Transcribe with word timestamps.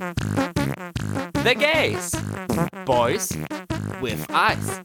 The 0.00 1.54
Gays. 1.54 2.12
Boys 2.86 3.36
with 4.00 4.24
Eyes. 4.30 4.80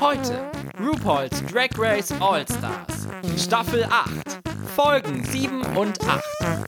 Heute 0.00 0.50
RuPaul's 0.78 1.42
Drag 1.42 1.76
Race 1.76 2.10
All 2.12 2.46
Stars. 2.46 3.08
Staffel 3.36 3.84
8. 3.84 4.40
Folgen 4.74 5.22
7 5.22 5.76
und 5.76 6.00
8. 6.08 6.64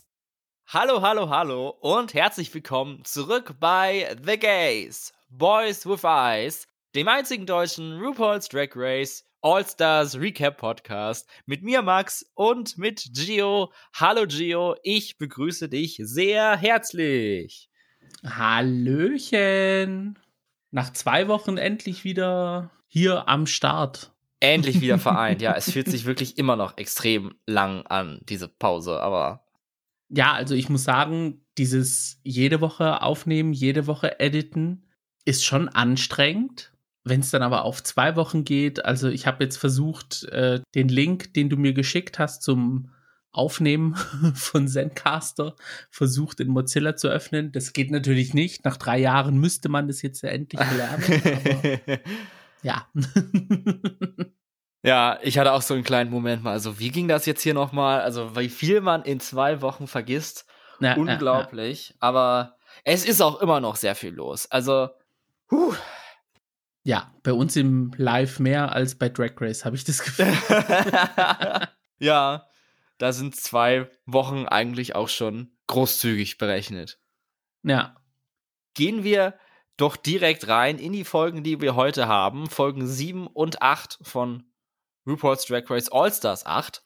Hallo, 0.67 1.01
hallo, 1.01 1.31
hallo 1.31 1.71
und 1.81 2.13
herzlich 2.13 2.53
willkommen 2.53 3.03
zurück 3.07 3.55
bei 3.59 4.15
The 4.27 4.37
Gays. 4.37 5.15
Boys 5.31 5.87
with 5.87 6.05
Eyes, 6.05 6.67
dem 6.95 7.09
einzigen 7.09 7.47
deutschen 7.47 7.99
RuPaul's 7.99 8.51
Drag 8.51 8.73
Race 8.75 9.25
All-Stars 9.41 10.21
Recap 10.21 10.59
Podcast 10.59 11.27
mit 11.47 11.63
mir 11.63 11.81
Max 11.81 12.31
und 12.35 12.77
mit 12.77 13.09
Gio. 13.15 13.73
Hallo 13.95 14.27
Gio, 14.27 14.77
ich 14.83 15.17
begrüße 15.17 15.71
dich 15.71 15.99
sehr 16.03 16.59
herzlich. 16.59 17.70
Hallöchen. 18.25 20.19
Nach 20.71 20.93
zwei 20.93 21.29
Wochen 21.29 21.57
endlich 21.57 22.05
wieder 22.05 22.71
hier 22.87 23.29
am 23.29 23.47
Start. 23.47 24.13
Endlich 24.41 24.81
wieder 24.81 24.99
vereint. 25.01 25.43
ja, 25.43 25.55
es 25.55 25.71
fühlt 25.71 25.89
sich 25.89 26.05
wirklich 26.07 26.39
immer 26.39 26.57
noch 26.57 26.79
extrem 26.79 27.35
lang 27.47 27.87
an, 27.87 28.21
diese 28.29 28.49
Pause, 28.49 29.01
aber. 29.01 29.45
Ja, 30.09 30.33
also 30.33 30.55
ich 30.55 30.69
muss 30.69 30.83
sagen, 30.83 31.45
dieses 31.57 32.21
jede 32.25 32.61
Woche 32.61 33.03
aufnehmen, 33.03 33.53
jede 33.53 33.87
Woche 33.87 34.19
editen 34.19 34.87
ist 35.25 35.45
schon 35.45 35.69
anstrengend. 35.69 36.73
Wenn 37.05 37.21
es 37.21 37.31
dann 37.31 37.43
aber 37.43 37.65
auf 37.65 37.83
zwei 37.83 38.17
Wochen 38.17 38.45
geht, 38.45 38.85
also 38.85 39.09
ich 39.09 39.27
habe 39.27 39.45
jetzt 39.45 39.57
versucht, 39.57 40.25
äh, 40.25 40.61
den 40.75 40.89
Link, 40.89 41.35
den 41.35 41.49
du 41.49 41.57
mir 41.57 41.73
geschickt 41.73 42.19
hast 42.19 42.43
zum 42.43 42.91
Aufnehmen 43.33 43.95
von 44.35 44.69
Zencaster, 44.69 45.55
versucht 45.91 46.41
in 46.41 46.49
Mozilla 46.49 46.97
zu 46.97 47.09
öffnen. 47.09 47.53
Das 47.53 47.73
geht 47.73 47.91
natürlich 47.91 48.35
nicht. 48.35 48.65
Nach 48.65 48.77
drei 48.77 48.99
Jahren 48.99 49.39
müsste 49.39 49.69
man 49.69 49.87
das 49.87 50.03
jetzt 50.03 50.23
ja 50.23 50.31
endlich 50.31 50.61
lernen. 50.73 51.81
ja. 52.63 52.87
ja, 54.83 55.19
ich 55.23 55.39
hatte 55.39 55.53
auch 55.53 55.63
so 55.63 55.75
einen 55.75 55.85
kleinen 55.85 56.11
Moment 56.11 56.43
mal. 56.43 56.53
Also 56.53 56.79
wie 56.79 56.91
ging 56.91 57.09
das 57.09 57.27
jetzt 57.27 57.43
hier 57.43 57.55
nochmal? 57.55 58.01
Also 58.01 58.37
wie 58.37 58.49
viel 58.49 58.81
man 58.81 59.03
in 59.03 59.21
zwei 59.21 59.63
Wochen 59.63 59.87
vergisst. 59.87 60.47
Ja, 60.81 60.97
Unglaublich. 60.97 61.89
Ja, 61.89 61.95
ja. 61.95 61.99
Aber 62.01 62.57
es 62.85 63.05
ist 63.05 63.21
auch 63.21 63.41
immer 63.41 63.61
noch 63.61 63.77
sehr 63.77 63.95
viel 63.95 64.15
los. 64.15 64.51
Also, 64.51 64.89
huh. 65.51 65.75
Ja, 66.83 67.13
bei 67.23 67.33
uns 67.33 67.57
im 67.57 67.93
Live 67.97 68.39
mehr 68.39 68.73
als 68.73 68.95
bei 68.95 69.11
Drag 69.11 69.33
Race, 69.39 69.65
habe 69.65 69.77
ich 69.77 69.85
das 69.85 69.99
Gefühl. 70.03 70.33
ja, 71.99 72.47
da 73.01 73.15
sind 73.15 73.35
zwei 73.35 73.91
Wochen 74.05 74.45
eigentlich 74.45 74.95
auch 74.95 75.09
schon 75.09 75.57
großzügig 75.69 76.37
berechnet. 76.37 77.01
Ja. 77.63 77.97
Gehen 78.75 79.05
wir 79.05 79.39
doch 79.79 79.97
direkt 79.97 80.49
rein 80.49 80.79
in 80.79 80.93
die 80.93 81.05
Folgen, 81.05 81.43
die 81.43 81.63
wir 81.63 81.75
heute 81.75 82.09
haben. 82.09 82.51
Folgen 82.51 82.87
7 82.87 83.27
und 83.27 83.63
8 83.63 83.99
von 84.03 84.45
RuPaul's 85.07 85.47
Drag 85.47 85.69
Race 85.71 85.89
All-Stars 85.91 86.45
8. 86.45 86.85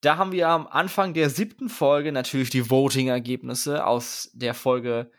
Da 0.00 0.16
haben 0.16 0.32
wir 0.32 0.48
am 0.48 0.66
Anfang 0.66 1.14
der 1.14 1.30
siebten 1.30 1.68
Folge 1.68 2.10
natürlich 2.10 2.50
die 2.50 2.68
Voting-Ergebnisse 2.68 3.86
aus 3.86 4.30
der 4.34 4.54
Folge 4.54 5.12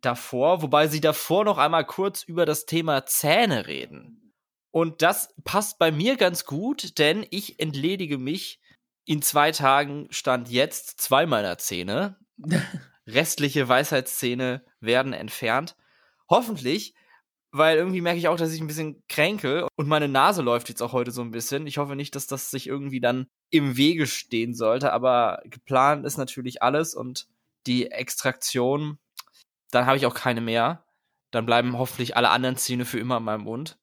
davor, 0.00 0.62
wobei 0.62 0.86
sie 0.86 1.00
davor 1.00 1.44
noch 1.44 1.58
einmal 1.58 1.84
kurz 1.84 2.22
über 2.22 2.46
das 2.46 2.66
Thema 2.66 3.04
Zähne 3.04 3.66
reden. 3.66 4.32
Und 4.70 5.02
das 5.02 5.34
passt 5.42 5.80
bei 5.80 5.90
mir 5.90 6.16
ganz 6.16 6.46
gut, 6.46 6.98
denn 6.98 7.26
ich 7.30 7.58
entledige 7.58 8.16
mich 8.16 8.61
in 9.04 9.22
zwei 9.22 9.52
Tagen 9.52 10.06
stand 10.10 10.48
jetzt 10.50 11.00
zwei 11.00 11.26
meiner 11.26 11.58
Zähne. 11.58 12.16
Restliche 13.06 13.68
Weisheitszähne 13.68 14.64
werden 14.80 15.12
entfernt. 15.12 15.76
Hoffentlich, 16.28 16.94
weil 17.50 17.76
irgendwie 17.76 18.00
merke 18.00 18.18
ich 18.18 18.28
auch, 18.28 18.36
dass 18.36 18.52
ich 18.52 18.60
ein 18.60 18.68
bisschen 18.68 19.02
kränke 19.08 19.66
und 19.76 19.88
meine 19.88 20.08
Nase 20.08 20.42
läuft 20.42 20.68
jetzt 20.68 20.82
auch 20.82 20.92
heute 20.92 21.10
so 21.10 21.20
ein 21.20 21.32
bisschen. 21.32 21.66
Ich 21.66 21.78
hoffe 21.78 21.96
nicht, 21.96 22.14
dass 22.14 22.26
das 22.26 22.50
sich 22.50 22.66
irgendwie 22.66 23.00
dann 23.00 23.26
im 23.50 23.76
Wege 23.76 24.06
stehen 24.06 24.54
sollte, 24.54 24.92
aber 24.92 25.42
geplant 25.44 26.06
ist 26.06 26.16
natürlich 26.16 26.62
alles 26.62 26.94
und 26.94 27.26
die 27.66 27.90
Extraktion 27.90 28.98
dann 29.72 29.86
habe 29.86 29.96
ich 29.96 30.06
auch 30.06 30.14
keine 30.14 30.40
mehr. 30.40 30.84
Dann 31.32 31.46
bleiben 31.46 31.78
hoffentlich 31.78 32.16
alle 32.16 32.30
anderen 32.30 32.56
Zähne 32.56 32.84
für 32.84 33.00
immer 33.00 33.16
in 33.16 33.24
meinem 33.24 33.44
Mund. 33.44 33.78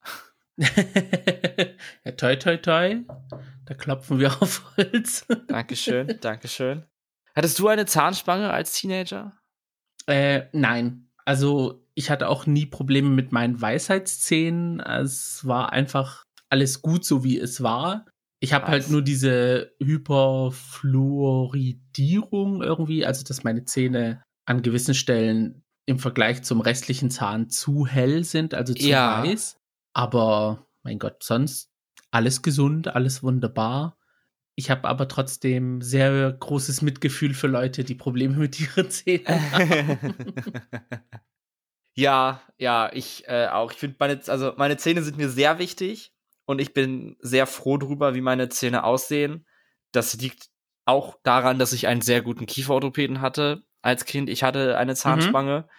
ja, 2.06 2.12
toi, 2.12 2.36
toi, 2.36 2.58
toi. 2.58 2.98
Da 3.66 3.74
klopfen 3.74 4.20
wir 4.20 4.30
auf 4.42 4.78
Holz. 4.78 5.26
Dankeschön, 5.48 6.20
Dankeschön. 6.20 6.86
Hattest 7.36 7.58
du 7.60 7.70
eine 7.70 7.86
Zahnspange 7.86 8.52
als 8.52 8.74
Teenager? 8.74 9.38
Äh, 10.08 10.48
nein. 10.52 11.10
Also, 11.26 11.86
ich 11.94 12.10
hatte 12.10 12.28
auch 12.28 12.46
nie 12.46 12.66
Probleme 12.66 13.10
mit 13.10 13.32
meinen 13.32 13.62
Weisheitszähnen. 13.62 14.80
Es 14.80 15.46
war 15.46 15.72
einfach 15.72 16.24
alles 16.50 16.82
gut, 16.82 17.06
so 17.06 17.24
wie 17.24 17.40
es 17.40 17.62
war. 17.62 18.06
Ich 18.42 18.54
habe 18.54 18.68
halt 18.68 18.90
nur 18.90 19.02
diese 19.02 19.74
Hyperfluoridierung 19.82 22.64
irgendwie, 22.64 23.06
also 23.06 23.24
dass 23.24 23.44
meine 23.44 23.66
Zähne 23.66 24.24
an 24.46 24.62
gewissen 24.62 24.96
Stellen 24.96 25.64
im 25.86 26.00
Vergleich 26.00 26.44
zum 26.44 26.62
restlichen 26.62 27.12
Zahn 27.12 27.50
zu 27.50 27.86
hell 27.86 28.24
sind, 28.24 28.54
also 28.54 28.74
zu 28.74 28.88
ja. 28.88 29.24
weiß. 29.24 29.59
Aber 30.00 30.66
mein 30.84 30.98
Gott, 30.98 31.24
sonst 31.24 31.70
alles 32.10 32.42
gesund, 32.42 32.88
alles 32.88 33.22
wunderbar. 33.22 33.98
Ich 34.56 34.72
habe 34.72 34.88
aber 34.88 35.10
trotzdem 35.10 35.82
sehr 35.82 36.32
großes 36.32 36.82
Mitgefühl 36.82 37.34
für 37.34 37.48
Leute, 37.48 37.84
die 37.84 37.96
Probleme 37.96 38.38
mit 38.38 38.58
ihren 38.62 38.90
Zähnen 38.90 39.28
haben. 39.28 40.14
ja, 41.96 42.42
ja, 42.58 42.90
ich 42.94 43.28
äh, 43.28 43.48
auch. 43.48 43.74
Ich 43.74 43.78
finde 43.80 43.98
meine, 44.00 44.22
also 44.28 44.54
meine 44.56 44.78
Zähne 44.78 45.04
sind 45.04 45.18
mir 45.18 45.28
sehr 45.28 45.60
wichtig 45.60 46.14
und 46.46 46.62
ich 46.62 46.74
bin 46.74 47.18
sehr 47.20 47.46
froh 47.46 47.76
drüber, 47.76 48.16
wie 48.16 48.22
meine 48.22 48.48
Zähne 48.48 48.86
aussehen. 48.86 49.46
Das 49.92 50.14
liegt 50.14 50.48
auch 50.86 51.18
daran, 51.24 51.60
dass 51.60 51.74
ich 51.74 51.88
einen 51.88 52.02
sehr 52.02 52.22
guten 52.22 52.46
Kieferorthopäden 52.46 53.20
hatte 53.20 53.64
als 53.82 54.06
Kind. 54.06 54.30
Ich 54.30 54.44
hatte 54.44 54.78
eine 54.78 54.94
mhm. 54.94 54.96
Zahnspange 54.96 55.66
mhm. 55.68 55.70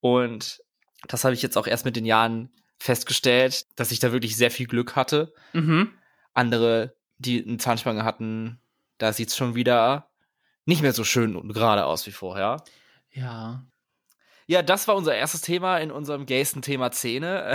und 0.00 0.62
das 1.06 1.24
habe 1.24 1.34
ich 1.34 1.42
jetzt 1.42 1.58
auch 1.58 1.66
erst 1.66 1.84
mit 1.84 1.96
den 1.96 2.06
Jahren 2.06 2.50
festgestellt, 2.78 3.66
dass 3.76 3.90
ich 3.90 3.98
da 3.98 4.12
wirklich 4.12 4.36
sehr 4.36 4.50
viel 4.50 4.66
Glück 4.66 4.96
hatte. 4.96 5.32
Mhm. 5.52 5.92
Andere, 6.34 6.94
die 7.18 7.44
eine 7.44 7.58
Zahnspange 7.58 8.04
hatten, 8.04 8.60
da 8.98 9.12
sieht 9.12 9.28
es 9.28 9.36
schon 9.36 9.54
wieder 9.54 10.10
nicht 10.64 10.82
mehr 10.82 10.92
so 10.92 11.04
schön 11.04 11.34
und 11.34 11.52
gerade 11.52 11.86
aus 11.86 12.06
wie 12.06 12.12
vorher. 12.12 12.62
Ja. 13.10 13.64
Ja, 14.46 14.62
das 14.62 14.88
war 14.88 14.96
unser 14.96 15.14
erstes 15.14 15.42
Thema 15.42 15.78
in 15.78 15.90
unserem 15.90 16.24
gaysten 16.24 16.62
Thema 16.62 16.90
Zähne. 16.90 17.54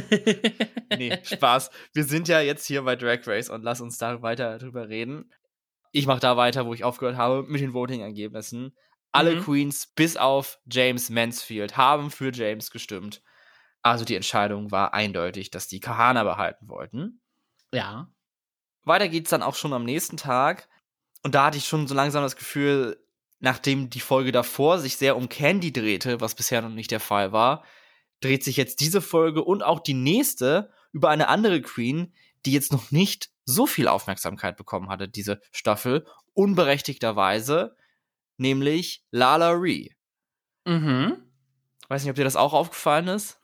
nee, 0.98 1.18
Spaß. 1.22 1.70
Wir 1.94 2.04
sind 2.04 2.28
ja 2.28 2.40
jetzt 2.40 2.66
hier 2.66 2.82
bei 2.82 2.96
Drag 2.96 3.26
Race 3.26 3.48
und 3.48 3.62
lass 3.62 3.80
uns 3.80 3.96
da 3.96 4.20
weiter 4.20 4.58
drüber 4.58 4.88
reden. 4.88 5.30
Ich 5.90 6.06
mache 6.06 6.20
da 6.20 6.36
weiter, 6.36 6.66
wo 6.66 6.74
ich 6.74 6.84
aufgehört 6.84 7.16
habe, 7.16 7.44
mit 7.44 7.62
den 7.62 7.72
Voting-Ergebnissen. 7.72 8.76
Alle 9.10 9.36
mhm. 9.36 9.44
Queens 9.44 9.86
bis 9.86 10.16
auf 10.18 10.58
James 10.70 11.08
Mansfield 11.08 11.76
haben 11.76 12.10
für 12.10 12.30
James 12.32 12.70
gestimmt. 12.70 13.22
Also 13.82 14.04
die 14.04 14.14
Entscheidung 14.14 14.70
war 14.70 14.94
eindeutig, 14.94 15.50
dass 15.50 15.68
die 15.68 15.80
Kahana 15.80 16.24
behalten 16.24 16.68
wollten. 16.68 17.20
Ja. 17.72 18.08
Weiter 18.84 19.08
geht's 19.08 19.30
dann 19.30 19.42
auch 19.42 19.54
schon 19.54 19.72
am 19.72 19.84
nächsten 19.84 20.16
Tag. 20.16 20.68
Und 21.22 21.34
da 21.34 21.46
hatte 21.46 21.58
ich 21.58 21.66
schon 21.66 21.86
so 21.86 21.94
langsam 21.94 22.22
das 22.22 22.36
Gefühl, 22.36 23.04
nachdem 23.40 23.90
die 23.90 24.00
Folge 24.00 24.32
davor 24.32 24.78
sich 24.78 24.96
sehr 24.96 25.16
um 25.16 25.28
Candy 25.28 25.72
drehte, 25.72 26.20
was 26.20 26.34
bisher 26.34 26.62
noch 26.62 26.70
nicht 26.70 26.90
der 26.90 27.00
Fall 27.00 27.32
war, 27.32 27.64
dreht 28.20 28.44
sich 28.44 28.56
jetzt 28.56 28.80
diese 28.80 29.00
Folge 29.00 29.42
und 29.42 29.62
auch 29.62 29.80
die 29.80 29.94
nächste 29.94 30.72
über 30.92 31.10
eine 31.10 31.28
andere 31.28 31.60
Queen, 31.60 32.14
die 32.46 32.52
jetzt 32.52 32.72
noch 32.72 32.90
nicht 32.90 33.30
so 33.44 33.66
viel 33.66 33.88
Aufmerksamkeit 33.88 34.56
bekommen 34.56 34.88
hatte, 34.88 35.08
diese 35.08 35.40
Staffel, 35.50 36.06
unberechtigterweise, 36.34 37.76
nämlich 38.36 39.04
Lala 39.10 39.50
Ree. 39.50 39.88
Mhm. 40.64 41.16
Weiß 41.88 42.02
nicht, 42.02 42.10
ob 42.10 42.16
dir 42.16 42.24
das 42.24 42.36
auch 42.36 42.52
aufgefallen 42.52 43.08
ist. 43.08 43.40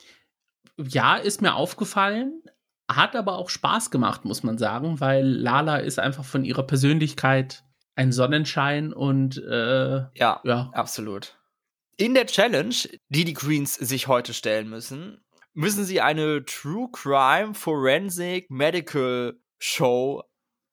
Ja, 0.78 1.16
ist 1.16 1.42
mir 1.42 1.54
aufgefallen. 1.54 2.42
Hat 2.90 3.16
aber 3.16 3.36
auch 3.36 3.50
Spaß 3.50 3.90
gemacht, 3.90 4.24
muss 4.24 4.42
man 4.42 4.56
sagen, 4.56 5.00
weil 5.00 5.26
Lala 5.26 5.78
ist 5.78 5.98
einfach 5.98 6.24
von 6.24 6.44
ihrer 6.44 6.62
Persönlichkeit 6.62 7.64
ein 7.96 8.12
Sonnenschein 8.12 8.92
und 8.92 9.36
äh, 9.38 10.06
ja, 10.14 10.40
ja, 10.44 10.70
absolut. 10.72 11.36
In 11.96 12.14
der 12.14 12.26
Challenge, 12.26 12.74
die 13.08 13.24
die 13.24 13.34
Queens 13.34 13.74
sich 13.74 14.06
heute 14.06 14.32
stellen 14.32 14.70
müssen, 14.70 15.20
müssen 15.52 15.84
sie 15.84 16.00
eine 16.00 16.44
True 16.44 16.88
Crime 16.92 17.54
Forensic 17.54 18.48
Medical 18.50 19.38
Show 19.58 20.22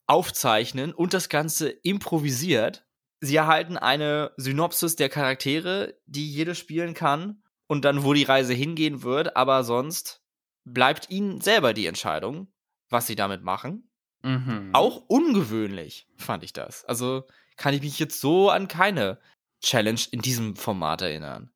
aufzeichnen 0.05 0.93
und 0.93 1.13
das 1.13 1.27
Ganze 1.27 1.69
improvisiert. 1.69 2.85
Sie 3.19 3.35
erhalten 3.35 3.75
eine 3.75 4.31
Synopsis 4.37 4.95
der 4.95 5.09
Charaktere, 5.09 5.95
die 6.05 6.31
jede 6.31 6.53
spielen 6.53 6.93
kann 6.93 7.41
und 7.67 7.85
dann, 7.85 8.03
wo 8.03 8.13
die 8.13 8.23
Reise 8.23 8.53
hingehen 8.53 9.03
wird, 9.03 9.35
aber 9.35 9.63
sonst 9.63 10.21
bleibt 10.65 11.09
ihnen 11.09 11.41
selber 11.41 11.73
die 11.73 11.85
Entscheidung, 11.85 12.47
was 12.89 13.07
sie 13.07 13.15
damit 13.15 13.43
machen. 13.43 13.89
Mhm. 14.23 14.71
Auch 14.73 15.03
ungewöhnlich 15.07 16.07
fand 16.17 16.43
ich 16.43 16.53
das. 16.53 16.85
Also 16.85 17.25
kann 17.57 17.73
ich 17.73 17.81
mich 17.81 17.99
jetzt 17.99 18.19
so 18.19 18.49
an 18.49 18.67
keine 18.67 19.19
Challenge 19.61 20.01
in 20.11 20.21
diesem 20.21 20.55
Format 20.55 21.01
erinnern. 21.01 21.51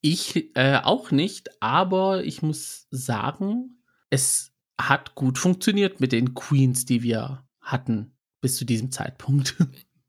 Ich 0.00 0.54
äh, 0.56 0.80
auch 0.82 1.10
nicht, 1.10 1.62
aber 1.62 2.24
ich 2.24 2.42
muss 2.42 2.86
sagen, 2.90 3.82
es 4.10 4.52
hat 4.80 5.14
gut 5.14 5.38
funktioniert 5.38 6.00
mit 6.00 6.12
den 6.12 6.34
Queens, 6.34 6.84
die 6.84 7.02
wir 7.02 7.46
hatten 7.60 8.16
bis 8.40 8.56
zu 8.56 8.64
diesem 8.64 8.90
Zeitpunkt. 8.90 9.56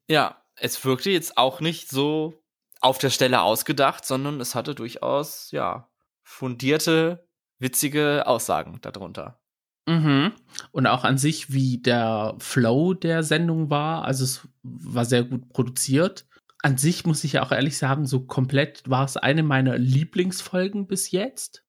Ja, 0.10 0.42
es 0.56 0.86
wirkte 0.86 1.10
jetzt 1.10 1.38
auch 1.38 1.60
nicht 1.60 1.90
so 1.90 2.42
auf 2.88 2.98
der 2.98 3.10
Stelle 3.10 3.42
ausgedacht, 3.42 4.06
sondern 4.06 4.40
es 4.40 4.56
hatte 4.56 4.74
durchaus, 4.74 5.52
ja, 5.52 5.90
fundierte, 6.24 7.28
witzige 7.60 8.26
Aussagen 8.26 8.80
darunter. 8.82 9.40
Mhm. 9.86 10.32
Und 10.72 10.88
auch 10.88 11.04
an 11.04 11.18
sich, 11.18 11.52
wie 11.52 11.80
der 11.80 12.36
Flow 12.40 12.94
der 12.94 13.24
Sendung 13.24 13.70
war. 13.70 14.06
Also 14.06 14.24
es 14.24 14.48
war 14.64 15.06
sehr 15.06 15.24
gut 15.24 15.50
produziert. 15.50 16.28
An 16.62 16.78
sich 16.78 17.06
muss 17.06 17.24
ich 17.24 17.34
ja 17.34 17.44
auch 17.44 17.52
ehrlich 17.52 17.78
sagen, 17.78 18.06
so 18.06 18.26
komplett 18.26 18.84
war 18.90 19.06
es 19.06 19.18
eine 19.18 19.44
meiner 19.44 19.78
Lieblingsfolgen 19.78 20.88
bis 20.88 21.12
jetzt. 21.12 21.64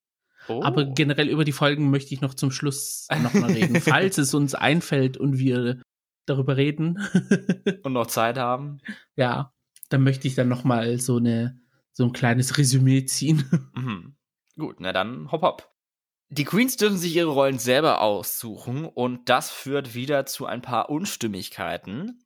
Oh. 0.49 0.62
Aber 0.62 0.85
generell 0.85 1.29
über 1.29 1.44
die 1.44 1.53
Folgen 1.53 1.91
möchte 1.91 2.15
ich 2.15 2.20
noch 2.20 2.35
zum 2.35 2.50
Schluss 2.50 3.06
nochmal 3.23 3.53
reden, 3.53 3.81
falls 3.81 4.19
es 4.19 4.35
uns 4.35 4.55
einfällt 4.55 5.17
und 5.17 5.38
wir 5.38 5.82
darüber 6.26 6.56
reden. 6.56 6.99
und 7.82 7.93
noch 7.93 8.06
Zeit 8.06 8.38
haben. 8.38 8.79
Ja, 9.15 9.53
dann 9.88 10.02
möchte 10.02 10.29
ich 10.29 10.35
dann 10.35 10.49
nochmal 10.49 10.99
so 10.99 11.20
so 11.93 12.05
ein 12.05 12.12
kleines 12.12 12.58
Resümee 12.58 13.05
ziehen. 13.05 13.44
Mhm. 13.75 14.17
Gut, 14.56 14.81
na 14.81 14.93
dann 14.93 15.31
hopp 15.31 15.43
hopp. 15.43 15.73
Die 16.31 16.44
Queens 16.44 16.76
dürfen 16.76 16.99
sich 16.99 17.14
ihre 17.14 17.31
Rollen 17.31 17.58
selber 17.58 18.00
aussuchen 18.00 18.85
und 18.85 19.29
das 19.29 19.50
führt 19.50 19.94
wieder 19.94 20.26
zu 20.26 20.46
ein 20.46 20.62
paar 20.62 20.90
Unstimmigkeiten. 20.90 22.25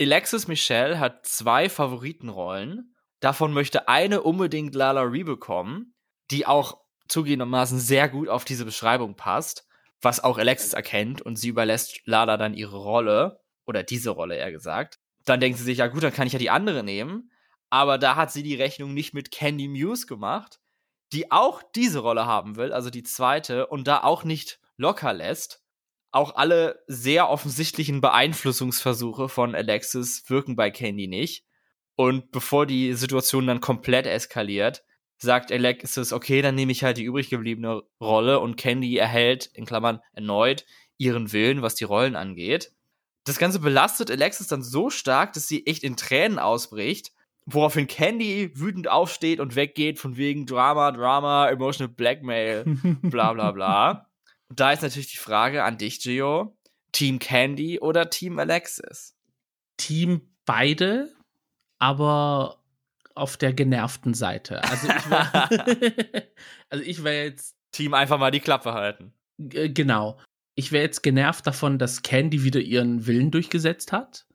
Alexis 0.00 0.48
Michelle 0.48 0.98
hat 0.98 1.26
zwei 1.26 1.68
Favoritenrollen. 1.68 2.94
Davon 3.20 3.52
möchte 3.52 3.86
eine 3.86 4.22
unbedingt 4.22 4.74
Lala 4.74 5.02
Ree 5.02 5.24
bekommen, 5.24 5.94
die 6.30 6.46
auch 6.46 6.80
zugegebenermaßen 7.08 7.78
sehr 7.78 8.08
gut 8.08 8.28
auf 8.28 8.44
diese 8.44 8.64
Beschreibung 8.64 9.14
passt, 9.14 9.66
was 10.00 10.24
auch 10.24 10.38
Alexis 10.38 10.72
erkennt 10.72 11.22
und 11.22 11.36
sie 11.36 11.48
überlässt 11.48 12.00
Lala 12.06 12.36
dann 12.38 12.54
ihre 12.54 12.78
Rolle, 12.78 13.44
oder 13.66 13.82
diese 13.82 14.10
Rolle 14.10 14.36
eher 14.36 14.52
gesagt. 14.52 14.98
Dann 15.24 15.40
denkt 15.40 15.58
sie 15.58 15.64
sich, 15.64 15.78
ja 15.78 15.86
gut, 15.86 16.02
dann 16.02 16.12
kann 16.12 16.26
ich 16.26 16.32
ja 16.32 16.38
die 16.38 16.50
andere 16.50 16.82
nehmen. 16.82 17.30
Aber 17.70 17.98
da 17.98 18.16
hat 18.16 18.30
sie 18.30 18.42
die 18.42 18.54
Rechnung 18.54 18.94
nicht 18.94 19.14
mit 19.14 19.30
Candy 19.30 19.68
Muse 19.68 20.06
gemacht, 20.06 20.60
die 21.12 21.30
auch 21.32 21.62
diese 21.74 22.00
Rolle 22.00 22.26
haben 22.26 22.56
will, 22.56 22.72
also 22.72 22.90
die 22.90 23.02
zweite, 23.02 23.66
und 23.66 23.86
da 23.86 24.02
auch 24.02 24.24
nicht 24.24 24.60
locker 24.76 25.12
lässt. 25.12 25.62
Auch 26.10 26.36
alle 26.36 26.82
sehr 26.86 27.28
offensichtlichen 27.28 28.00
Beeinflussungsversuche 28.00 29.28
von 29.28 29.54
Alexis 29.54 30.24
wirken 30.28 30.54
bei 30.54 30.70
Candy 30.70 31.08
nicht. 31.08 31.44
Und 31.96 32.30
bevor 32.30 32.66
die 32.66 32.92
Situation 32.94 33.46
dann 33.46 33.60
komplett 33.60 34.06
eskaliert, 34.06 34.84
sagt 35.16 35.50
Alexis, 35.50 36.12
okay, 36.12 36.42
dann 36.42 36.54
nehme 36.54 36.72
ich 36.72 36.84
halt 36.84 36.98
die 36.98 37.04
übrig 37.04 37.30
gebliebene 37.30 37.82
Rolle 38.00 38.40
und 38.40 38.56
Candy 38.56 38.96
erhält, 38.96 39.46
in 39.54 39.64
Klammern, 39.64 40.00
erneut 40.12 40.64
ihren 40.96 41.32
Willen, 41.32 41.62
was 41.62 41.74
die 41.74 41.84
Rollen 41.84 42.16
angeht. 42.16 42.72
Das 43.24 43.38
Ganze 43.38 43.58
belastet 43.58 44.10
Alexis 44.10 44.48
dann 44.48 44.62
so 44.62 44.90
stark, 44.90 45.32
dass 45.32 45.48
sie 45.48 45.66
echt 45.66 45.82
in 45.82 45.96
Tränen 45.96 46.38
ausbricht, 46.38 47.12
woraufhin 47.46 47.86
Candy 47.86 48.52
wütend 48.54 48.88
aufsteht 48.88 49.40
und 49.40 49.56
weggeht 49.56 49.98
von 49.98 50.16
wegen 50.16 50.46
Drama, 50.46 50.92
Drama, 50.92 51.48
Emotional 51.48 51.92
Blackmail, 51.92 52.64
bla 53.02 53.32
bla 53.32 53.52
bla. 53.52 54.10
Und 54.48 54.60
da 54.60 54.72
ist 54.72 54.82
natürlich 54.82 55.10
die 55.10 55.16
Frage 55.16 55.64
an 55.64 55.78
dich, 55.78 56.00
Gio. 56.00 56.56
Team 56.92 57.18
Candy 57.18 57.80
oder 57.80 58.08
Team 58.08 58.38
Alexis? 58.38 59.16
Team 59.76 60.20
beide, 60.44 61.12
aber 61.78 62.62
auf 63.14 63.36
der 63.36 63.52
genervten 63.52 64.14
Seite. 64.14 64.62
Also 64.62 64.88
ich 64.88 65.10
war, 65.10 65.50
also 66.70 66.84
ich 66.84 67.02
wäre 67.04 67.24
jetzt. 67.24 67.56
Team 67.72 67.92
einfach 67.92 68.18
mal 68.18 68.30
die 68.30 68.38
Klappe 68.38 68.72
halten. 68.72 69.12
Genau. 69.36 70.16
Ich 70.54 70.72
wäre 70.72 70.84
jetzt 70.84 71.02
genervt 71.02 71.46
davon, 71.46 71.78
dass 71.78 72.02
Candy 72.02 72.44
wieder 72.44 72.60
ihren 72.60 73.06
Willen 73.06 73.30
durchgesetzt 73.30 73.92
hat, 73.92 74.26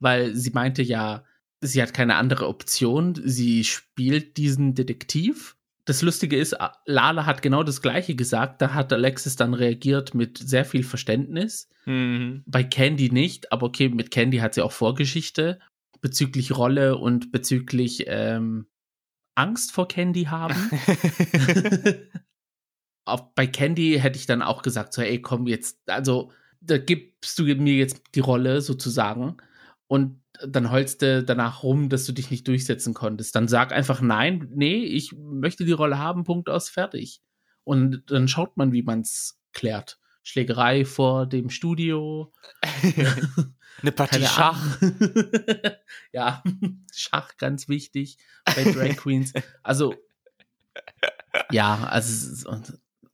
weil 0.00 0.34
sie 0.34 0.50
meinte 0.50 0.82
ja, 0.82 1.24
sie 1.60 1.80
hat 1.80 1.94
keine 1.94 2.16
andere 2.16 2.48
Option. 2.48 3.14
Sie 3.24 3.64
spielt 3.64 4.36
diesen 4.36 4.74
Detektiv. 4.74 5.56
Das 5.84 6.02
Lustige 6.02 6.36
ist, 6.36 6.56
Lala 6.86 7.26
hat 7.26 7.42
genau 7.42 7.62
das 7.62 7.82
Gleiche 7.82 8.14
gesagt. 8.14 8.60
Da 8.62 8.74
hat 8.74 8.92
Alexis 8.92 9.36
dann 9.36 9.54
reagiert 9.54 10.14
mit 10.14 10.38
sehr 10.38 10.64
viel 10.64 10.84
Verständnis. 10.84 11.68
Mhm. 11.86 12.42
Bei 12.46 12.62
Candy 12.62 13.10
nicht, 13.10 13.50
aber 13.50 13.66
okay, 13.66 13.88
mit 13.88 14.10
Candy 14.10 14.38
hat 14.38 14.54
sie 14.54 14.62
auch 14.62 14.72
Vorgeschichte 14.72 15.58
bezüglich 16.00 16.56
Rolle 16.56 16.98
und 16.98 17.32
bezüglich 17.32 18.04
ähm, 18.08 18.66
Angst 19.34 19.72
vor 19.72 19.88
Candy 19.88 20.24
haben. 20.24 20.54
Auch 23.04 23.20
bei 23.34 23.46
Candy 23.46 23.98
hätte 23.98 24.18
ich 24.18 24.26
dann 24.26 24.42
auch 24.42 24.62
gesagt, 24.62 24.92
so, 24.92 25.02
ey, 25.02 25.20
komm 25.20 25.46
jetzt, 25.46 25.78
also 25.86 26.30
da 26.60 26.78
gibst 26.78 27.38
du 27.38 27.44
mir 27.44 27.74
jetzt 27.74 28.02
die 28.14 28.20
Rolle 28.20 28.60
sozusagen 28.60 29.36
und 29.88 30.20
dann 30.46 30.70
heulst 30.70 31.02
du 31.02 31.22
danach 31.22 31.62
rum, 31.62 31.88
dass 31.88 32.06
du 32.06 32.12
dich 32.12 32.30
nicht 32.30 32.46
durchsetzen 32.48 32.94
konntest. 32.94 33.34
Dann 33.34 33.48
sag 33.48 33.72
einfach 33.72 34.00
nein, 34.00 34.48
nee, 34.54 34.84
ich 34.84 35.12
möchte 35.12 35.64
die 35.64 35.72
Rolle 35.72 35.98
haben, 35.98 36.24
Punkt 36.24 36.48
aus, 36.48 36.68
fertig. 36.68 37.20
Und 37.64 38.10
dann 38.10 38.28
schaut 38.28 38.56
man, 38.56 38.72
wie 38.72 38.82
man 38.82 39.00
es 39.00 39.38
klärt. 39.52 39.98
Schlägerei 40.22 40.84
vor 40.84 41.26
dem 41.26 41.50
Studio. 41.50 42.32
Eine 43.82 43.92
Partie 43.92 44.24
Schach. 44.24 44.78
ja, 46.12 46.42
Schach 46.92 47.36
ganz 47.36 47.68
wichtig 47.68 48.18
bei 48.44 48.64
Drag 48.64 48.96
Queens. 48.96 49.32
Also, 49.62 49.94
ja, 51.50 51.84
also 51.84 52.50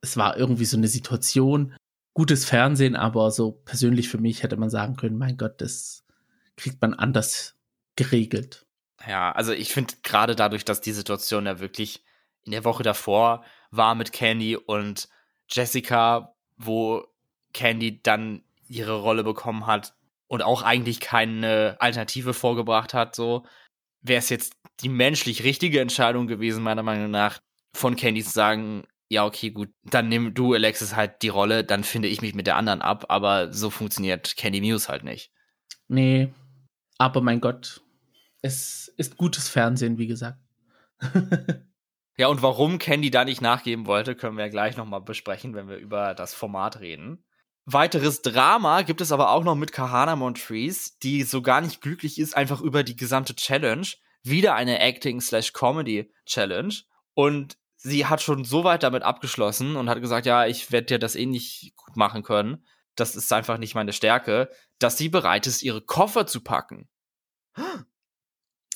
es 0.00 0.16
war 0.16 0.36
irgendwie 0.36 0.64
so 0.64 0.76
eine 0.76 0.88
Situation. 0.88 1.74
Gutes 2.14 2.44
Fernsehen, 2.44 2.96
aber 2.96 3.30
so 3.30 3.52
persönlich 3.52 4.08
für 4.08 4.18
mich 4.18 4.42
hätte 4.42 4.56
man 4.56 4.70
sagen 4.70 4.96
können, 4.96 5.18
mein 5.18 5.36
Gott, 5.36 5.60
das 5.60 6.04
kriegt 6.56 6.80
man 6.82 6.94
anders 6.94 7.54
geregelt. 7.96 8.66
Ja, 9.06 9.32
also 9.32 9.52
ich 9.52 9.72
finde 9.72 9.94
gerade 10.02 10.34
dadurch, 10.34 10.64
dass 10.64 10.80
die 10.80 10.92
Situation 10.92 11.46
ja 11.46 11.60
wirklich 11.60 12.04
in 12.44 12.52
der 12.52 12.64
Woche 12.64 12.82
davor 12.82 13.44
war 13.70 13.94
mit 13.94 14.12
Candy 14.12 14.56
und 14.56 15.08
Jessica, 15.48 16.34
wo 16.56 17.06
Candy 17.52 18.02
dann 18.02 18.42
ihre 18.66 19.00
Rolle 19.00 19.24
bekommen 19.24 19.66
hat 19.66 19.94
und 20.26 20.42
auch 20.42 20.62
eigentlich 20.62 21.00
keine 21.00 21.76
Alternative 21.78 22.34
vorgebracht 22.34 22.94
hat, 22.94 23.14
so 23.14 23.46
wäre 24.02 24.18
es 24.18 24.28
jetzt 24.28 24.54
die 24.80 24.88
menschlich 24.88 25.44
richtige 25.44 25.80
Entscheidung 25.80 26.26
gewesen, 26.26 26.62
meiner 26.62 26.82
Meinung 26.82 27.10
nach, 27.10 27.40
von 27.74 27.96
Candy 27.96 28.22
zu 28.24 28.30
sagen, 28.30 28.84
ja, 29.08 29.24
okay, 29.24 29.50
gut, 29.50 29.70
dann 29.84 30.08
nimm 30.08 30.34
du, 30.34 30.52
Alexis, 30.52 30.94
halt 30.94 31.22
die 31.22 31.28
Rolle, 31.28 31.64
dann 31.64 31.84
finde 31.84 32.08
ich 32.08 32.20
mich 32.20 32.34
mit 32.34 32.46
der 32.46 32.56
anderen 32.56 32.82
ab, 32.82 33.06
aber 33.08 33.52
so 33.52 33.70
funktioniert 33.70 34.36
Candy 34.36 34.60
Muse 34.60 34.88
halt 34.88 35.04
nicht. 35.04 35.32
Nee, 35.88 36.28
aber 36.98 37.20
mein 37.22 37.40
Gott, 37.40 37.80
es 38.42 38.88
ist 38.96 39.16
gutes 39.16 39.48
Fernsehen, 39.48 39.98
wie 39.98 40.06
gesagt. 40.06 40.38
ja, 42.16 42.26
und 42.28 42.42
warum 42.42 42.78
Candy 42.78 43.10
da 43.10 43.24
nicht 43.24 43.40
nachgeben 43.40 43.86
wollte, 43.86 44.14
können 44.14 44.36
wir 44.36 44.44
ja 44.44 44.50
gleich 44.50 44.76
nochmal 44.76 45.00
besprechen, 45.00 45.54
wenn 45.54 45.68
wir 45.68 45.76
über 45.76 46.14
das 46.14 46.34
Format 46.34 46.80
reden. 46.80 47.24
Weiteres 47.64 48.22
Drama 48.22 48.80
gibt 48.82 49.02
es 49.02 49.12
aber 49.12 49.30
auch 49.30 49.44
noch 49.44 49.54
mit 49.54 49.72
Kahana 49.72 50.16
Montrese, 50.16 50.92
die 51.02 51.22
so 51.22 51.42
gar 51.42 51.60
nicht 51.60 51.82
glücklich 51.82 52.18
ist, 52.18 52.34
einfach 52.36 52.62
über 52.62 52.82
die 52.82 52.96
gesamte 52.96 53.36
Challenge. 53.36 53.86
Wieder 54.22 54.54
eine 54.54 54.80
Acting-slash-Comedy-Challenge. 54.80 56.74
Und 57.12 57.57
sie 57.78 58.06
hat 58.06 58.20
schon 58.20 58.44
so 58.44 58.64
weit 58.64 58.82
damit 58.82 59.02
abgeschlossen 59.02 59.76
und 59.76 59.88
hat 59.88 60.00
gesagt, 60.00 60.26
ja, 60.26 60.46
ich 60.46 60.70
werde 60.70 60.86
dir 60.86 60.98
das 60.98 61.16
eh 61.16 61.26
nicht 61.26 61.74
gut 61.76 61.96
machen 61.96 62.22
können. 62.22 62.66
Das 62.96 63.16
ist 63.16 63.32
einfach 63.32 63.58
nicht 63.58 63.74
meine 63.74 63.92
Stärke, 63.92 64.50
dass 64.78 64.98
sie 64.98 65.08
bereit 65.08 65.46
ist, 65.46 65.62
ihre 65.62 65.80
Koffer 65.80 66.26
zu 66.26 66.42
packen. 66.42 66.88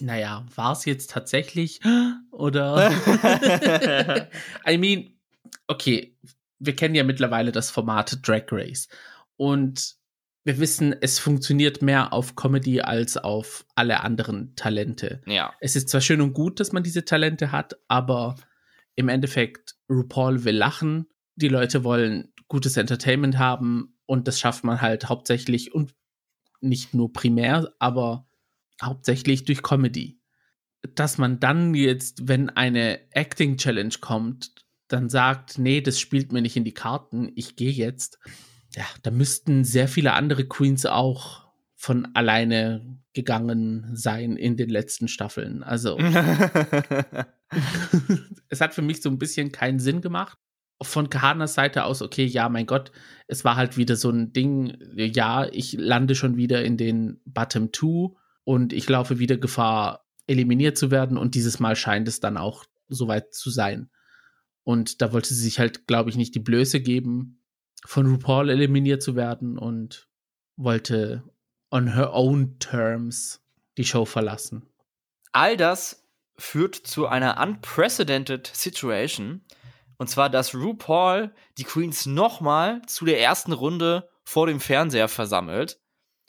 Naja, 0.00 0.46
war 0.54 0.72
es 0.72 0.84
jetzt 0.84 1.10
tatsächlich 1.10 1.80
oder? 2.30 2.90
I 4.68 4.78
mean, 4.78 5.14
okay, 5.66 6.16
wir 6.58 6.76
kennen 6.76 6.94
ja 6.94 7.04
mittlerweile 7.04 7.52
das 7.52 7.70
Format 7.70 8.26
Drag 8.26 8.44
Race. 8.52 8.88
Und 9.36 9.96
wir 10.44 10.58
wissen, 10.58 10.94
es 11.00 11.18
funktioniert 11.18 11.82
mehr 11.82 12.12
auf 12.12 12.36
Comedy 12.36 12.80
als 12.80 13.16
auf 13.16 13.64
alle 13.74 14.00
anderen 14.00 14.54
Talente. 14.56 15.20
Ja. 15.26 15.52
Es 15.60 15.76
ist 15.76 15.88
zwar 15.88 16.00
schön 16.00 16.20
und 16.20 16.32
gut, 16.32 16.60
dass 16.60 16.72
man 16.72 16.82
diese 16.82 17.04
Talente 17.04 17.52
hat, 17.52 17.76
aber 17.88 18.36
im 18.94 19.08
Endeffekt, 19.08 19.76
RuPaul 19.88 20.44
will 20.44 20.56
lachen, 20.56 21.06
die 21.34 21.48
Leute 21.48 21.84
wollen 21.84 22.32
gutes 22.48 22.76
Entertainment 22.76 23.38
haben 23.38 23.98
und 24.06 24.28
das 24.28 24.38
schafft 24.38 24.64
man 24.64 24.80
halt 24.80 25.08
hauptsächlich 25.08 25.74
und 25.74 25.94
nicht 26.60 26.94
nur 26.94 27.12
primär, 27.12 27.72
aber 27.78 28.28
hauptsächlich 28.82 29.44
durch 29.44 29.62
Comedy. 29.62 30.20
Dass 30.94 31.16
man 31.16 31.40
dann 31.40 31.74
jetzt, 31.74 32.28
wenn 32.28 32.50
eine 32.50 33.00
Acting 33.12 33.56
Challenge 33.56 33.94
kommt, 34.00 34.52
dann 34.88 35.08
sagt, 35.08 35.58
nee, 35.58 35.80
das 35.80 35.98
spielt 35.98 36.32
mir 36.32 36.42
nicht 36.42 36.56
in 36.56 36.64
die 36.64 36.74
Karten, 36.74 37.32
ich 37.34 37.56
gehe 37.56 37.70
jetzt. 37.70 38.18
Ja, 38.74 38.84
da 39.02 39.10
müssten 39.10 39.64
sehr 39.64 39.88
viele 39.88 40.12
andere 40.12 40.44
Queens 40.44 40.86
auch 40.86 41.42
von 41.74 42.14
alleine 42.14 42.98
gegangen 43.12 43.90
sein 43.94 44.36
in 44.36 44.56
den 44.56 44.68
letzten 44.68 45.08
Staffeln. 45.08 45.62
Also 45.62 45.98
es 48.48 48.60
hat 48.60 48.74
für 48.74 48.82
mich 48.82 49.02
so 49.02 49.10
ein 49.10 49.18
bisschen 49.18 49.52
keinen 49.52 49.78
Sinn 49.78 50.00
gemacht. 50.00 50.38
Von 50.82 51.10
Kahanas 51.10 51.54
Seite 51.54 51.84
aus, 51.84 52.02
okay, 52.02 52.24
ja, 52.24 52.48
mein 52.48 52.66
Gott, 52.66 52.90
es 53.28 53.44
war 53.44 53.54
halt 53.56 53.76
wieder 53.76 53.94
so 53.94 54.10
ein 54.10 54.32
Ding, 54.32 54.76
ja, 54.96 55.46
ich 55.46 55.74
lande 55.74 56.16
schon 56.16 56.36
wieder 56.36 56.64
in 56.64 56.76
den 56.76 57.20
Bottom 57.24 57.70
Two 57.70 58.16
und 58.42 58.72
ich 58.72 58.88
laufe 58.88 59.20
wieder 59.20 59.36
Gefahr, 59.36 60.04
eliminiert 60.26 60.76
zu 60.76 60.90
werden 60.90 61.18
und 61.18 61.34
dieses 61.34 61.60
Mal 61.60 61.76
scheint 61.76 62.08
es 62.08 62.20
dann 62.20 62.36
auch 62.36 62.64
soweit 62.88 63.32
zu 63.32 63.50
sein. 63.50 63.90
Und 64.64 65.02
da 65.02 65.12
wollte 65.12 65.34
sie 65.34 65.42
sich 65.42 65.58
halt, 65.58 65.86
glaube 65.86 66.10
ich, 66.10 66.16
nicht 66.16 66.34
die 66.34 66.40
Blöße 66.40 66.80
geben, 66.80 67.42
von 67.84 68.06
RuPaul 68.06 68.50
eliminiert 68.50 69.02
zu 69.02 69.16
werden 69.16 69.58
und 69.58 70.08
wollte 70.56 71.24
on 71.70 71.94
her 71.94 72.12
own 72.12 72.58
terms 72.58 73.40
die 73.76 73.84
Show 73.84 74.04
verlassen. 74.04 74.66
All 75.32 75.56
das 75.56 76.01
führt 76.36 76.74
zu 76.74 77.06
einer 77.06 77.40
unprecedented 77.40 78.46
Situation. 78.46 79.44
Und 79.98 80.08
zwar, 80.08 80.30
dass 80.30 80.54
RuPaul 80.54 81.34
die 81.58 81.64
Queens 81.64 82.06
nochmal 82.06 82.82
zu 82.86 83.04
der 83.04 83.20
ersten 83.20 83.52
Runde 83.52 84.08
vor 84.24 84.46
dem 84.46 84.60
Fernseher 84.60 85.08
versammelt, 85.08 85.80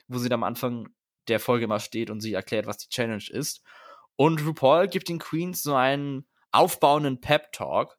wo 0.08 0.18
sie 0.18 0.30
dann 0.30 0.42
am 0.42 0.44
Anfang 0.44 0.90
der 1.28 1.40
Folge 1.40 1.68
mal 1.68 1.80
steht 1.80 2.10
und 2.10 2.22
sie 2.22 2.34
erklärt, 2.34 2.68
was 2.68 2.78
die 2.78 2.90
Challenge 2.90 3.24
ist. 3.30 3.64
Und 4.16 4.46
RuPaul 4.46 4.88
gibt 4.88 5.10
den 5.10 5.20
Queens 5.20 5.64
so 5.64 5.74
einen 5.74 6.28
aufbauenden 6.52 7.20
Pep-Talk. 7.20 7.98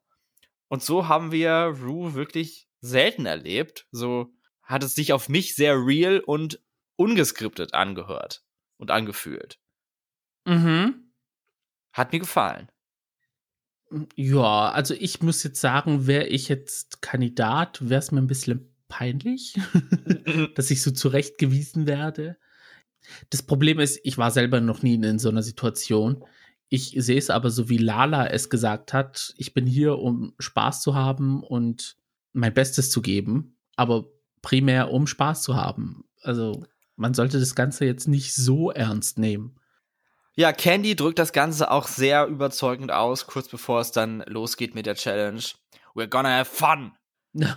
Und 0.67 0.83
so 0.83 1.07
haben 1.07 1.31
wir 1.31 1.75
Ru 1.81 2.13
wirklich 2.13 2.67
selten 2.81 3.25
erlebt. 3.25 3.87
So 3.91 4.33
hat 4.63 4.83
es 4.83 4.95
sich 4.95 5.13
auf 5.13 5.29
mich 5.29 5.55
sehr 5.55 5.75
real 5.75 6.19
und 6.19 6.61
ungeskriptet 6.95 7.73
angehört 7.73 8.43
und 8.77 8.91
angefühlt. 8.91 9.59
Mhm. 10.45 11.04
Hat 11.95 12.11
mir 12.11 12.19
gefallen. 12.19 12.67
Ja, 14.17 14.69
also 14.69 14.93
ich 14.93 15.21
muss 15.21 15.43
jetzt 15.43 15.61
sagen, 15.61 16.07
wäre 16.07 16.27
ich 16.27 16.49
jetzt 16.49 17.01
Kandidat, 17.01 17.87
wäre 17.87 17.99
es 17.99 18.11
mir 18.11 18.19
ein 18.19 18.27
bisschen 18.27 18.75
peinlich, 18.89 19.55
dass 20.55 20.71
ich 20.71 20.81
so 20.81 20.91
zurechtgewiesen 20.91 21.87
werde. 21.87 22.37
Das 23.29 23.43
Problem 23.43 23.79
ist, 23.79 24.01
ich 24.03 24.17
war 24.17 24.29
selber 24.31 24.59
noch 24.59 24.81
nie 24.83 24.95
in 24.95 25.19
so 25.19 25.29
einer 25.29 25.41
Situation. 25.41 26.25
Ich 26.67 26.95
sehe 26.97 27.17
es 27.17 27.29
aber 27.29 27.49
so, 27.49 27.69
wie 27.69 27.77
Lala 27.77 28.27
es 28.27 28.49
gesagt 28.49 28.91
hat. 28.91 29.33
Ich 29.37 29.53
bin 29.53 29.65
hier, 29.65 29.97
um 29.97 30.33
Spaß 30.37 30.81
zu 30.81 30.95
haben 30.95 31.43
und 31.43 31.95
mein 32.33 32.53
Bestes 32.53 32.89
zu 32.89 33.01
geben, 33.01 33.57
aber 33.77 34.09
primär, 34.41 34.91
um 34.91 35.07
Spaß 35.07 35.43
zu 35.43 35.55
haben. 35.55 36.03
Also, 36.21 36.65
man 36.97 37.13
sollte 37.13 37.39
das 37.39 37.55
Ganze 37.55 37.85
jetzt 37.85 38.09
nicht 38.09 38.33
so 38.33 38.69
ernst 38.71 39.17
nehmen. 39.17 39.61
Ja, 40.37 40.51
Candy 40.51 40.95
drückt 40.97 41.17
das 41.17 41.31
Ganze 41.31 41.71
auch 41.71 41.87
sehr 41.87 42.27
überzeugend 42.27 42.91
aus, 42.91 43.25
kurz 43.25 43.47
bevor 43.47 43.79
es 43.79 43.91
dann 43.91 44.21
losgeht 44.27 44.75
mit 44.75 44.85
der 44.85 44.95
Challenge. 44.95 45.41
We're 45.93 46.07
gonna 46.07 46.39
have 46.39 46.51
fun. 46.53 46.93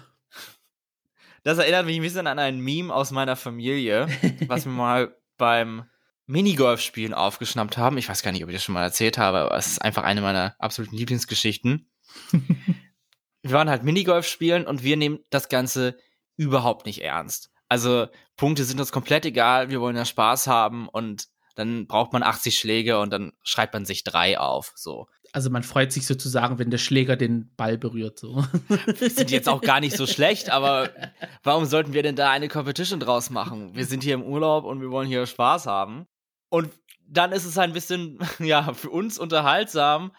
Das 1.44 1.56
erinnert 1.56 1.86
mich 1.86 1.96
ein 1.96 2.02
bisschen 2.02 2.26
an 2.26 2.38
ein 2.38 2.60
Meme 2.60 2.92
aus 2.92 3.10
meiner 3.10 3.34
Familie, 3.34 4.08
was 4.48 4.66
wir 4.66 4.72
mal 4.72 5.16
beim 5.38 5.84
Minigolf-Spielen 6.26 7.14
aufgeschnappt 7.14 7.78
haben. 7.78 7.96
Ich 7.96 8.08
weiß 8.08 8.22
gar 8.22 8.32
nicht, 8.32 8.42
ob 8.42 8.50
ich 8.50 8.56
das 8.56 8.64
schon 8.64 8.74
mal 8.74 8.82
erzählt 8.82 9.16
habe, 9.16 9.38
aber 9.38 9.56
es 9.56 9.68
ist 9.68 9.82
einfach 9.82 10.02
eine 10.02 10.20
meiner 10.20 10.56
absoluten 10.58 10.96
Lieblingsgeschichten. 10.96 11.90
wir 12.32 13.52
waren 13.52 13.70
halt 13.70 13.82
Minigolf 13.82 14.26
spielen 14.26 14.66
und 14.66 14.82
wir 14.82 14.98
nehmen 14.98 15.20
das 15.30 15.48
Ganze 15.48 15.96
überhaupt 16.36 16.84
nicht 16.84 17.02
ernst. 17.02 17.50
Also 17.68 18.08
Punkte 18.36 18.64
sind 18.64 18.80
uns 18.80 18.92
komplett 18.92 19.24
egal, 19.24 19.70
wir 19.70 19.80
wollen 19.80 19.96
ja 19.96 20.04
Spaß 20.04 20.48
haben 20.48 20.86
und 20.88 21.28
dann 21.58 21.88
braucht 21.88 22.12
man 22.12 22.22
80 22.22 22.56
Schläge 22.56 23.00
und 23.00 23.10
dann 23.12 23.32
schreibt 23.42 23.74
man 23.74 23.84
sich 23.84 24.04
drei 24.04 24.38
auf. 24.38 24.72
So. 24.76 25.08
Also 25.32 25.50
man 25.50 25.64
freut 25.64 25.90
sich 25.90 26.06
sozusagen, 26.06 26.60
wenn 26.60 26.70
der 26.70 26.78
Schläger 26.78 27.16
den 27.16 27.52
Ball 27.56 27.76
berührt. 27.76 28.20
So. 28.20 28.44
Sind 28.94 29.32
jetzt 29.32 29.48
auch 29.48 29.60
gar 29.60 29.80
nicht 29.80 29.96
so 29.96 30.06
schlecht, 30.06 30.50
aber 30.50 30.90
warum 31.42 31.64
sollten 31.64 31.94
wir 31.94 32.04
denn 32.04 32.14
da 32.14 32.30
eine 32.30 32.46
Competition 32.46 33.00
draus 33.00 33.30
machen? 33.30 33.74
Wir 33.74 33.86
sind 33.86 34.04
hier 34.04 34.14
im 34.14 34.22
Urlaub 34.22 34.64
und 34.64 34.80
wir 34.80 34.92
wollen 34.92 35.08
hier 35.08 35.26
Spaß 35.26 35.66
haben. 35.66 36.06
Und 36.48 36.70
dann 37.08 37.32
ist 37.32 37.44
es 37.44 37.58
ein 37.58 37.72
bisschen, 37.72 38.20
ja, 38.38 38.72
für 38.72 38.90
uns 38.90 39.18
unterhaltsam, 39.18 40.12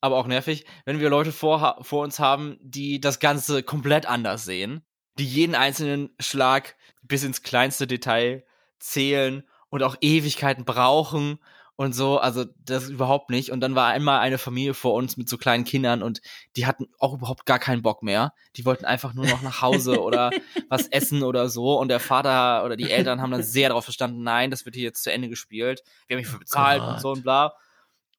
aber 0.00 0.16
auch 0.16 0.28
nervig, 0.28 0.64
wenn 0.84 1.00
wir 1.00 1.10
Leute 1.10 1.32
vor, 1.32 1.78
vor 1.82 2.04
uns 2.04 2.20
haben, 2.20 2.56
die 2.60 3.00
das 3.00 3.18
Ganze 3.18 3.64
komplett 3.64 4.06
anders 4.06 4.44
sehen, 4.44 4.86
die 5.18 5.26
jeden 5.26 5.56
einzelnen 5.56 6.10
Schlag 6.20 6.76
bis 7.02 7.24
ins 7.24 7.42
kleinste 7.42 7.88
Detail 7.88 8.44
zählen 8.78 9.42
und 9.74 9.82
auch 9.82 9.96
Ewigkeiten 10.00 10.64
brauchen 10.64 11.40
und 11.74 11.96
so, 11.96 12.18
also 12.18 12.44
das 12.64 12.88
überhaupt 12.88 13.30
nicht. 13.30 13.50
Und 13.50 13.60
dann 13.60 13.74
war 13.74 13.88
einmal 13.88 14.20
eine 14.20 14.38
Familie 14.38 14.72
vor 14.72 14.94
uns 14.94 15.16
mit 15.16 15.28
so 15.28 15.36
kleinen 15.36 15.64
Kindern 15.64 16.00
und 16.00 16.20
die 16.56 16.66
hatten 16.66 16.86
auch 17.00 17.14
überhaupt 17.14 17.44
gar 17.44 17.58
keinen 17.58 17.82
Bock 17.82 18.04
mehr. 18.04 18.34
Die 18.54 18.64
wollten 18.64 18.84
einfach 18.84 19.14
nur 19.14 19.26
noch 19.26 19.42
nach 19.42 19.62
Hause 19.62 20.00
oder 20.00 20.30
was 20.68 20.86
essen 20.86 21.24
oder 21.24 21.48
so. 21.48 21.76
Und 21.80 21.88
der 21.88 21.98
Vater 21.98 22.64
oder 22.64 22.76
die 22.76 22.88
Eltern 22.88 23.20
haben 23.20 23.32
dann 23.32 23.42
sehr 23.42 23.70
darauf 23.70 23.82
verstanden, 23.82 24.22
nein, 24.22 24.52
das 24.52 24.64
wird 24.64 24.76
hier 24.76 24.84
jetzt 24.84 25.02
zu 25.02 25.10
Ende 25.10 25.28
gespielt. 25.28 25.82
Wir 26.06 26.14
haben 26.14 26.20
mich 26.20 26.30
für 26.30 26.38
bezahlt 26.38 26.80
oh 26.80 26.90
und 26.90 27.00
so 27.00 27.10
und 27.10 27.24
bla. 27.24 27.56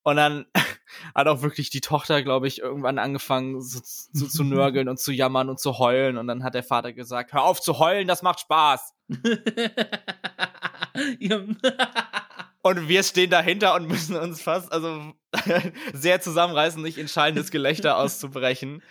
Und 0.04 0.18
dann 0.18 0.46
hat 1.16 1.28
auch 1.28 1.42
wirklich 1.42 1.70
die 1.70 1.80
Tochter, 1.80 2.22
glaube 2.22 2.50
ich, 2.50 2.60
irgendwann 2.60 3.00
angefangen 3.00 3.62
so, 3.62 3.80
so, 3.82 4.28
zu 4.28 4.44
nörgeln 4.44 4.90
und 4.90 5.00
zu 5.00 5.14
jammern 5.14 5.48
und 5.48 5.62
zu 5.62 5.80
heulen. 5.80 6.18
Und 6.18 6.28
dann 6.28 6.44
hat 6.44 6.54
der 6.54 6.64
Vater 6.64 6.92
gesagt, 6.92 7.32
hör 7.32 7.44
auf 7.44 7.62
zu 7.62 7.80
heulen, 7.80 8.10
das 8.10 8.24
macht 8.24 8.42
Spaß. 8.42 8.95
Und 12.66 12.90
wir 12.90 13.04
stehen 13.04 13.30
dahinter 13.30 13.76
und 13.76 13.88
müssen 13.88 14.16
uns 14.16 14.42
fast, 14.42 14.72
also 14.72 15.14
sehr 15.94 16.20
zusammenreißen, 16.20 16.82
nicht 16.82 16.98
in 16.98 17.08
schallendes 17.08 17.52
Gelächter 17.52 17.98
auszubrechen. 17.98 18.82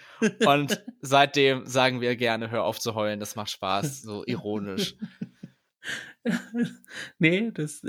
Und 0.46 0.80
seitdem 1.00 1.66
sagen 1.66 2.00
wir 2.00 2.14
gerne, 2.14 2.52
hör 2.52 2.62
auf 2.62 2.78
zu 2.78 2.94
heulen, 2.94 3.18
das 3.18 3.34
macht 3.34 3.50
Spaß, 3.50 4.02
so 4.02 4.24
ironisch. 4.26 4.94
nee, 7.18 7.50
das, 7.52 7.82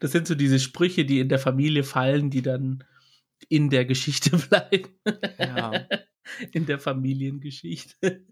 das 0.00 0.10
sind 0.10 0.26
so 0.26 0.34
diese 0.34 0.58
Sprüche, 0.58 1.04
die 1.04 1.20
in 1.20 1.28
der 1.28 1.38
Familie 1.38 1.84
fallen, 1.84 2.28
die 2.28 2.42
dann 2.42 2.82
in 3.48 3.70
der 3.70 3.84
Geschichte 3.84 4.36
bleiben. 4.36 4.88
Ja. 5.38 5.86
In 6.50 6.66
der 6.66 6.80
Familiengeschichte. 6.80 8.26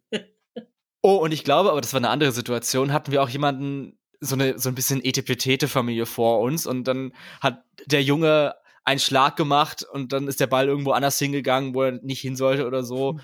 Oh, 1.06 1.16
und 1.16 1.32
ich 1.32 1.44
glaube, 1.44 1.70
aber 1.70 1.82
das 1.82 1.92
war 1.92 1.99
eine 1.99 2.08
andere 2.08 2.32
Situation, 2.32 2.94
hatten 2.94 3.12
wir 3.12 3.23
auch 3.23 3.28
jemanden, 3.28 3.99
so 4.20 4.37
eine 4.37 4.58
so 4.58 4.70
ein 4.70 4.75
bisschen 4.75 5.04
Etepetete-Familie 5.04 6.06
vor 6.06 6.40
uns 6.40 6.66
und 6.66 6.84
dann 6.84 7.12
hat 7.42 7.62
der 7.84 8.02
Junge 8.02 8.54
einen 8.84 9.00
Schlag 9.00 9.37
gemacht 9.37 9.82
und 9.82 10.14
dann 10.14 10.28
ist 10.28 10.40
der 10.40 10.46
Ball 10.46 10.66
irgendwo 10.66 10.92
anders 10.92 11.18
hingegangen, 11.18 11.75
wo 11.75 11.82
er 11.82 11.92
nicht 11.92 12.23
hin 12.23 12.37
sollte 12.37 12.66
oder 12.66 12.82
so. 12.84 13.18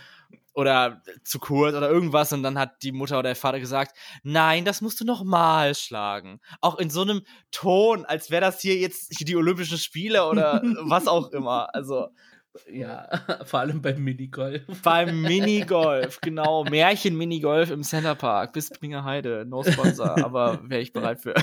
Oder 0.53 1.01
zu 1.25 1.39
kurz 1.39 1.75
oder 1.75 1.89
irgendwas 1.89 2.35
und 2.35 2.43
dann 2.43 2.59
hat 2.59 2.83
die 2.83 2.93
Mutter 2.93 3.19
oder 3.19 3.31
der 3.31 3.37
Vater 3.37 3.61
gesagt, 3.61 3.97
nein, 4.25 4.67
das 4.67 4.83
musst 4.83 5.01
du 5.01 5.07
noch 5.07 5.25
mal 5.25 5.75
schlagen. 5.75 6.39
Auch 6.61 6.79
in 6.79 6.91
so 6.91 7.01
einem 7.01 7.23
Ton, 7.51 8.05
als 8.05 8.31
wäre 8.31 8.43
das 8.43 8.61
hier 8.61 8.77
jetzt 8.77 9.27
die 9.27 9.37
Olympischen 9.37 9.79
Spiele 9.79 10.27
oder 10.27 10.61
was 10.83 11.09
auch 11.09 11.31
immer. 11.31 11.75
Also, 11.75 12.09
ja, 12.71 13.09
vor 13.45 13.61
allem 13.61 13.83
beim 13.83 14.03
Minigolf. 14.03 14.63
Beim 14.83 15.23
Minigolf, 15.23 16.21
genau. 16.21 16.65
Märchen-Minigolf 16.65 17.71
im 17.71 17.83
Centerpark 17.83 18.53
bis 18.53 18.67
Springer 18.67 19.05
Heide. 19.05 19.45
No 19.47 19.63
Sponsor, 19.63 20.19
aber 20.25 20.61
wäre 20.69 20.81
ich 20.81 20.93
bereit 20.93 21.21
für. 21.21 21.35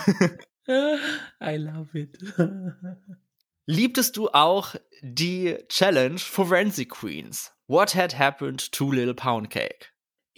I 0.69 1.55
love 1.55 1.97
it. 1.97 2.17
Liebtest 3.65 4.17
du 4.17 4.29
auch 4.29 4.75
die 5.01 5.57
Challenge 5.69 6.19
Forensic 6.19 6.91
Queens? 6.91 7.53
What 7.67 7.95
had 7.95 8.17
happened 8.17 8.71
to 8.71 8.91
Little 8.91 9.13
Pound 9.13 9.49
Cake? 9.49 9.87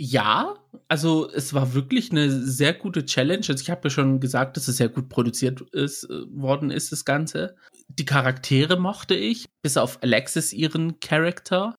Ja, 0.02 0.56
also 0.88 1.30
es 1.30 1.54
war 1.54 1.74
wirklich 1.74 2.10
eine 2.10 2.32
sehr 2.32 2.74
gute 2.74 3.06
Challenge. 3.06 3.46
Also 3.46 3.62
ich 3.62 3.70
habe 3.70 3.82
ja 3.84 3.90
schon 3.90 4.22
gesagt, 4.22 4.56
dass 4.56 4.70
es 4.70 4.78
sehr 4.78 4.88
gut 4.88 5.10
produziert 5.10 5.60
ist, 5.74 6.06
äh, 6.06 6.22
worden 6.30 6.72
ist, 6.72 6.94
das 6.94 7.04
Ganze. 7.04 7.58
Die 7.90 8.06
Charaktere 8.06 8.80
mochte 8.80 9.14
ich, 9.14 9.50
bis 9.62 9.76
auf 9.76 10.02
Alexis 10.02 10.54
ihren 10.54 11.02
Charakter. 11.02 11.76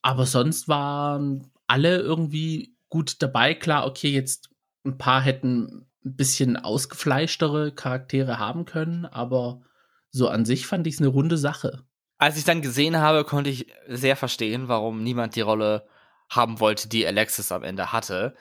Aber 0.00 0.24
sonst 0.24 0.68
waren 0.68 1.50
alle 1.66 1.98
irgendwie 1.98 2.74
gut 2.88 3.20
dabei. 3.20 3.52
Klar, 3.52 3.86
okay, 3.86 4.08
jetzt 4.08 4.48
ein 4.86 4.96
paar 4.96 5.20
hätten 5.20 5.86
ein 6.06 6.16
bisschen 6.16 6.56
ausgefleischtere 6.56 7.72
Charaktere 7.72 8.38
haben 8.38 8.64
können, 8.64 9.04
aber 9.04 9.60
so 10.10 10.28
an 10.28 10.46
sich 10.46 10.66
fand 10.66 10.86
ich 10.86 10.94
es 10.94 11.00
eine 11.00 11.08
runde 11.08 11.36
Sache. 11.36 11.82
Als 12.16 12.38
ich 12.38 12.44
dann 12.44 12.62
gesehen 12.62 12.96
habe, 12.96 13.24
konnte 13.24 13.50
ich 13.50 13.66
sehr 13.88 14.16
verstehen, 14.16 14.68
warum 14.68 15.02
niemand 15.02 15.36
die 15.36 15.42
Rolle 15.42 15.86
haben 16.30 16.60
wollte, 16.60 16.88
die 16.88 17.06
Alexis 17.06 17.52
am 17.52 17.62
Ende 17.62 17.92
hatte. 17.92 18.34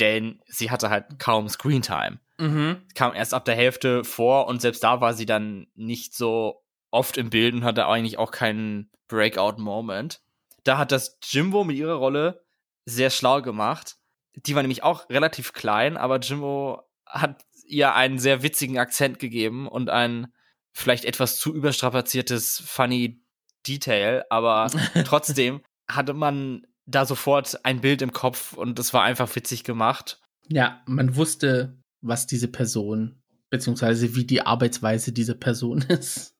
Denn 0.00 0.40
sie 0.46 0.70
hatte 0.70 0.90
halt 0.90 1.18
kaum 1.18 1.48
Screentime. 1.48 2.18
Mhm. 2.38 2.82
Kam 2.94 3.14
erst 3.14 3.34
ab 3.34 3.44
der 3.44 3.54
Hälfte 3.54 4.04
vor 4.04 4.46
und 4.46 4.60
selbst 4.60 4.82
da 4.82 5.00
war 5.00 5.14
sie 5.14 5.26
dann 5.26 5.66
nicht 5.74 6.14
so 6.14 6.62
oft 6.90 7.16
im 7.16 7.30
Bild 7.30 7.54
und 7.54 7.64
hatte 7.64 7.86
eigentlich 7.86 8.18
auch 8.18 8.30
keinen 8.30 8.90
Breakout-Moment. 9.08 10.20
Da 10.64 10.78
hat 10.78 10.92
das 10.92 11.18
Jimbo 11.22 11.64
mit 11.64 11.76
ihrer 11.76 11.94
Rolle 11.94 12.44
sehr 12.84 13.10
schlau 13.10 13.42
gemacht. 13.42 13.96
Die 14.34 14.54
war 14.54 14.62
nämlich 14.62 14.82
auch 14.82 15.08
relativ 15.10 15.52
klein, 15.52 15.96
aber 15.96 16.18
Jimbo 16.18 16.82
hat 17.06 17.44
ihr 17.66 17.94
einen 17.94 18.18
sehr 18.18 18.42
witzigen 18.42 18.78
Akzent 18.78 19.18
gegeben 19.18 19.68
und 19.68 19.90
ein 19.90 20.32
vielleicht 20.72 21.04
etwas 21.04 21.38
zu 21.38 21.54
überstrapaziertes, 21.54 22.62
funny 22.64 23.22
Detail, 23.66 24.24
aber 24.30 24.70
trotzdem 25.04 25.62
hatte 25.88 26.14
man 26.14 26.66
da 26.94 27.04
sofort 27.06 27.64
ein 27.64 27.80
Bild 27.80 28.02
im 28.02 28.12
Kopf 28.12 28.52
und 28.52 28.78
es 28.78 28.92
war 28.94 29.02
einfach 29.02 29.34
witzig 29.34 29.64
gemacht. 29.64 30.20
Ja, 30.48 30.82
man 30.86 31.16
wusste, 31.16 31.78
was 32.00 32.26
diese 32.26 32.48
Person, 32.48 33.22
beziehungsweise 33.50 34.14
wie 34.14 34.24
die 34.24 34.42
Arbeitsweise 34.42 35.12
dieser 35.12 35.34
Person 35.34 35.82
ist. 35.88 36.36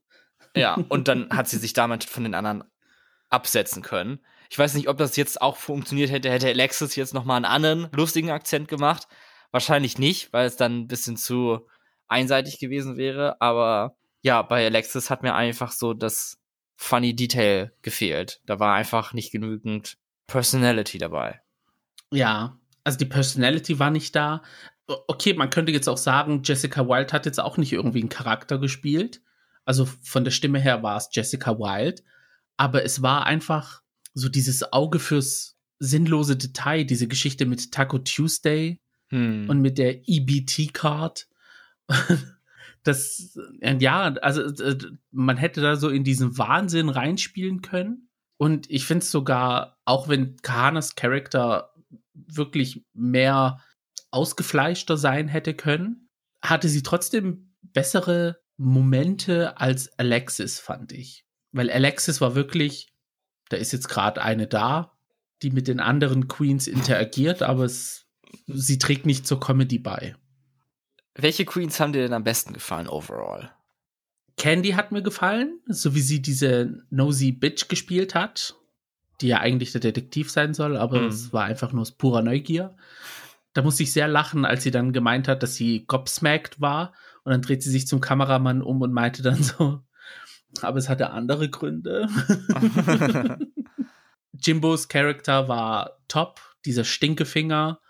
Ja, 0.54 0.74
und 0.88 1.08
dann 1.08 1.30
hat 1.30 1.48
sie 1.48 1.58
sich 1.58 1.72
damit 1.72 2.04
von 2.04 2.24
den 2.24 2.34
anderen 2.34 2.64
absetzen 3.30 3.82
können. 3.82 4.20
Ich 4.50 4.58
weiß 4.58 4.74
nicht, 4.74 4.88
ob 4.88 4.98
das 4.98 5.16
jetzt 5.16 5.40
auch 5.40 5.56
funktioniert 5.56 6.10
hätte, 6.10 6.30
hätte 6.30 6.48
Alexis 6.48 6.94
jetzt 6.94 7.14
nochmal 7.14 7.36
einen 7.36 7.46
anderen 7.46 7.88
lustigen 7.92 8.30
Akzent 8.30 8.68
gemacht. 8.68 9.08
Wahrscheinlich 9.50 9.98
nicht, 9.98 10.32
weil 10.34 10.46
es 10.46 10.56
dann 10.56 10.80
ein 10.80 10.88
bisschen 10.88 11.16
zu 11.16 11.66
einseitig 12.06 12.58
gewesen 12.58 12.98
wäre. 12.98 13.40
Aber 13.40 13.96
ja, 14.20 14.42
bei 14.42 14.66
Alexis 14.66 15.08
hat 15.08 15.22
mir 15.22 15.34
einfach 15.34 15.72
so 15.72 15.94
das 15.94 16.38
funny 16.76 17.16
Detail 17.16 17.72
gefehlt. 17.80 18.42
Da 18.44 18.60
war 18.60 18.74
einfach 18.74 19.14
nicht 19.14 19.32
genügend 19.32 19.96
Personality 20.26 20.98
dabei. 20.98 21.40
Ja, 22.10 22.58
also 22.84 22.98
die 22.98 23.06
Personality 23.06 23.78
war 23.78 23.90
nicht 23.90 24.14
da. 24.14 24.42
Okay, 24.86 25.34
man 25.34 25.50
könnte 25.50 25.72
jetzt 25.72 25.88
auch 25.88 25.96
sagen, 25.96 26.42
Jessica 26.44 26.86
Wilde 26.88 27.12
hat 27.12 27.26
jetzt 27.26 27.40
auch 27.40 27.56
nicht 27.56 27.72
irgendwie 27.72 28.00
einen 28.00 28.08
Charakter 28.08 28.58
gespielt. 28.58 29.22
Also 29.64 29.86
von 29.86 30.24
der 30.24 30.32
Stimme 30.32 30.60
her 30.60 30.82
war 30.82 30.96
es 30.96 31.08
Jessica 31.12 31.58
Wilde. 31.58 32.02
Aber 32.56 32.84
es 32.84 33.02
war 33.02 33.26
einfach 33.26 33.82
so 34.14 34.28
dieses 34.28 34.72
Auge 34.72 34.98
fürs 34.98 35.56
sinnlose 35.78 36.36
Detail, 36.36 36.84
diese 36.84 37.08
Geschichte 37.08 37.46
mit 37.46 37.72
Taco 37.72 37.98
Tuesday 37.98 38.80
hm. 39.08 39.48
und 39.48 39.60
mit 39.60 39.78
der 39.78 40.08
EBT-Card. 40.08 41.28
das, 42.82 43.38
ja, 43.60 44.14
also 44.14 44.42
äh, 44.42 44.78
man 45.10 45.36
hätte 45.36 45.60
da 45.60 45.76
so 45.76 45.88
in 45.88 46.04
diesen 46.04 46.38
Wahnsinn 46.38 46.88
reinspielen 46.88 47.62
können. 47.62 48.08
Und 48.36 48.70
ich 48.70 48.86
finde 48.86 49.02
es 49.02 49.10
sogar, 49.10 49.71
auch 49.84 50.08
wenn 50.08 50.36
Kahanas 50.42 50.94
Charakter 50.94 51.72
wirklich 52.14 52.84
mehr 52.92 53.60
ausgefleischter 54.10 54.96
sein 54.96 55.28
hätte 55.28 55.54
können, 55.54 56.08
hatte 56.42 56.68
sie 56.68 56.82
trotzdem 56.82 57.54
bessere 57.62 58.40
Momente 58.56 59.58
als 59.58 59.98
Alexis, 59.98 60.60
fand 60.60 60.92
ich. 60.92 61.24
Weil 61.52 61.70
Alexis 61.70 62.20
war 62.20 62.34
wirklich, 62.34 62.92
da 63.48 63.56
ist 63.56 63.72
jetzt 63.72 63.88
gerade 63.88 64.22
eine 64.22 64.46
da, 64.46 64.92
die 65.42 65.50
mit 65.50 65.68
den 65.68 65.80
anderen 65.80 66.28
Queens 66.28 66.66
interagiert, 66.66 67.42
aber 67.42 67.64
es, 67.64 68.06
sie 68.46 68.78
trägt 68.78 69.06
nicht 69.06 69.26
zur 69.26 69.40
Comedy 69.40 69.78
bei. 69.78 70.16
Welche 71.14 71.44
Queens 71.44 71.78
haben 71.80 71.92
dir 71.92 72.02
denn 72.02 72.12
am 72.12 72.24
besten 72.24 72.52
gefallen 72.52 72.88
overall? 72.88 73.50
Candy 74.36 74.70
hat 74.70 74.92
mir 74.92 75.02
gefallen, 75.02 75.60
so 75.66 75.94
wie 75.94 76.00
sie 76.00 76.22
diese 76.22 76.82
Nosy 76.90 77.32
Bitch 77.32 77.68
gespielt 77.68 78.14
hat, 78.14 78.54
die 79.22 79.28
ja 79.28 79.38
eigentlich 79.38 79.72
der 79.72 79.80
Detektiv 79.80 80.30
sein 80.30 80.52
soll, 80.52 80.76
aber 80.76 81.00
mhm. 81.00 81.06
es 81.06 81.32
war 81.32 81.44
einfach 81.44 81.72
nur 81.72 81.82
aus 81.82 81.92
purer 81.92 82.22
Neugier. 82.22 82.76
Da 83.54 83.62
musste 83.62 83.82
ich 83.82 83.92
sehr 83.92 84.08
lachen, 84.08 84.44
als 84.44 84.62
sie 84.62 84.70
dann 84.70 84.92
gemeint 84.92 85.28
hat, 85.28 85.42
dass 85.42 85.54
sie 85.54 85.84
gobsmacked 85.86 86.60
war 86.60 86.92
und 87.24 87.32
dann 87.32 87.42
dreht 87.42 87.62
sie 87.62 87.70
sich 87.70 87.86
zum 87.86 88.00
Kameramann 88.00 88.62
um 88.62 88.80
und 88.80 88.92
meinte 88.92 89.22
dann 89.22 89.42
so, 89.42 89.80
aber 90.60 90.78
es 90.78 90.88
hatte 90.88 91.10
andere 91.10 91.48
Gründe. 91.48 92.08
Jimbos 94.32 94.88
Charakter 94.88 95.48
war 95.48 95.98
top, 96.08 96.40
dieser 96.64 96.84
Stinkefinger 96.84 97.80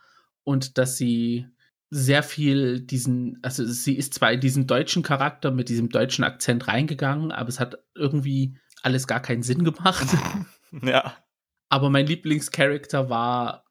und 0.45 0.79
dass 0.79 0.97
sie 0.97 1.47
sehr 1.91 2.23
viel 2.23 2.81
diesen, 2.81 3.39
also 3.43 3.65
sie 3.67 3.97
ist 3.97 4.15
zwar 4.15 4.33
in 4.33 4.41
diesen 4.41 4.67
deutschen 4.67 5.03
Charakter 5.03 5.51
mit 5.51 5.69
diesem 5.69 5.89
deutschen 5.91 6.25
Akzent 6.25 6.69
reingegangen, 6.69 7.33
aber 7.33 7.49
es 7.49 7.61
hat 7.61 7.79
irgendwie 7.95 8.57
alles 8.83 9.07
gar 9.07 9.21
keinen 9.21 9.43
Sinn 9.43 9.65
gemacht. 9.65 10.07
ja. 10.83 11.17
Aber 11.69 11.91
mein 11.91 12.07
Lieblingscharakter 12.07 13.09
war 13.09 13.65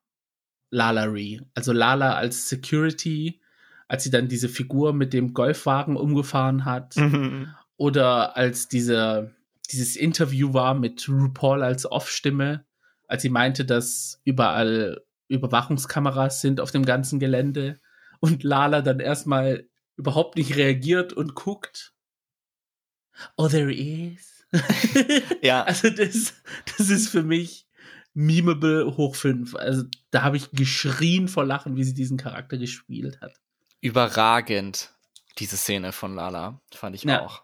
Lala 0.71 1.03
Ree. 1.03 1.39
Also 1.53 1.73
Lala 1.73 2.15
als 2.15 2.49
Security, 2.49 3.41
als 3.87 4.03
sie 4.03 4.09
dann 4.09 4.27
diese 4.27 4.49
Figur 4.49 4.93
mit 4.93 5.13
dem 5.13 5.33
Golfwagen 5.33 5.97
umgefahren 5.97 6.65
hat. 6.65 6.95
Mhm. 6.97 7.53
Oder 7.77 8.37
als 8.37 8.67
diese, 8.67 9.35
dieses 9.71 9.95
Interview 9.95 10.53
war 10.53 10.73
mit 10.73 11.07
RuPaul 11.09 11.63
als 11.63 11.91
Off-Stimme, 11.91 12.65
als 13.07 13.23
sie 13.23 13.29
meinte, 13.29 13.65
dass 13.65 14.21
überall 14.23 15.01
Überwachungskameras 15.27 16.41
sind 16.41 16.59
auf 16.59 16.71
dem 16.71 16.85
ganzen 16.85 17.19
Gelände 17.19 17.79
und 18.19 18.43
Lala 18.43 18.81
dann 18.81 18.99
erstmal 18.99 19.67
überhaupt 19.97 20.37
nicht 20.37 20.55
reagiert 20.55 21.13
und 21.13 21.35
guckt. 21.35 21.93
Oh, 23.35 23.47
there 23.47 23.73
is. 23.73 24.30
ja. 25.41 25.63
Also 25.63 25.89
das, 25.89 26.33
das 26.77 26.89
ist 26.89 27.09
für 27.09 27.23
mich 27.23 27.67
memeable 28.13 28.97
hoch 28.97 29.15
fünf. 29.15 29.55
Also 29.55 29.83
da 30.11 30.23
habe 30.23 30.37
ich 30.37 30.51
geschrien 30.51 31.27
vor 31.27 31.45
Lachen, 31.45 31.75
wie 31.75 31.83
sie 31.83 31.93
diesen 31.93 32.17
Charakter 32.17 32.57
gespielt 32.57 33.21
hat. 33.21 33.33
Überragend, 33.79 34.91
diese 35.37 35.57
Szene 35.57 35.91
von 35.91 36.15
Lala, 36.15 36.61
fand 36.73 36.95
ich 36.95 37.03
ja. 37.03 37.21
auch. 37.21 37.43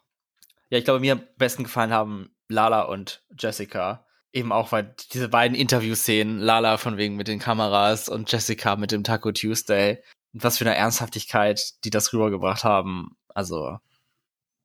Ja, 0.69 0.77
ich 0.77 0.83
glaube, 0.83 0.99
mir 0.99 1.13
am 1.13 1.23
besten 1.37 1.63
gefallen 1.63 1.91
haben 1.91 2.29
Lala 2.49 2.83
und 2.83 3.23
Jessica. 3.37 4.05
Eben 4.33 4.51
auch, 4.51 4.71
weil 4.71 4.93
diese 5.13 5.29
beiden 5.29 5.55
Interviewszenen, 5.55 6.39
Lala 6.39 6.77
von 6.77 6.97
wegen 6.97 7.15
mit 7.15 7.27
den 7.27 7.39
Kameras 7.39 8.09
und 8.09 8.31
Jessica 8.31 8.75
mit 8.75 8.91
dem 8.91 9.03
Taco 9.03 9.31
Tuesday, 9.31 10.03
und 10.33 10.43
was 10.43 10.57
für 10.57 10.65
eine 10.65 10.75
Ernsthaftigkeit, 10.75 11.83
die 11.85 11.89
das 11.89 12.11
rübergebracht 12.13 12.63
haben. 12.63 13.17
Also, 13.29 13.79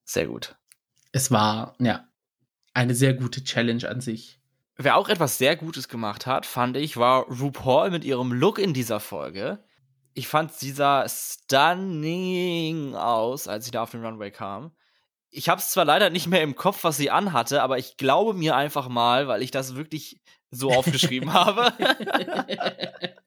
sehr 0.04 0.26
gut. 0.26 0.56
Es 1.12 1.30
war, 1.30 1.76
ja, 1.78 2.06
eine 2.74 2.94
sehr 2.94 3.14
gute 3.14 3.44
Challenge 3.44 3.88
an 3.88 4.00
sich. 4.00 4.40
Wer 4.76 4.96
auch 4.96 5.08
etwas 5.08 5.38
sehr 5.38 5.56
Gutes 5.56 5.88
gemacht 5.88 6.26
hat, 6.26 6.46
fand 6.46 6.76
ich, 6.76 6.96
war 6.96 7.26
RuPaul 7.28 7.90
mit 7.90 8.04
ihrem 8.04 8.32
Look 8.32 8.58
in 8.58 8.72
dieser 8.74 9.00
Folge. 9.00 9.62
Ich 10.14 10.28
fand, 10.28 10.52
sie 10.52 10.72
sah 10.72 11.06
stunning 11.08 12.94
aus, 12.94 13.48
als 13.48 13.64
sie 13.66 13.70
da 13.70 13.82
auf 13.82 13.90
den 13.90 14.04
Runway 14.04 14.30
kam 14.30 14.72
ich 15.32 15.48
habe 15.48 15.60
es 15.60 15.70
zwar 15.70 15.86
leider 15.86 16.10
nicht 16.10 16.28
mehr 16.28 16.42
im 16.42 16.54
Kopf, 16.54 16.84
was 16.84 16.98
sie 16.98 17.10
anhatte, 17.10 17.62
aber 17.62 17.78
ich 17.78 17.96
glaube 17.96 18.34
mir 18.34 18.54
einfach 18.54 18.88
mal, 18.88 19.26
weil 19.26 19.42
ich 19.42 19.50
das 19.50 19.74
wirklich 19.74 20.20
so 20.50 20.70
aufgeschrieben 20.70 21.32
habe. 21.32 21.72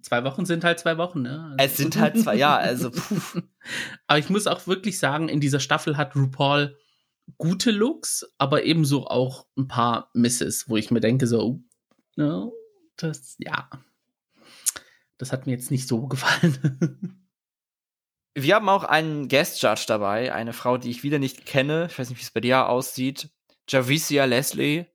zwei 0.00 0.24
Wochen 0.24 0.46
sind 0.46 0.62
halt 0.62 0.78
zwei 0.78 0.96
Wochen, 0.96 1.22
ne? 1.22 1.56
Also. 1.58 1.64
Es 1.72 1.76
sind 1.76 1.98
halt 1.98 2.18
zwei, 2.18 2.36
ja, 2.36 2.56
also. 2.56 2.92
Puh. 2.92 3.42
aber 4.06 4.18
ich 4.20 4.30
muss 4.30 4.46
auch 4.46 4.68
wirklich 4.68 4.98
sagen, 5.00 5.28
in 5.28 5.40
dieser 5.40 5.60
Staffel 5.60 5.96
hat 5.96 6.14
RuPaul 6.14 6.78
gute 7.38 7.70
Looks, 7.70 8.32
aber 8.38 8.64
ebenso 8.64 9.06
auch 9.06 9.46
ein 9.56 9.68
paar 9.68 10.10
Misses, 10.14 10.68
wo 10.68 10.76
ich 10.76 10.90
mir 10.90 11.00
denke, 11.00 11.26
so, 11.26 11.60
no, 12.16 12.44
ne, 12.44 12.52
das, 12.96 13.36
ja. 13.38 13.68
Das 15.18 15.32
hat 15.32 15.46
mir 15.46 15.52
jetzt 15.52 15.70
nicht 15.70 15.86
so 15.86 16.06
gefallen. 16.06 17.16
Wir 18.34 18.54
haben 18.54 18.68
auch 18.68 18.84
einen 18.84 19.28
Guest 19.28 19.60
Judge 19.60 19.84
dabei, 19.88 20.32
eine 20.32 20.52
Frau, 20.52 20.78
die 20.78 20.90
ich 20.90 21.02
wieder 21.02 21.18
nicht 21.18 21.46
kenne. 21.46 21.88
Ich 21.90 21.98
weiß 21.98 22.08
nicht, 22.08 22.18
wie 22.18 22.22
es 22.22 22.30
bei 22.30 22.40
dir 22.40 22.68
aussieht. 22.68 23.28
Javicia 23.68 24.24
Leslie. 24.24 24.86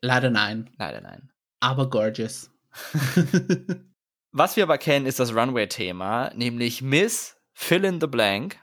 Leider 0.00 0.30
nein. 0.30 0.70
Leider 0.78 1.00
nein. 1.00 1.32
Aber 1.58 1.90
gorgeous. 1.90 2.50
Was 4.32 4.56
wir 4.56 4.62
aber 4.62 4.78
kennen, 4.78 5.06
ist 5.06 5.18
das 5.18 5.34
Runway-Thema, 5.34 6.32
nämlich 6.34 6.82
Miss 6.82 7.36
Fill 7.52 7.84
in 7.84 8.00
the 8.00 8.06
Blank. 8.06 8.58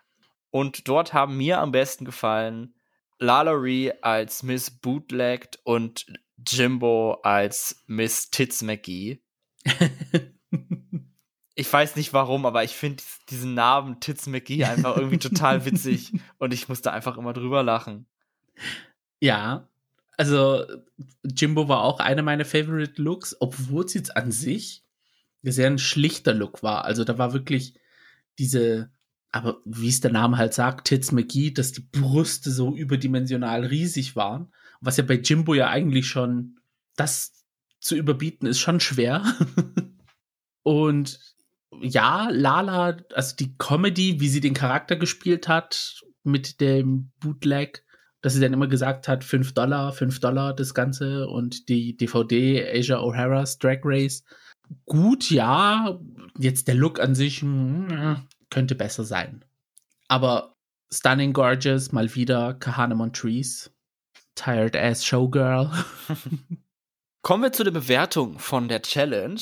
Und 0.50 0.88
dort 0.88 1.13
haben 1.13 1.36
mir 1.36 1.60
am 1.60 1.74
besten 1.74 2.06
gefallen 2.06 2.74
Lalaurie 3.19 3.91
als 4.01 4.43
Miss 4.43 4.71
Bootlegged 4.71 5.60
und 5.63 6.06
Jimbo 6.45 7.19
als 7.23 7.84
Miss 7.88 8.30
Tits 8.30 8.62
McGee. 8.62 9.19
ich 11.56 11.71
weiß 11.71 11.95
nicht 11.95 12.13
warum, 12.13 12.45
aber 12.45 12.63
ich 12.63 12.71
finde 12.71 13.03
diesen 13.30 13.53
Namen 13.53 13.99
Tits 13.99 14.27
McGee 14.27 14.65
einfach 14.65 14.95
irgendwie 14.97 15.17
total 15.17 15.65
witzig 15.65 16.13
und 16.38 16.53
ich 16.53 16.69
musste 16.69 16.91
einfach 16.91 17.17
immer 17.17 17.34
drüber 17.34 17.63
lachen. 17.63 18.06
Ja, 19.19 19.67
also 20.17 20.65
Jimbo 21.23 21.67
war 21.67 21.84
auch 21.84 21.99
einer 21.99 22.23
meiner 22.23 22.45
Favorite 22.45 23.01
Looks, 23.01 23.36
obwohl 23.39 23.86
es 23.86 23.93
jetzt 23.93 24.15
an 24.15 24.32
sich 24.32 24.84
sehr 25.43 25.67
ein 25.67 25.80
schlichter 25.80 26.34
Look 26.34 26.63
war. 26.63 26.86
Also 26.86 27.03
da 27.03 27.17
war 27.17 27.34
wirklich 27.34 27.75
diese, 28.39 28.91
aber 29.32 29.62
wie 29.66 29.90
es 29.90 30.00
der 30.00 30.12
Name 30.12 30.38
halt 30.38 30.54
sagt, 30.54 30.88
Tits 30.88 31.12
McGee, 31.12 31.52
dass 31.52 31.72
die 31.72 31.82
Brüste 31.82 32.52
so 32.52 32.76
überdimensional 32.76 33.66
riesig 33.66 34.16
waren. 34.16 34.54
Was 34.82 34.98
ja 34.98 35.04
bei 35.04 35.16
Jimbo 35.16 35.54
ja 35.54 35.70
eigentlich 35.70 36.08
schon, 36.08 36.60
das 36.96 37.46
zu 37.80 37.96
überbieten 37.96 38.48
ist 38.48 38.60
schon 38.60 38.80
schwer. 38.80 39.24
Und 40.63 41.20
ja, 41.82 42.30
Lala, 42.32 42.98
also 43.13 43.36
die 43.36 43.56
Comedy, 43.58 44.20
wie 44.20 44.30
sie 44.30 44.42
den 44.42 44.54
Charakter 44.54 44.96
gespielt 44.96 45.48
hat 45.48 46.02
mit 46.24 46.60
dem 46.62 47.12
Bootleg, 47.20 47.84
dass 48.22 48.34
sie 48.34 48.42
dann 48.42 48.54
immer 48.54 48.68
gesagt 48.68 49.08
hat, 49.08 49.24
5 49.24 49.54
Dollar, 49.54 49.92
5 49.92 50.20
Dollar 50.20 50.54
das 50.56 50.74
Ganze 50.74 51.28
und 51.28 51.70
die 51.70 51.96
DVD 51.96 52.68
Asia 52.74 53.00
O'Hara's 53.00 53.60
Drag 53.60 53.80
Race. 53.84 54.24
Gut, 54.86 55.30
ja, 55.30 56.00
jetzt 56.38 56.68
der 56.68 56.76
Look 56.76 57.00
an 57.00 57.16
sich 57.16 57.42
hm, 57.42 58.28
könnte 58.50 58.76
besser 58.76 59.04
sein. 59.04 59.44
Aber 60.08 60.56
Stunning 60.92 61.34
Gorgeous, 61.34 61.92
mal 61.92 62.14
wieder 62.16 62.54
Kahane 62.54 62.96
Montrese. 62.96 63.72
Tired 64.36 64.76
Ass 64.76 65.06
Showgirl. 65.06 65.72
Kommen 67.22 67.44
wir 67.44 67.52
zu 67.52 67.64
der 67.64 67.72
Bewertung 67.72 68.40
von 68.40 68.70
der 68.70 68.82
Challenge. 68.82 69.42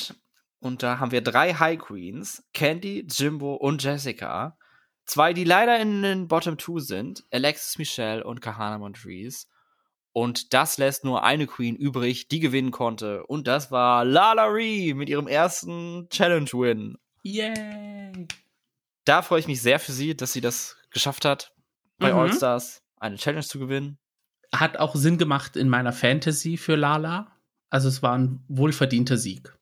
Und 0.60 0.82
da 0.82 1.00
haben 1.00 1.12
wir 1.12 1.22
drei 1.22 1.54
High 1.54 1.78
Queens: 1.78 2.44
Candy, 2.54 3.06
Jimbo 3.08 3.56
und 3.56 3.84
Jessica. 3.84 4.58
Zwei, 5.06 5.34
die 5.34 5.44
leider 5.44 5.80
in 5.80 6.02
den 6.02 6.28
Bottom 6.28 6.58
Two 6.58 6.80
sind: 6.80 7.24
Alexis 7.32 7.78
Michelle 7.78 8.24
und 8.24 8.42
Kahana 8.42 8.80
Montrese. 8.80 9.46
Und 10.14 10.54
das 10.54 10.78
lässt 10.78 11.04
nur 11.04 11.24
eine 11.24 11.46
Queen 11.46 11.76
übrig, 11.76 12.30
die 12.30 12.40
gewinnen 12.40 12.72
konnte. 12.72 13.26
Und 13.26 13.48
das 13.48 13.70
war 13.70 14.06
Lala 14.06 14.46
Ree 14.46 14.94
mit 14.94 15.10
ihrem 15.10 15.28
ersten 15.28 16.08
Challenge-Win. 16.10 16.98
Yay! 17.22 18.28
Da 19.06 19.22
freue 19.22 19.40
ich 19.40 19.48
mich 19.48 19.62
sehr 19.62 19.80
für 19.80 19.92
sie, 19.92 20.16
dass 20.16 20.34
sie 20.34 20.42
das 20.42 20.78
geschafft 20.92 21.26
hat, 21.26 21.54
bei 22.00 22.12
Mhm. 22.12 22.20
All-Stars 22.20 22.82
eine 22.98 23.18
Challenge 23.18 23.46
zu 23.46 23.60
gewinnen. 23.60 23.98
Hat 24.54 24.78
auch 24.78 24.96
Sinn 24.96 25.18
gemacht 25.18 25.56
in 25.56 25.70
meiner 25.70 25.94
Fantasy 25.94 26.58
für 26.58 26.76
Lala. 26.76 27.32
Also 27.70 27.88
es 27.88 28.02
war 28.02 28.18
ein 28.18 28.44
wohlverdienter 28.48 29.18
Sieg. 29.18 29.54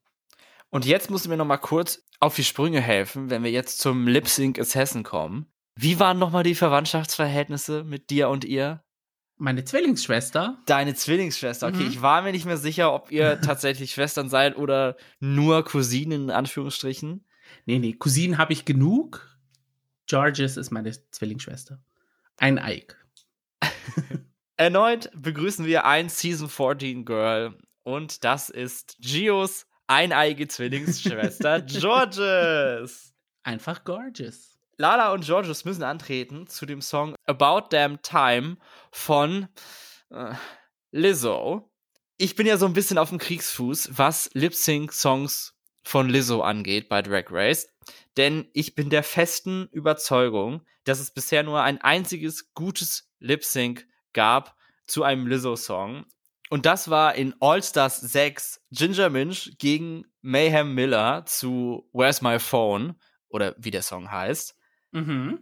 Und 0.70 0.86
jetzt 0.86 1.10
musst 1.10 1.26
du 1.26 1.30
mir 1.30 1.38
noch 1.38 1.46
mal 1.46 1.58
kurz 1.58 2.04
auf 2.20 2.36
die 2.36 2.44
Sprünge 2.44 2.80
helfen, 2.82 3.30
wenn 3.30 3.44
wir 3.44 3.52
jetzt 3.52 3.80
zum 3.80 4.08
Lip 4.08 4.28
Sync 4.28 4.60
Assassin 4.60 5.04
kommen. 5.04 5.48
Wie 5.76 6.00
waren 6.00 6.20
noch 6.20 6.32
mal 6.32 6.44
die 6.44 6.56
Verwandtschaftsverhältnisse 6.56 7.84
mit 7.84 8.10
dir 8.10 8.30
und 8.30 8.46
ihr? 8.46 8.84
Meine 9.38 9.64
Zwillingsschwester, 9.64 10.62
Deine 10.68 10.94
Zwillingsschwester. 10.94 11.68
Okay, 11.68 11.84
Mhm. 11.84 11.90
ich 11.90 12.02
war 12.02 12.22
mir 12.22 12.32
nicht 12.32 12.46
mehr 12.46 12.58
sicher, 12.58 12.94
ob 12.94 13.12
ihr 13.12 13.42
tatsächlich 13.42 13.92
Schwestern 13.92 14.30
seid 14.30 14.56
oder 14.58 14.96
nur 15.20 15.64
Cousinen 15.66 16.26
in 16.26 16.30
Anführungsstrichen. 16.30 17.26
nee, 17.66 17.80
nee, 17.80 17.94
Cousinen 17.94 18.38
habe 18.38 18.54
ich 18.54 18.64
genug. 18.66 19.33
Georges 20.08 20.58
ist 20.58 20.72
meine 20.72 20.92
Zwillingsschwester. 21.12 21.80
Ein 22.38 22.58
Ike. 22.58 22.96
Erneut 24.58 25.10
begrüßen 25.16 25.66
wir 25.66 25.86
ein 25.86 26.10
Season 26.10 26.50
14 26.50 27.06
Girl 27.06 27.58
und 27.84 28.24
das 28.24 28.50
ist 28.50 28.98
Gios 29.00 29.66
eineige 29.88 30.48
Zwillingsschwester 30.48 31.62
Georges. 31.62 33.14
Einfach 33.44 33.84
gorgeous. 33.84 34.58
Lala 34.78 35.14
und 35.14 35.26
Georges 35.26 35.66
müssen 35.66 35.84
antreten 35.84 36.48
zu 36.48 36.66
dem 36.66 36.82
Song 36.82 37.16
About 37.26 37.68
Damn 37.70 38.02
Time 38.02 38.58
von 38.92 39.48
äh, 40.10 40.34
Lizzo. 40.92 41.70
Ich 42.18 42.36
bin 42.36 42.48
ja 42.48 42.58
so 42.58 42.66
ein 42.66 42.74
bisschen 42.74 42.98
auf 42.98 43.10
dem 43.10 43.18
Kriegsfuß, 43.18 43.98
was 43.98 44.30
Lip-Sync-Songs 44.34 45.56
von 45.84 46.10
Lizzo 46.10 46.42
angeht 46.42 46.90
bei 46.90 47.02
Drag 47.02 47.26
Race. 47.30 47.70
Denn 48.18 48.48
ich 48.54 48.76
bin 48.76 48.90
der 48.90 49.04
festen 49.04 49.68
Überzeugung, 49.72 50.62
dass 50.84 51.00
es 51.00 51.12
bisher 51.12 51.44
nur 51.44 51.62
ein 51.62 51.82
einziges 51.82 52.54
gutes 52.54 53.12
Lip-Sync 53.20 53.88
gab 54.14 54.56
zu 54.86 55.04
einem 55.04 55.28
Lizzo-Song. 55.28 56.06
Und 56.50 56.66
das 56.66 56.90
war 56.90 57.16
in 57.16 57.34
All 57.40 57.64
Stars 57.64 58.00
6 58.00 58.62
Ginger 58.72 59.10
Minch 59.10 59.58
gegen 59.58 60.06
Mayhem 60.22 60.76
Miller 60.76 61.26
zu 61.26 61.90
Where's 61.94 62.22
My 62.22 62.38
Phone 62.38 62.96
oder 63.30 63.56
wie 63.58 63.72
der 63.72 63.82
Song 63.82 64.12
heißt. 64.12 64.56
Mhm. 64.92 65.40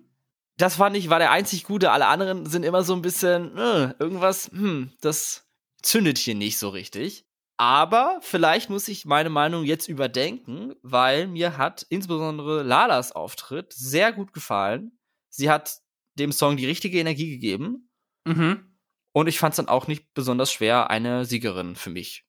Das 0.57 0.75
fand 0.75 0.95
ich 0.95 1.09
war 1.09 1.19
der 1.19 1.31
einzig 1.31 1.63
gute. 1.63 1.91
Alle 1.91 2.07
anderen 2.07 2.45
sind 2.45 2.63
immer 2.63 2.83
so 2.83 2.93
ein 2.93 3.01
bisschen 3.01 3.57
äh, 3.57 3.93
irgendwas. 3.99 4.51
Hm, 4.51 4.93
das 5.01 5.49
zündet 5.81 6.17
hier 6.17 6.35
nicht 6.35 6.57
so 6.57 6.69
richtig. 6.69 7.25
Aber 7.61 8.17
vielleicht 8.23 8.71
muss 8.71 8.87
ich 8.87 9.05
meine 9.05 9.29
Meinung 9.29 9.65
jetzt 9.65 9.87
überdenken, 9.87 10.73
weil 10.81 11.27
mir 11.27 11.59
hat 11.59 11.85
insbesondere 11.89 12.63
Lalas 12.63 13.11
Auftritt 13.11 13.71
sehr 13.71 14.11
gut 14.11 14.33
gefallen. 14.33 14.97
Sie 15.29 15.47
hat 15.47 15.77
dem 16.15 16.31
Song 16.31 16.57
die 16.57 16.65
richtige 16.65 16.97
Energie 16.99 17.29
gegeben 17.29 17.91
Mhm. 18.25 18.75
und 19.11 19.27
ich 19.27 19.37
fand 19.37 19.51
es 19.51 19.57
dann 19.57 19.67
auch 19.67 19.85
nicht 19.85 20.11
besonders 20.15 20.51
schwer, 20.51 20.89
eine 20.89 21.23
Siegerin 21.23 21.75
für 21.75 21.91
mich 21.91 22.25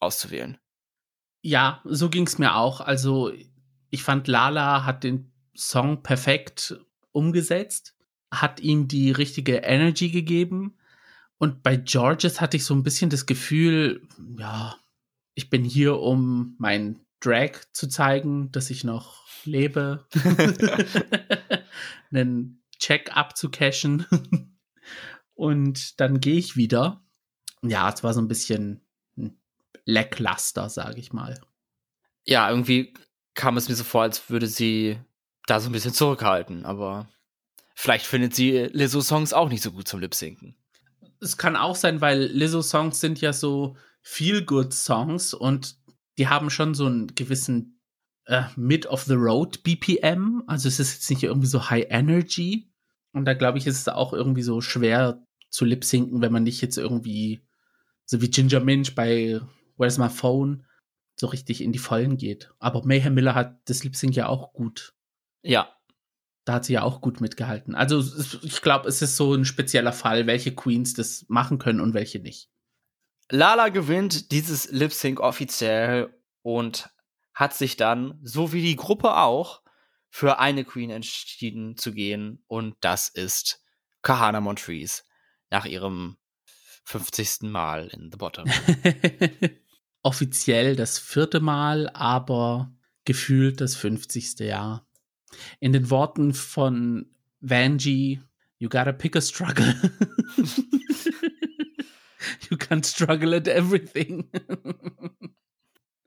auszuwählen. 0.00 0.58
Ja, 1.40 1.80
so 1.84 2.10
ging 2.10 2.26
es 2.26 2.38
mir 2.38 2.56
auch. 2.56 2.80
Also 2.80 3.30
ich 3.90 4.02
fand, 4.02 4.26
Lala 4.26 4.84
hat 4.84 5.04
den 5.04 5.32
Song 5.56 6.02
perfekt 6.02 6.80
umgesetzt, 7.12 7.96
hat 8.32 8.58
ihm 8.58 8.88
die 8.88 9.12
richtige 9.12 9.58
Energy 9.58 10.10
gegeben. 10.10 10.78
Und 11.38 11.62
bei 11.62 11.76
Georges 11.76 12.40
hatte 12.40 12.56
ich 12.56 12.64
so 12.64 12.74
ein 12.74 12.82
bisschen 12.82 13.10
das 13.10 13.26
Gefühl, 13.26 14.06
ja, 14.38 14.76
ich 15.34 15.50
bin 15.50 15.64
hier, 15.64 15.98
um 15.98 16.54
mein 16.58 17.00
Drag 17.20 17.60
zu 17.72 17.88
zeigen, 17.88 18.52
dass 18.52 18.70
ich 18.70 18.84
noch 18.84 19.24
lebe, 19.44 20.06
einen 22.10 22.62
Check 22.78 23.16
abzucashen. 23.16 24.06
Und 25.34 26.00
dann 26.00 26.20
gehe 26.20 26.36
ich 26.36 26.56
wieder. 26.56 27.02
Ja, 27.62 27.88
es 27.90 28.04
war 28.04 28.14
so 28.14 28.20
ein 28.20 28.28
bisschen 28.28 28.80
lackluster, 29.84 30.68
sage 30.68 30.98
ich 30.98 31.12
mal. 31.12 31.40
Ja, 32.24 32.48
irgendwie 32.48 32.94
kam 33.34 33.56
es 33.56 33.68
mir 33.68 33.74
so 33.74 33.84
vor, 33.84 34.02
als 34.02 34.30
würde 34.30 34.46
sie 34.46 34.98
da 35.46 35.60
so 35.60 35.68
ein 35.68 35.72
bisschen 35.72 35.92
zurückhalten, 35.92 36.64
aber 36.64 37.08
vielleicht 37.74 38.06
findet 38.06 38.34
sie 38.34 38.68
Lizzo-Songs 38.72 39.32
auch 39.32 39.48
nicht 39.48 39.62
so 39.62 39.72
gut 39.72 39.88
zum 39.88 40.00
Lip-Sinken. 40.00 40.56
Es 41.24 41.36
kann 41.36 41.56
auch 41.56 41.76
sein, 41.76 42.00
weil 42.00 42.24
Lizzo-Songs 42.24 43.00
sind 43.00 43.20
ja 43.20 43.32
so 43.32 43.76
Feel-Good-Songs 44.02 45.34
und 45.34 45.76
die 46.18 46.28
haben 46.28 46.50
schon 46.50 46.74
so 46.74 46.86
einen 46.86 47.14
gewissen 47.14 47.80
äh, 48.26 48.44
Mid-of-the-Road 48.56 49.62
BPM. 49.62 50.42
Also 50.46 50.68
es 50.68 50.78
ist 50.78 50.94
jetzt 50.94 51.10
nicht 51.10 51.22
irgendwie 51.22 51.46
so 51.46 51.70
High 51.70 51.86
Energy. 51.88 52.70
Und 53.12 53.24
da 53.24 53.34
glaube 53.34 53.58
ich, 53.58 53.66
ist 53.66 53.80
es 53.80 53.88
auch 53.88 54.12
irgendwie 54.12 54.42
so 54.42 54.60
schwer 54.60 55.24
zu 55.48 55.64
lip-sinken, 55.64 56.20
wenn 56.20 56.32
man 56.32 56.42
nicht 56.42 56.60
jetzt 56.60 56.78
irgendwie 56.78 57.46
so 58.04 58.20
wie 58.20 58.30
Ginger 58.30 58.60
Minch 58.60 58.94
bei 58.94 59.40
Where's 59.76 59.98
My 59.98 60.08
Phone 60.08 60.66
so 61.16 61.28
richtig 61.28 61.62
in 61.62 61.72
die 61.72 61.78
Vollen 61.78 62.16
geht. 62.16 62.52
Aber 62.58 62.84
Mayhem 62.84 63.14
Miller 63.14 63.34
hat 63.34 63.60
das 63.68 63.84
Lip-Sync 63.84 64.16
ja 64.16 64.28
auch 64.28 64.52
gut 64.52 64.94
Ja, 65.42 65.68
da 66.44 66.54
hat 66.54 66.64
sie 66.64 66.74
ja 66.74 66.82
auch 66.82 67.00
gut 67.00 67.20
mitgehalten. 67.20 67.74
Also 67.74 68.02
ich 68.42 68.60
glaube, 68.60 68.88
es 68.88 69.00
ist 69.02 69.16
so 69.16 69.34
ein 69.34 69.44
spezieller 69.44 69.92
Fall, 69.92 70.26
welche 70.26 70.54
Queens 70.54 70.94
das 70.94 71.24
machen 71.28 71.58
können 71.58 71.80
und 71.80 71.94
welche 71.94 72.18
nicht. 72.20 72.50
Lala 73.30 73.70
gewinnt 73.70 74.30
dieses 74.30 74.70
Lip-Sync 74.70 75.20
offiziell 75.20 76.14
und 76.42 76.90
hat 77.32 77.54
sich 77.54 77.76
dann, 77.76 78.18
so 78.22 78.52
wie 78.52 78.62
die 78.62 78.76
Gruppe 78.76 79.16
auch, 79.16 79.62
für 80.10 80.38
eine 80.38 80.64
Queen 80.64 80.90
entschieden 80.90 81.76
zu 81.76 81.92
gehen 81.92 82.44
und 82.46 82.76
das 82.80 83.08
ist 83.08 83.60
Kahana 84.02 84.40
Montrese 84.40 85.02
nach 85.50 85.64
ihrem 85.64 86.18
50. 86.84 87.42
Mal 87.42 87.88
in 87.88 88.12
The 88.12 88.18
Bottom. 88.18 88.44
Offiziell 90.02 90.76
das 90.76 90.98
vierte 90.98 91.40
Mal, 91.40 91.88
aber 91.88 92.72
gefühlt 93.04 93.60
das 93.60 93.74
50. 93.74 94.38
Jahr. 94.40 94.86
In 95.60 95.72
den 95.72 95.90
Worten 95.90 96.34
von 96.34 97.06
Vanjie, 97.40 98.20
you 98.58 98.68
gotta 98.68 98.92
pick 98.92 99.16
a 99.16 99.20
struggle. 99.20 99.74
you 102.50 102.56
can't 102.56 102.86
struggle 102.86 103.34
at 103.34 103.48
everything. 103.48 104.30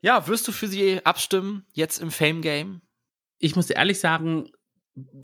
ja, 0.00 0.26
wirst 0.26 0.48
du 0.48 0.52
für 0.52 0.68
sie 0.68 1.04
abstimmen 1.04 1.64
jetzt 1.72 1.98
im 2.00 2.10
Fame 2.10 2.42
Game? 2.42 2.82
ich 3.38 3.56
muss 3.56 3.70
ehrlich 3.70 4.00
sagen, 4.00 4.50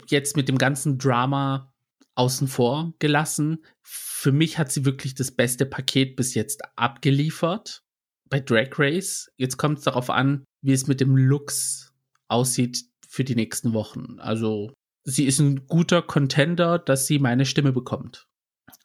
jetzt 0.07 0.35
mit 0.35 0.47
dem 0.47 0.57
ganzen 0.57 0.97
Drama 0.97 1.73
außen 2.15 2.47
vor 2.47 2.93
gelassen, 2.99 3.65
für 3.81 4.31
mich 4.31 4.57
hat 4.57 4.71
sie 4.71 4.85
wirklich 4.85 5.15
das 5.15 5.31
beste 5.31 5.65
Paket 5.65 6.15
bis 6.15 6.33
jetzt 6.33 6.61
abgeliefert 6.77 7.83
bei 8.29 8.39
Drag 8.39 8.69
Race. 8.79 9.31
Jetzt 9.37 9.57
kommt 9.57 9.79
es 9.79 9.83
darauf 9.83 10.09
an, 10.09 10.45
wie 10.61 10.73
es 10.73 10.87
mit 10.87 11.01
dem 11.01 11.15
Looks 11.17 11.93
aussieht 12.27 12.85
für 13.15 13.23
die 13.23 13.35
nächsten 13.35 13.73
Wochen. 13.73 14.19
Also 14.19 14.73
sie 15.03 15.25
ist 15.25 15.39
ein 15.39 15.67
guter 15.67 16.01
Contender, 16.01 16.77
dass 16.77 17.07
sie 17.07 17.17
meine 17.17 17.45
Stimme 17.45 17.71
bekommt. 17.71 18.27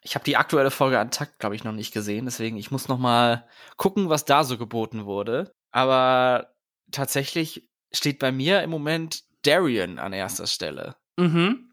Ich 0.03 0.15
habe 0.15 0.25
die 0.25 0.37
aktuelle 0.37 0.71
Folge 0.71 1.01
an 1.01 1.11
Takt, 1.11 1.41
glaube 1.41 1.57
ich, 1.57 1.65
noch 1.65 1.73
nicht 1.73 1.93
gesehen, 1.93 2.27
deswegen 2.27 2.57
ich 2.57 2.71
muss 2.71 2.87
noch 2.87 2.99
mal 2.99 3.49
gucken, 3.77 4.09
was 4.09 4.25
da 4.25 4.45
so 4.45 4.57
geboten 4.57 5.05
wurde. 5.05 5.53
Aber 5.73 6.55
tatsächlich 6.93 7.69
steht 7.93 8.21
bei 8.21 8.31
mir 8.31 8.63
im 8.63 8.71
Moment 8.71 9.25
Darian 9.43 9.99
an 9.99 10.13
erster 10.13 10.47
Stelle. 10.47 10.95
Mhm. 11.17 11.73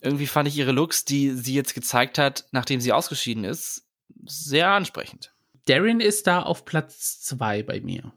Irgendwie 0.00 0.26
fand 0.26 0.48
ich 0.48 0.56
ihre 0.56 0.72
Looks, 0.72 1.04
die 1.04 1.30
sie 1.32 1.54
jetzt 1.54 1.74
gezeigt 1.74 2.16
hat, 2.16 2.46
nachdem 2.52 2.80
sie 2.80 2.92
ausgeschieden 2.92 3.44
ist, 3.44 3.86
sehr 4.24 4.70
ansprechend. 4.70 5.34
Darren 5.66 6.00
ist 6.00 6.26
da 6.26 6.42
auf 6.42 6.64
Platz 6.64 7.20
zwei 7.20 7.62
bei 7.62 7.80
mir. 7.80 8.12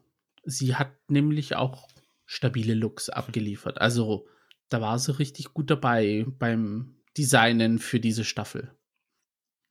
Sie 0.45 0.75
hat 0.75 0.93
nämlich 1.09 1.55
auch 1.57 1.89
stabile 2.31 2.75
Looks 2.75 3.09
abgeliefert. 3.09 3.81
Also 3.81 4.25
da 4.69 4.79
war 4.79 4.97
sie 4.97 5.19
richtig 5.19 5.53
gut 5.53 5.69
dabei 5.69 6.25
beim 6.39 6.95
Designen 7.17 7.77
für 7.77 7.99
diese 7.99 8.23
Staffel. 8.23 8.73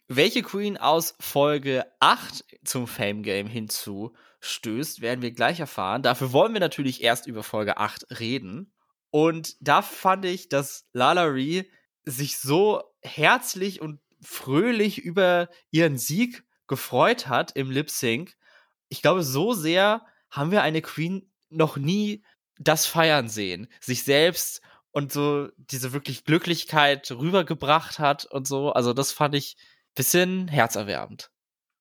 Welche 0.09 0.43
Queen 0.43 0.77
aus 0.77 1.15
Folge 1.21 1.87
8 2.01 2.45
zum 2.65 2.87
Fame 2.87 3.23
Game 3.23 3.47
hinzustößt, 3.47 5.01
werden 5.01 5.23
wir 5.23 5.31
gleich 5.31 5.59
erfahren. 5.59 6.03
Dafür 6.03 6.33
wollen 6.33 6.53
wir 6.53 6.61
natürlich 6.61 7.03
erst 7.03 7.27
über 7.27 7.43
Folge 7.43 7.79
8 7.79 8.21
reden. 8.21 8.75
Und 9.11 9.57
da 9.61 9.81
fand 9.81 10.27
ich, 10.27 10.51
dass 10.51 10.87
Lala 10.93 11.25
Ree 11.25 11.65
sich 12.05 12.37
so 12.37 12.83
herzlich 13.01 13.81
und 13.81 14.01
fröhlich 14.21 14.99
über 14.99 15.49
ihren 15.71 15.97
Sieg 15.97 16.45
gefreut 16.67 17.27
hat 17.27 17.57
im 17.57 17.71
Lip 17.71 17.89
Sync. 17.89 18.37
Ich 18.91 19.01
glaube, 19.01 19.23
so 19.23 19.55
sehr 19.55 20.05
haben 20.29 20.51
wir 20.51 20.63
eine 20.63 20.83
Queen 20.83 21.31
noch 21.49 21.77
nie 21.77 22.23
das 22.61 22.87
feiern 22.87 23.29
sehen. 23.29 23.69
Sich 23.81 24.05
selbst 24.05 24.61
und 24.93 25.13
so 25.13 25.49
diese 25.57 25.93
wirklich 25.93 26.25
Glücklichkeit 26.25 27.11
rübergebracht 27.11 27.99
hat 27.99 28.27
und 28.27 28.47
so. 28.47 28.73
Also, 28.73 28.93
das 28.93 29.13
fand 29.13 29.35
ich 29.35 29.57
ein 29.59 29.95
bisschen 29.97 30.49
herzerwärmend. 30.49 31.31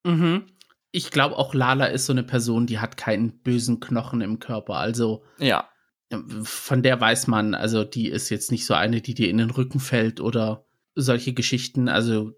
Mhm. 0.03 0.47
Ich 0.91 1.11
glaube 1.11 1.37
auch 1.37 1.53
Lala 1.53 1.85
ist 1.85 2.07
so 2.07 2.13
eine 2.13 2.23
Person, 2.23 2.65
die 2.65 2.79
hat 2.79 2.97
keinen 2.97 3.43
bösen 3.43 3.79
Knochen 3.79 4.21
im 4.21 4.39
Körper. 4.39 4.75
Also, 4.75 5.23
ja. 5.37 5.69
Von 6.41 6.81
der 6.81 6.99
weiß 6.99 7.27
man, 7.27 7.53
also 7.53 7.83
die 7.83 8.07
ist 8.07 8.29
jetzt 8.29 8.49
nicht 8.49 8.65
so 8.65 8.73
eine, 8.73 8.99
die 8.99 9.13
dir 9.13 9.29
in 9.29 9.37
den 9.37 9.51
Rücken 9.51 9.79
fällt 9.79 10.19
oder 10.19 10.65
solche 10.95 11.33
Geschichten. 11.33 11.87
Also, 11.87 12.31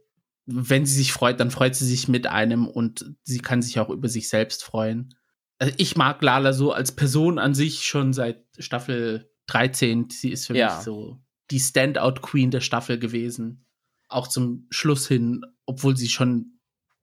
wenn 0.46 0.86
sie 0.86 0.96
sich 0.96 1.14
freut, 1.14 1.40
dann 1.40 1.52
freut 1.52 1.76
sie 1.76 1.86
sich 1.86 2.10
mit 2.10 2.28
einem 2.28 2.68
und 2.68 3.16
sie 3.24 3.40
kann 3.40 3.62
sich 3.62 3.80
auch 3.80 3.90
über 3.90 4.10
sich 4.10 4.28
selbst 4.28 4.64
freuen. 4.64 5.16
Also 5.62 5.76
ich 5.78 5.96
mag 5.96 6.24
Lala 6.24 6.54
so 6.54 6.72
als 6.72 6.96
Person 6.96 7.38
an 7.38 7.54
sich 7.54 7.86
schon 7.86 8.14
seit 8.14 8.44
Staffel 8.58 9.32
13. 9.46 10.10
Sie 10.10 10.32
ist 10.32 10.48
für 10.48 10.58
ja. 10.58 10.74
mich 10.74 10.84
so 10.84 11.22
die 11.52 11.60
Standout-Queen 11.60 12.50
der 12.50 12.62
Staffel 12.62 12.98
gewesen. 12.98 13.68
Auch 14.08 14.28
zum 14.28 14.66
Schluss 14.72 15.08
hin, 15.08 15.46
obwohl 15.68 15.96
sie 15.96 16.10
schon 16.10 16.58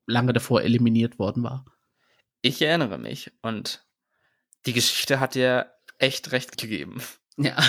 lange 0.07 0.33
davor 0.33 0.63
eliminiert 0.63 1.21
worden 1.21 1.45
war. 1.45 1.67
Ich 2.43 2.61
erinnere 2.61 2.99
mich 2.99 3.31
und 3.43 3.87
die 4.67 4.73
Geschichte 4.73 5.21
hat 5.21 5.37
dir 5.37 5.73
echt 5.99 6.33
recht 6.33 6.59
gegeben. 6.59 7.01
Ja. 7.37 7.57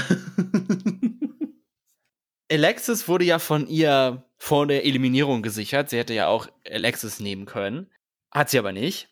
Alexis 2.52 3.08
wurde 3.08 3.26
ja 3.26 3.38
von 3.38 3.68
ihr 3.68 4.28
vor 4.38 4.66
der 4.66 4.86
Eliminierung 4.86 5.44
gesichert. 5.44 5.92
Sie 5.92 6.00
hätte 6.00 6.16
ja 6.16 6.30
auch 6.30 6.48
Alexis 6.68 7.20
nehmen 7.20 7.46
können. 7.46 7.92
Hat 8.32 8.50
sie 8.50 8.58
aber 8.58 8.72
nicht. 8.72 9.08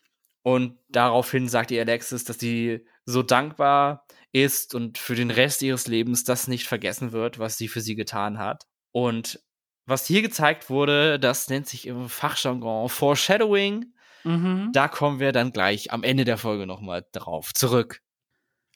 Und 0.48 0.78
daraufhin 0.88 1.46
sagt 1.46 1.70
ihr 1.72 1.82
Alexis, 1.82 2.24
dass 2.24 2.38
sie 2.38 2.86
so 3.04 3.22
dankbar 3.22 4.06
ist 4.32 4.74
und 4.74 4.96
für 4.96 5.14
den 5.14 5.30
Rest 5.30 5.60
ihres 5.60 5.88
Lebens 5.88 6.24
das 6.24 6.48
nicht 6.48 6.66
vergessen 6.66 7.12
wird, 7.12 7.38
was 7.38 7.58
sie 7.58 7.68
für 7.68 7.82
sie 7.82 7.96
getan 7.96 8.38
hat. 8.38 8.66
Und 8.90 9.40
was 9.84 10.06
hier 10.06 10.22
gezeigt 10.22 10.70
wurde, 10.70 11.20
das 11.20 11.50
nennt 11.50 11.68
sich 11.68 11.86
im 11.86 12.08
Fachjargon 12.08 12.88
Foreshadowing. 12.88 13.92
Mhm. 14.24 14.70
Da 14.72 14.88
kommen 14.88 15.20
wir 15.20 15.32
dann 15.32 15.52
gleich 15.52 15.92
am 15.92 16.02
Ende 16.02 16.24
der 16.24 16.38
Folge 16.38 16.66
nochmal 16.66 17.04
drauf 17.12 17.52
zurück. 17.52 18.00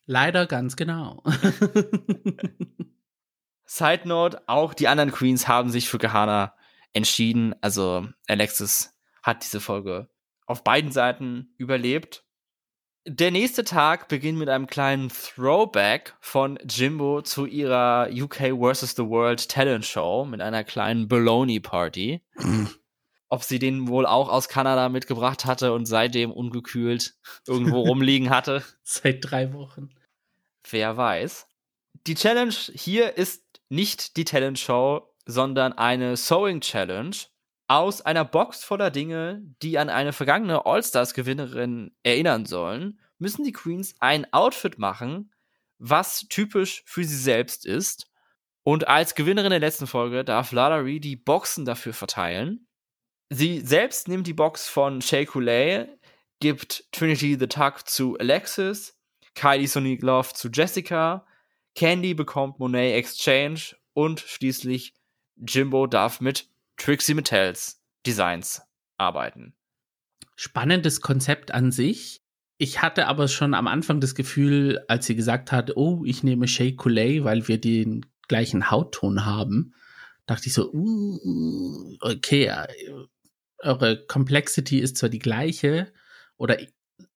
Leider 0.04 0.44
ganz 0.44 0.76
genau. 0.76 1.22
Side 3.64 4.06
Note, 4.06 4.42
auch 4.46 4.74
die 4.74 4.88
anderen 4.88 5.10
Queens 5.10 5.48
haben 5.48 5.70
sich 5.70 5.88
für 5.88 5.96
Gehana 5.96 6.54
entschieden. 6.92 7.54
Also 7.62 8.06
Alexis 8.28 8.94
hat 9.22 9.42
diese 9.42 9.62
Folge 9.62 10.11
auf 10.52 10.62
beiden 10.62 10.92
Seiten 10.92 11.54
überlebt. 11.56 12.24
Der 13.06 13.32
nächste 13.32 13.64
Tag 13.64 14.06
beginnt 14.06 14.38
mit 14.38 14.48
einem 14.48 14.68
kleinen 14.68 15.08
Throwback 15.08 16.14
von 16.20 16.58
Jimbo 16.68 17.22
zu 17.22 17.46
ihrer 17.46 18.08
UK 18.12 18.52
vs. 18.52 18.94
the 18.94 19.08
World 19.08 19.48
Talent 19.48 19.84
Show 19.84 20.24
mit 20.24 20.40
einer 20.40 20.62
kleinen 20.62 21.08
Baloney 21.08 21.58
Party. 21.58 22.22
Ob 23.28 23.42
sie 23.42 23.58
den 23.58 23.88
wohl 23.88 24.04
auch 24.04 24.28
aus 24.28 24.48
Kanada 24.48 24.90
mitgebracht 24.90 25.46
hatte 25.46 25.72
und 25.72 25.86
seitdem 25.86 26.30
ungekühlt 26.30 27.14
irgendwo 27.46 27.80
rumliegen 27.88 28.28
hatte. 28.28 28.62
Seit 28.82 29.18
drei 29.22 29.54
Wochen. 29.54 29.88
Wer 30.70 30.96
weiß. 30.96 31.48
Die 32.06 32.14
Challenge 32.14 32.54
hier 32.74 33.16
ist 33.16 33.42
nicht 33.70 34.18
die 34.18 34.26
Talent 34.26 34.58
Show, 34.58 35.08
sondern 35.24 35.72
eine 35.72 36.16
Sewing 36.16 36.60
Challenge 36.60 37.16
aus 37.72 38.02
einer 38.02 38.26
Box 38.26 38.64
voller 38.64 38.90
Dinge, 38.90 39.40
die 39.62 39.78
an 39.78 39.88
eine 39.88 40.12
vergangene 40.12 40.66
All-Stars-Gewinnerin 40.66 41.96
erinnern 42.02 42.44
sollen, 42.44 43.00
müssen 43.18 43.44
die 43.44 43.52
Queens 43.52 43.94
ein 43.98 44.30
Outfit 44.30 44.78
machen, 44.78 45.32
was 45.78 46.26
typisch 46.28 46.82
für 46.84 47.02
sie 47.02 47.16
selbst 47.16 47.64
ist. 47.64 48.10
Und 48.62 48.88
als 48.88 49.14
Gewinnerin 49.14 49.50
der 49.50 49.58
letzten 49.58 49.86
Folge 49.86 50.22
darf 50.22 50.52
Lala 50.52 50.76
Ree 50.76 51.00
die 51.00 51.16
Boxen 51.16 51.64
dafür 51.64 51.94
verteilen. 51.94 52.68
Sie 53.30 53.60
selbst 53.60 54.06
nimmt 54.06 54.26
die 54.26 54.34
Box 54.34 54.68
von 54.68 55.00
Shay 55.00 55.24
Coulee, 55.24 55.86
gibt 56.40 56.84
Trinity 56.92 57.38
the 57.40 57.46
Tuck 57.46 57.88
zu 57.88 58.18
Alexis, 58.18 58.98
Kylie 59.34 59.66
Sonic 59.66 60.02
Love 60.02 60.34
zu 60.34 60.50
Jessica, 60.50 61.26
Candy 61.74 62.12
bekommt 62.12 62.58
Monet 62.58 62.96
Exchange 62.96 63.74
und 63.94 64.20
schließlich 64.20 64.92
Jimbo 65.36 65.86
darf 65.86 66.20
mit 66.20 66.51
Trixie 66.76 67.14
Mattels 67.14 67.80
Designs 68.06 68.62
arbeiten. 68.96 69.54
Spannendes 70.36 71.00
Konzept 71.00 71.52
an 71.52 71.70
sich. 71.72 72.22
Ich 72.58 72.82
hatte 72.82 73.06
aber 73.06 73.28
schon 73.28 73.54
am 73.54 73.66
Anfang 73.66 74.00
das 74.00 74.14
Gefühl, 74.14 74.84
als 74.88 75.06
sie 75.06 75.16
gesagt 75.16 75.52
hat, 75.52 75.76
oh, 75.76 76.04
ich 76.04 76.22
nehme 76.22 76.48
Shea 76.48 76.72
Coulee, 76.72 77.24
weil 77.24 77.48
wir 77.48 77.60
den 77.60 78.06
gleichen 78.28 78.70
Hautton 78.70 79.24
haben, 79.24 79.74
dachte 80.26 80.46
ich 80.46 80.54
so, 80.54 80.72
uh, 80.72 81.96
okay, 82.00 82.46
äh, 82.46 82.66
eure 83.58 84.06
Complexity 84.06 84.78
ist 84.78 84.96
zwar 84.96 85.08
die 85.08 85.18
gleiche 85.18 85.92
oder 86.36 86.56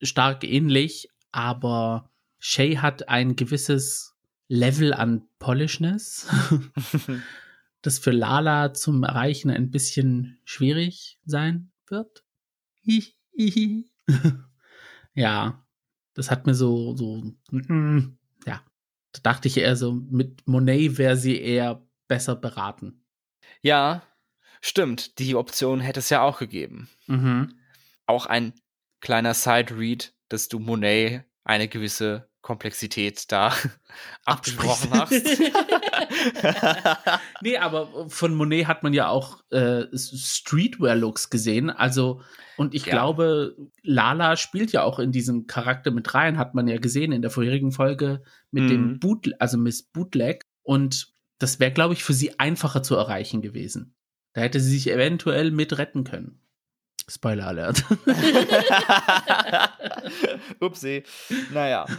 stark 0.03 0.45
ähnlich, 0.45 1.09
aber 1.33 2.11
Shay 2.39 2.77
hat 2.77 3.09
ein 3.09 3.37
gewisses 3.37 4.15
Level 4.49 4.93
an 4.93 5.29
Polishness. 5.39 6.29
das 7.87 8.01
für 8.01 8.11
Lala 8.11 8.75
zum 8.75 9.05
Erreichen 9.05 9.51
ein 9.51 9.71
bisschen 9.71 10.41
schwierig 10.45 11.21
sein 11.25 11.71
wird. 11.87 12.25
ja, 15.15 15.65
das 16.15 16.31
hat 16.31 16.47
mir 16.47 16.55
so, 16.55 16.97
so, 16.97 17.33
ja, 17.53 18.61
da 19.13 19.21
dachte 19.23 19.47
ich 19.47 19.57
eher 19.59 19.77
so, 19.77 19.93
mit 19.93 20.47
Monet 20.49 20.99
wäre 20.99 21.17
sie 21.17 21.41
eher 21.41 21.87
besser 22.09 22.35
beraten. 22.35 23.05
Ja, 23.63 24.03
stimmt, 24.61 25.21
die 25.21 25.37
Option 25.37 25.81
hätte 25.81 26.01
es 26.01 26.11
ja 26.11 26.23
auch 26.23 26.39
gegeben. 26.39 26.89
Mhm. 27.07 27.57
Auch 28.07 28.27
ein 28.27 28.53
kleiner 29.01 29.35
Side-Read, 29.35 30.13
dass 30.29 30.49
du 30.49 30.59
Monet 30.59 31.25
eine 31.45 31.69
gewisse 31.69 32.29
Komplexität 32.43 33.31
da 33.31 33.55
abgesprochen 34.25 34.91
hast. 34.93 35.13
nee, 37.43 37.57
aber 37.57 38.09
von 38.09 38.35
Monet 38.35 38.67
hat 38.67 38.83
man 38.83 38.93
ja 38.93 39.09
auch 39.09 39.41
äh, 39.51 39.85
Streetwear-Looks 39.95 41.31
gesehen. 41.31 41.71
Also, 41.71 42.23
und 42.57 42.75
ich 42.75 42.87
ja. 42.87 42.93
glaube, 42.93 43.57
Lala 43.83 44.37
spielt 44.37 44.73
ja 44.73 44.83
auch 44.83 44.99
in 44.99 45.13
diesem 45.13 45.47
Charakter 45.47 45.91
mit 45.91 46.15
rein, 46.15 46.39
hat 46.39 46.55
man 46.55 46.69
ja 46.69 46.79
gesehen 46.79 47.13
in 47.13 47.23
der 47.23 47.31
vorherigen 47.31 47.73
Folge 47.73 48.23
mit 48.51 48.65
mhm. 48.65 48.69
dem 48.69 49.01
Boot, 49.01 49.31
also 49.39 49.59
Miss 49.59 49.83
Bootleg. 49.83 50.43
Und 50.63 51.13
das 51.39 51.61
wäre, 51.61 51.73
glaube 51.73 51.95
ich, 51.95 52.03
für 52.03 52.15
sie 52.15 52.39
einfacher 52.39 52.83
zu 52.83 52.97
erreichen 52.97 53.43
gewesen. 53.43 53.95
Da 54.33 54.43
hätte 54.43 54.61
sie 54.61 54.71
sich 54.71 54.91
eventuell 54.91 55.51
mit 55.51 55.79
retten 55.79 56.05
können. 56.05 56.41
Spoiler 57.09 57.47
Alert. 57.47 57.85
Upsi. 60.61 61.05
Naja. 61.53 61.87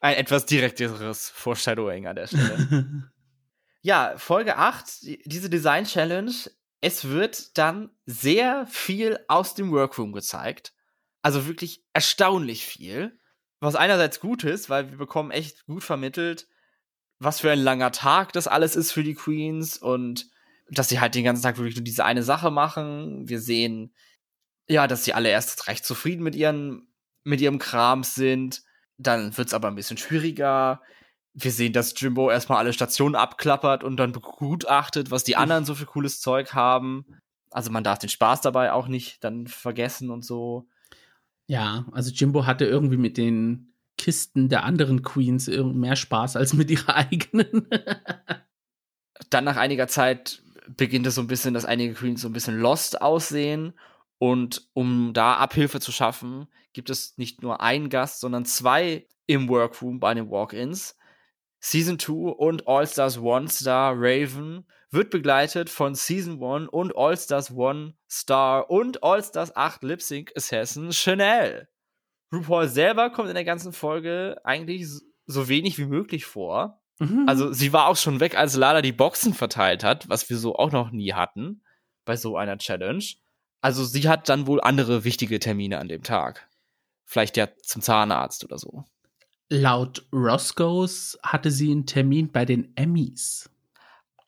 Ein 0.00 0.16
etwas 0.16 0.46
direkteres 0.46 1.28
Foreshadowing 1.28 2.06
an 2.06 2.16
der 2.16 2.26
Stelle. 2.26 3.10
ja, 3.82 4.14
Folge 4.16 4.56
8, 4.56 4.86
diese 5.26 5.50
Design 5.50 5.84
Challenge. 5.84 6.32
Es 6.80 7.08
wird 7.08 7.58
dann 7.58 7.90
sehr 8.06 8.66
viel 8.66 9.18
aus 9.28 9.54
dem 9.54 9.70
Workroom 9.70 10.12
gezeigt. 10.12 10.72
Also 11.20 11.46
wirklich 11.46 11.84
erstaunlich 11.92 12.64
viel. 12.64 13.18
Was 13.60 13.76
einerseits 13.76 14.20
gut 14.20 14.42
ist, 14.44 14.70
weil 14.70 14.90
wir 14.90 14.96
bekommen 14.96 15.30
echt 15.30 15.66
gut 15.66 15.84
vermittelt, 15.84 16.48
was 17.18 17.40
für 17.40 17.50
ein 17.50 17.58
langer 17.58 17.92
Tag 17.92 18.32
das 18.32 18.48
alles 18.48 18.74
ist 18.74 18.92
für 18.92 19.04
die 19.04 19.14
Queens 19.14 19.76
und 19.76 20.30
dass 20.70 20.88
sie 20.88 20.98
halt 20.98 21.14
den 21.14 21.24
ganzen 21.24 21.42
Tag 21.42 21.58
wirklich 21.58 21.76
nur 21.76 21.84
diese 21.84 22.06
eine 22.06 22.22
Sache 22.22 22.50
machen. 22.50 23.28
Wir 23.28 23.40
sehen, 23.40 23.94
ja, 24.66 24.86
dass 24.86 25.04
sie 25.04 25.12
alle 25.12 25.28
erst 25.28 25.68
recht 25.68 25.84
zufrieden 25.84 26.22
mit 26.22 26.34
ihren, 26.34 26.88
mit 27.22 27.42
ihrem 27.42 27.58
Kram 27.58 28.02
sind. 28.02 28.62
Dann 29.00 29.36
wird 29.36 29.48
es 29.48 29.54
aber 29.54 29.68
ein 29.68 29.74
bisschen 29.74 29.96
schwieriger. 29.96 30.82
Wir 31.32 31.52
sehen, 31.52 31.72
dass 31.72 31.94
Jimbo 31.96 32.30
erstmal 32.30 32.58
alle 32.58 32.72
Stationen 32.72 33.14
abklappert 33.14 33.82
und 33.82 33.96
dann 33.96 34.12
begutachtet, 34.12 35.10
was 35.10 35.24
die 35.24 35.36
anderen 35.36 35.64
so 35.64 35.74
für 35.74 35.86
cooles 35.86 36.20
Zeug 36.20 36.52
haben. 36.52 37.06
Also 37.50 37.70
man 37.70 37.82
darf 37.82 37.98
den 37.98 38.10
Spaß 38.10 38.42
dabei 38.42 38.72
auch 38.72 38.88
nicht 38.88 39.24
dann 39.24 39.46
vergessen 39.46 40.10
und 40.10 40.24
so. 40.24 40.68
Ja, 41.46 41.86
also 41.92 42.10
Jimbo 42.12 42.46
hatte 42.46 42.66
irgendwie 42.66 42.96
mit 42.96 43.16
den 43.16 43.72
Kisten 43.96 44.48
der 44.48 44.64
anderen 44.64 45.02
Queens 45.02 45.48
mehr 45.48 45.96
Spaß 45.96 46.36
als 46.36 46.52
mit 46.52 46.70
ihrer 46.70 46.94
eigenen. 46.96 47.68
dann 49.30 49.44
nach 49.44 49.56
einiger 49.56 49.88
Zeit 49.88 50.42
beginnt 50.76 51.06
es 51.06 51.14
so 51.14 51.20
ein 51.20 51.26
bisschen, 51.26 51.54
dass 51.54 51.64
einige 51.64 51.94
Queens 51.94 52.20
so 52.20 52.28
ein 52.28 52.32
bisschen 52.32 52.58
lost 52.58 53.00
aussehen. 53.00 53.72
Und 54.18 54.68
um 54.74 55.12
da 55.14 55.34
Abhilfe 55.34 55.80
zu 55.80 55.92
schaffen, 55.92 56.46
gibt 56.72 56.90
es 56.90 57.16
nicht 57.18 57.42
nur 57.42 57.60
einen 57.60 57.88
Gast, 57.88 58.20
sondern 58.20 58.44
zwei 58.44 59.06
im 59.26 59.48
Workroom 59.48 60.00
bei 60.00 60.14
den 60.14 60.30
Walk-Ins. 60.30 60.96
Season 61.60 61.98
2 61.98 62.12
und 62.32 62.66
All-Stars 62.66 63.18
One 63.18 63.48
Star 63.48 63.94
Raven 63.94 64.66
wird 64.90 65.10
begleitet 65.10 65.68
von 65.68 65.94
Season 65.94 66.42
1 66.42 66.68
und 66.70 66.96
All-Stars 66.96 67.50
1 67.56 67.94
Star 68.10 68.70
und 68.70 69.02
All-Stars 69.04 69.54
8 69.54 69.82
Lip 69.82 70.02
Sync 70.02 70.32
Assassin 70.34 70.92
Chanel. 70.92 71.68
RuPaul 72.32 72.68
selber 72.68 73.10
kommt 73.10 73.28
in 73.28 73.34
der 73.34 73.44
ganzen 73.44 73.72
Folge 73.72 74.40
eigentlich 74.44 74.86
so 75.26 75.48
wenig 75.48 75.78
wie 75.78 75.86
möglich 75.86 76.24
vor. 76.24 76.80
Mhm. 76.98 77.24
Also 77.26 77.52
sie 77.52 77.72
war 77.72 77.88
auch 77.88 77.96
schon 77.96 78.20
weg, 78.20 78.36
als 78.36 78.56
Lala 78.56 78.82
die 78.82 78.92
Boxen 78.92 79.34
verteilt 79.34 79.84
hat, 79.84 80.08
was 80.08 80.28
wir 80.30 80.36
so 80.36 80.56
auch 80.56 80.72
noch 80.72 80.90
nie 80.90 81.12
hatten 81.12 81.62
bei 82.04 82.16
so 82.16 82.36
einer 82.36 82.58
Challenge. 82.58 83.04
Also 83.60 83.84
sie 83.84 84.08
hat 84.08 84.28
dann 84.28 84.46
wohl 84.46 84.60
andere 84.60 85.04
wichtige 85.04 85.38
Termine 85.38 85.78
an 85.78 85.88
dem 85.88 86.02
Tag. 86.02 86.48
Vielleicht 87.10 87.36
ja 87.36 87.48
zum 87.60 87.82
Zahnarzt 87.82 88.44
oder 88.44 88.56
so. 88.56 88.84
Laut 89.48 90.06
Roscoe's 90.12 91.18
hatte 91.24 91.50
sie 91.50 91.72
einen 91.72 91.84
Termin 91.84 92.30
bei 92.30 92.44
den 92.44 92.76
Emmys. 92.76 93.50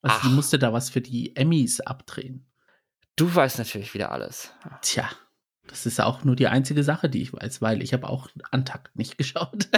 Also 0.01 0.17
Ach. 0.19 0.25
sie 0.25 0.31
musste 0.31 0.59
da 0.59 0.73
was 0.73 0.91
für 0.91 1.01
die 1.01 1.37
Emmys 1.37 1.79
abdrehen. 1.79 2.45
Du 3.15 3.33
weißt 3.33 3.59
natürlich 3.59 3.95
wieder 3.95 4.11
alles. 4.11 4.53
Tja, 4.81 5.09
das 5.69 5.87
ist 5.87 6.01
auch 6.01 6.25
nur 6.25 6.35
die 6.35 6.49
einzige 6.49 6.83
Sache, 6.83 7.09
die 7.09 7.23
ich 7.23 7.33
weiß, 7.33 7.63
weil 7.63 7.85
ich 7.85 7.93
habe 7.93 8.09
auch 8.09 8.27
Antakt 8.51 8.97
nicht 8.97 9.17
geschaut. 9.17 9.69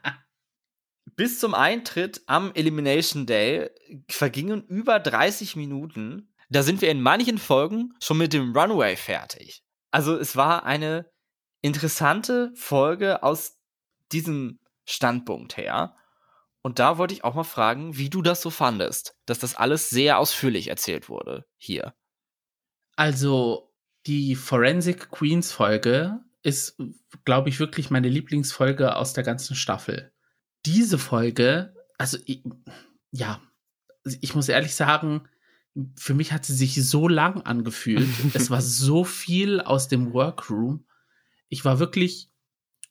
Bis 1.16 1.40
zum 1.40 1.54
Eintritt 1.54 2.20
am 2.26 2.52
Elimination 2.52 3.24
Day 3.24 3.70
vergingen 4.10 4.62
über 4.66 5.00
30 5.00 5.56
Minuten. 5.56 6.34
Da 6.50 6.62
sind 6.62 6.82
wir 6.82 6.90
in 6.90 7.00
manchen 7.00 7.38
Folgen 7.38 7.94
schon 7.98 8.18
mit 8.18 8.34
dem 8.34 8.54
Runway 8.54 8.94
fertig. 8.96 9.64
Also 9.90 10.18
es 10.18 10.36
war 10.36 10.66
eine 10.66 11.10
interessante 11.62 12.52
Folge 12.54 13.22
aus 13.22 13.58
diesem 14.12 14.58
Standpunkt 14.84 15.56
her. 15.56 15.94
Und 16.62 16.78
da 16.78 16.98
wollte 16.98 17.14
ich 17.14 17.24
auch 17.24 17.34
mal 17.34 17.44
fragen, 17.44 17.96
wie 17.96 18.10
du 18.10 18.22
das 18.22 18.42
so 18.42 18.50
fandest, 18.50 19.14
dass 19.26 19.38
das 19.38 19.54
alles 19.54 19.88
sehr 19.88 20.18
ausführlich 20.18 20.68
erzählt 20.68 21.08
wurde 21.08 21.46
hier. 21.56 21.94
Also, 22.96 23.72
die 24.06 24.34
Forensic 24.34 25.10
Queens 25.10 25.52
Folge 25.52 26.20
ist, 26.42 26.76
glaube 27.24 27.48
ich, 27.48 27.60
wirklich 27.60 27.90
meine 27.90 28.08
Lieblingsfolge 28.08 28.96
aus 28.96 29.12
der 29.12 29.24
ganzen 29.24 29.54
Staffel. 29.54 30.12
Diese 30.66 30.98
Folge, 30.98 31.74
also, 31.96 32.18
ja, 33.10 33.40
ich 34.20 34.34
muss 34.34 34.48
ehrlich 34.48 34.74
sagen, 34.74 35.28
für 35.96 36.14
mich 36.14 36.32
hat 36.32 36.44
sie 36.44 36.54
sich 36.54 36.74
so 36.86 37.08
lang 37.08 37.42
angefühlt. 37.42 38.08
es 38.34 38.50
war 38.50 38.60
so 38.60 39.04
viel 39.04 39.60
aus 39.60 39.88
dem 39.88 40.12
Workroom. 40.12 40.84
Ich 41.50 41.64
war 41.64 41.78
wirklich 41.78 42.30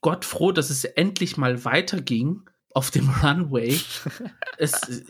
Gott 0.02 0.26
froh, 0.26 0.52
dass 0.52 0.70
es 0.70 0.84
endlich 0.86 1.38
mal 1.38 1.66
weiterging 1.66 2.48
auf 2.74 2.92
dem 2.92 3.10
Runway. 3.24 3.80
es, 4.58 5.04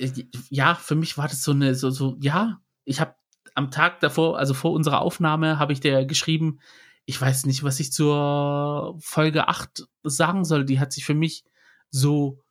ja, 0.50 0.76
für 0.76 0.96
mich 0.96 1.18
war 1.18 1.28
das 1.28 1.44
so 1.44 1.52
eine, 1.52 1.76
so, 1.76 1.90
so, 1.90 2.18
ja, 2.22 2.62
ich 2.86 3.02
habe 3.02 3.16
am 3.56 3.72
Tag 3.72 4.00
davor, 4.00 4.38
also 4.38 4.54
vor 4.54 4.72
unserer 4.72 5.02
Aufnahme, 5.02 5.60
habe 5.60 5.74
ich 5.74 5.82
dir 5.82 6.06
geschrieben, 6.06 6.60
ich 7.06 7.20
weiß 7.20 7.46
nicht, 7.48 7.64
was 7.64 7.80
ich 7.80 7.92
zur 7.92 8.96
Folge 9.02 9.48
8 9.48 9.88
sagen 10.04 10.46
soll. 10.46 10.64
Die 10.64 10.80
hat 10.80 10.94
sich 10.94 11.06
für 11.06 11.16
mich 11.16 11.44
so 11.90 12.44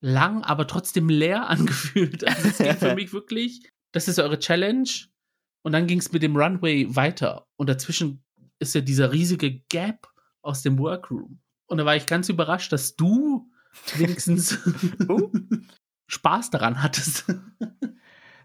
lang, 0.00 0.44
aber 0.44 0.66
trotzdem 0.66 1.08
leer 1.08 1.48
angefühlt. 1.48 2.26
Also 2.26 2.48
es 2.48 2.58
ging 2.58 2.76
für 2.76 2.94
mich 2.94 3.12
wirklich, 3.12 3.68
das 3.92 4.08
ist 4.08 4.18
eure 4.18 4.38
Challenge. 4.38 4.88
Und 5.64 5.72
dann 5.72 5.86
ging 5.86 5.98
es 5.98 6.12
mit 6.12 6.22
dem 6.22 6.36
Runway 6.36 6.94
weiter. 6.94 7.46
Und 7.56 7.68
dazwischen 7.68 8.24
ist 8.58 8.74
ja 8.74 8.80
dieser 8.80 9.12
riesige 9.12 9.60
Gap 9.68 10.11
aus 10.42 10.62
dem 10.62 10.78
Workroom. 10.78 11.40
Und 11.66 11.78
da 11.78 11.84
war 11.84 11.96
ich 11.96 12.06
ganz 12.06 12.28
überrascht, 12.28 12.72
dass 12.72 12.96
du 12.96 13.50
wenigstens 13.96 14.58
oh. 15.08 15.30
Spaß 16.06 16.50
daran 16.50 16.82
hattest. 16.82 17.24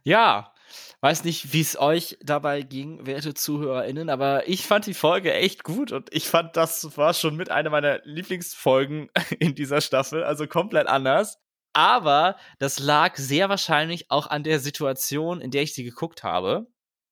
ja, 0.03 0.53
weiß 1.01 1.23
nicht, 1.23 1.53
wie 1.53 1.61
es 1.61 1.79
euch 1.79 2.17
dabei 2.21 2.61
ging, 2.61 3.05
werte 3.05 3.33
ZuhörerInnen, 3.33 4.09
aber 4.09 4.47
ich 4.47 4.65
fand 4.65 4.85
die 4.85 4.93
Folge 4.93 5.33
echt 5.33 5.63
gut 5.63 5.91
und 5.91 6.13
ich 6.13 6.27
fand, 6.27 6.55
das 6.55 6.97
war 6.97 7.13
schon 7.13 7.35
mit 7.35 7.51
einer 7.51 7.69
meiner 7.69 7.99
Lieblingsfolgen 8.03 9.09
in 9.39 9.55
dieser 9.55 9.81
Staffel, 9.81 10.23
also 10.23 10.47
komplett 10.47 10.87
anders. 10.87 11.37
Aber 11.73 12.37
das 12.57 12.79
lag 12.79 13.17
sehr 13.17 13.49
wahrscheinlich 13.49 14.09
auch 14.09 14.27
an 14.27 14.43
der 14.43 14.59
Situation, 14.59 15.41
in 15.41 15.51
der 15.51 15.61
ich 15.61 15.75
sie 15.75 15.83
geguckt 15.83 16.23
habe. 16.23 16.67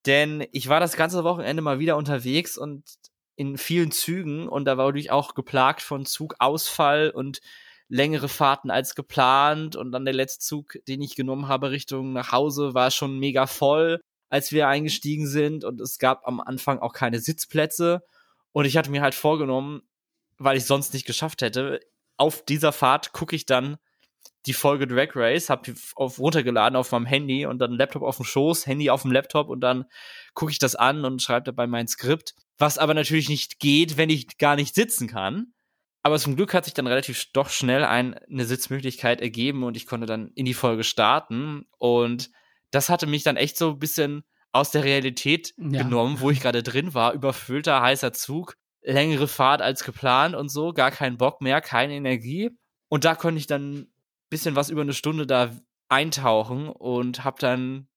Denn 0.08 0.48
ich 0.52 0.70
war 0.70 0.80
das 0.80 0.96
ganze 0.96 1.24
Wochenende 1.24 1.62
mal 1.62 1.80
wieder 1.80 1.98
unterwegs 1.98 2.58
und 2.58 2.84
in 3.36 3.58
vielen 3.58 3.92
Zügen 3.92 4.48
und 4.48 4.66
da 4.66 4.78
war 4.78 4.94
ich 4.96 5.12
auch 5.12 5.34
geplagt 5.36 5.82
von 5.82 6.06
Zugausfall 6.06 7.10
und 7.10 7.42
längere 7.88 8.30
Fahrten 8.30 8.72
als 8.72 8.96
geplant 8.96 9.76
und 9.76 9.92
dann 9.92 10.06
der 10.06 10.14
letzte 10.14 10.40
Zug, 10.40 10.78
den 10.88 11.02
ich 11.02 11.16
genommen 11.16 11.48
habe 11.48 11.72
Richtung 11.72 12.14
nach 12.14 12.32
Hause, 12.32 12.74
war 12.74 12.92
schon 12.92 13.20
mega 13.20 13.46
voll, 13.48 14.02
als 14.30 14.52
wir 14.52 14.68
eingestiegen 14.68 15.28
sind 15.28 15.64
und 15.64 15.80
es 15.82 16.00
gab 16.00 16.28
am 16.28 16.40
Anfang 16.40 16.80
auch 16.80 16.94
keine 16.94 17.20
Sitzplätze 17.20 18.04
und 18.52 18.66
ich 18.66 18.78
hatte 18.78 18.90
mir 18.90 19.02
halt 19.02 19.16
vorgenommen, 19.16 19.82
weil 20.38 20.58
ich 20.58 20.66
sonst 20.66 20.94
nicht 20.94 21.06
geschafft 21.06 21.42
hätte, 21.42 21.80
auf 22.18 22.44
dieser 22.46 22.72
Fahrt 22.72 23.12
gucke 23.12 23.36
ich 23.36 23.46
dann 23.46 23.78
die 24.46 24.54
Folge 24.54 24.88
Drag 24.88 25.16
Race, 25.16 25.50
hab 25.50 25.64
die 25.64 25.74
auf, 25.96 26.20
runtergeladen 26.20 26.76
auf 26.76 26.92
meinem 26.92 27.06
Handy 27.06 27.46
und 27.46 27.60
dann 27.60 27.74
Laptop 27.74 28.04
auf 28.04 28.18
dem 28.18 28.26
Schoß, 28.26 28.68
Handy 28.68 28.90
auf 28.90 29.02
dem 29.02 29.12
Laptop 29.12 29.50
und 29.50 29.62
dann 29.62 29.86
gucke 30.34 30.52
ich 30.52 30.60
das 30.60 30.76
an 30.76 31.04
und 31.04 31.22
schreibe 31.22 31.46
dabei 31.46 31.68
mein 31.68 31.88
Skript. 31.88 32.36
Was 32.58 32.78
aber 32.78 32.94
natürlich 32.94 33.30
nicht 33.30 33.60
geht, 33.60 33.98
wenn 33.98 34.10
ich 34.10 34.38
gar 34.38 34.56
nicht 34.56 34.76
sitzen 34.76 35.08
kann. 35.08 35.54
Aber 36.04 36.20
zum 36.20 36.36
Glück 36.36 36.54
hat 36.54 36.66
sich 36.66 36.74
dann 36.74 36.88
relativ 36.88 37.32
doch 37.34 37.50
schnell 37.50 37.84
ein, 37.84 38.14
eine 38.14 38.46
Sitzmöglichkeit 38.46 39.22
ergeben 39.22 39.64
und 39.64 39.76
ich 39.76 39.88
konnte 39.88 40.06
dann 40.06 40.32
in 40.36 40.46
die 40.46 40.54
Folge 40.54 40.84
starten. 40.84 41.66
Und 41.78 42.30
das 42.72 42.90
hatte 42.90 43.08
mich 43.08 43.24
dann 43.24 43.38
echt 43.38 43.58
so 43.58 43.72
ein 43.72 43.80
bisschen 43.80 44.24
aus 44.52 44.72
der 44.72 44.84
Realität 44.84 45.54
ja. 45.58 45.84
genommen, 45.84 46.20
wo 46.20 46.30
ich 46.30 46.42
gerade 46.42 46.64
drin 46.64 46.94
war. 46.94 47.14
Überfüllter, 47.14 47.82
heißer 47.82 48.14
Zug, 48.14 48.56
längere 48.82 49.28
Fahrt 49.28 49.62
als 49.62 49.84
geplant 49.84 50.36
und 50.36 50.50
so, 50.50 50.74
gar 50.74 50.92
keinen 50.92 51.18
Bock 51.18 51.42
mehr, 51.42 51.60
keine 51.60 51.96
Energie. 51.96 52.52
Und 52.88 53.04
da 53.04 53.16
konnte 53.16 53.40
ich 53.40 53.48
dann 53.48 53.88
bisschen 54.30 54.56
was 54.56 54.70
über 54.70 54.82
eine 54.82 54.94
Stunde 54.94 55.26
da 55.26 55.52
eintauchen 55.90 56.70
und 56.70 57.24
habe 57.24 57.38
dann 57.40 57.88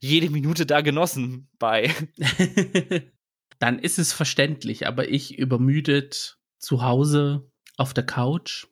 jede 0.00 0.30
Minute 0.30 0.66
da 0.66 0.80
genossen 0.80 1.50
bei. 1.58 1.94
dann 3.58 3.78
ist 3.78 3.98
es 3.98 4.12
verständlich, 4.12 4.86
aber 4.86 5.08
ich 5.08 5.38
übermüdet 5.38 6.38
zu 6.58 6.82
Hause 6.82 7.50
auf 7.76 7.94
der 7.94 8.06
Couch, 8.06 8.66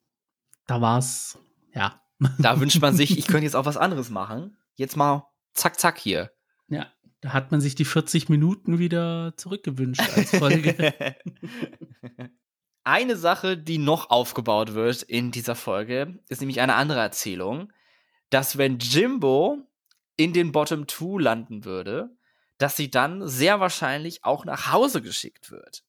da 0.66 0.81
war's, 0.81 1.38
ja. 1.72 2.01
Da 2.38 2.61
wünscht 2.61 2.81
man 2.81 2.96
sich, 2.96 3.18
ich 3.18 3.27
könnte 3.27 3.44
jetzt 3.44 3.57
auch 3.57 3.66
was 3.66 3.77
anderes 3.77 4.09
machen. 4.09 4.57
Jetzt 4.75 4.96
mal 4.96 5.29
zack, 5.53 5.79
zack 5.79 5.99
hier. 5.99 6.33
Ja, 6.68 6.87
da 7.20 7.33
hat 7.33 7.51
man 7.51 7.61
sich 7.61 7.75
die 7.75 7.85
40 7.85 8.29
Minuten 8.29 8.79
wieder 8.79 9.35
zurückgewünscht 9.37 10.03
als 10.16 10.31
Folge. 10.31 10.94
Eine 12.85 13.16
Sache, 13.16 13.59
die 13.59 13.79
noch 13.79 14.11
aufgebaut 14.11 14.75
wird 14.75 15.03
in 15.03 15.31
dieser 15.31 15.57
Folge, 15.57 16.20
ist 16.29 16.40
nämlich 16.40 16.61
eine 16.61 16.77
andere 16.77 17.01
Erzählung, 17.01 17.72
dass 18.31 18.59
wenn 18.59 18.79
Jimbo 18.79 19.59
in 20.16 20.33
den 20.33 20.53
Bottom 20.53 20.87
Two 20.87 21.18
landen 21.18 21.64
würde, 21.64 22.16
dass 22.59 22.77
sie 22.77 22.90
dann 22.90 23.27
sehr 23.27 23.61
wahrscheinlich 23.61 24.25
auch 24.25 24.45
nach 24.45 24.73
Hause 24.73 25.03
geschickt 25.03 25.51
wird. 25.51 25.83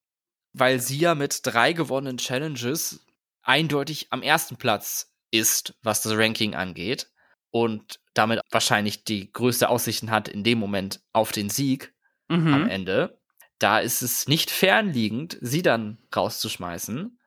Weil 0.53 0.79
sie 0.79 0.97
ja 0.97 1.15
mit 1.15 1.41
drei 1.43 1.73
gewonnenen 1.73 2.17
Challenges 2.17 3.05
eindeutig 3.41 4.07
am 4.09 4.21
ersten 4.21 4.57
Platz 4.57 5.13
ist, 5.31 5.75
was 5.83 6.01
das 6.01 6.13
Ranking 6.15 6.55
angeht. 6.55 7.11
Und 7.51 7.99
damit 8.13 8.41
wahrscheinlich 8.51 9.03
die 9.03 9.31
größte 9.31 9.69
Aussichten 9.69 10.11
hat 10.11 10.27
in 10.27 10.43
dem 10.43 10.59
Moment 10.59 11.01
auf 11.13 11.31
den 11.31 11.49
Sieg 11.49 11.93
mhm. 12.27 12.53
am 12.53 12.69
Ende 12.69 13.17
da 13.59 13.79
ist 13.79 14.01
es 14.01 14.27
nicht 14.27 14.51
fernliegend, 14.51 15.37
sie 15.41 15.61
dann 15.61 15.97
rauszuschmeißen. 16.15 17.17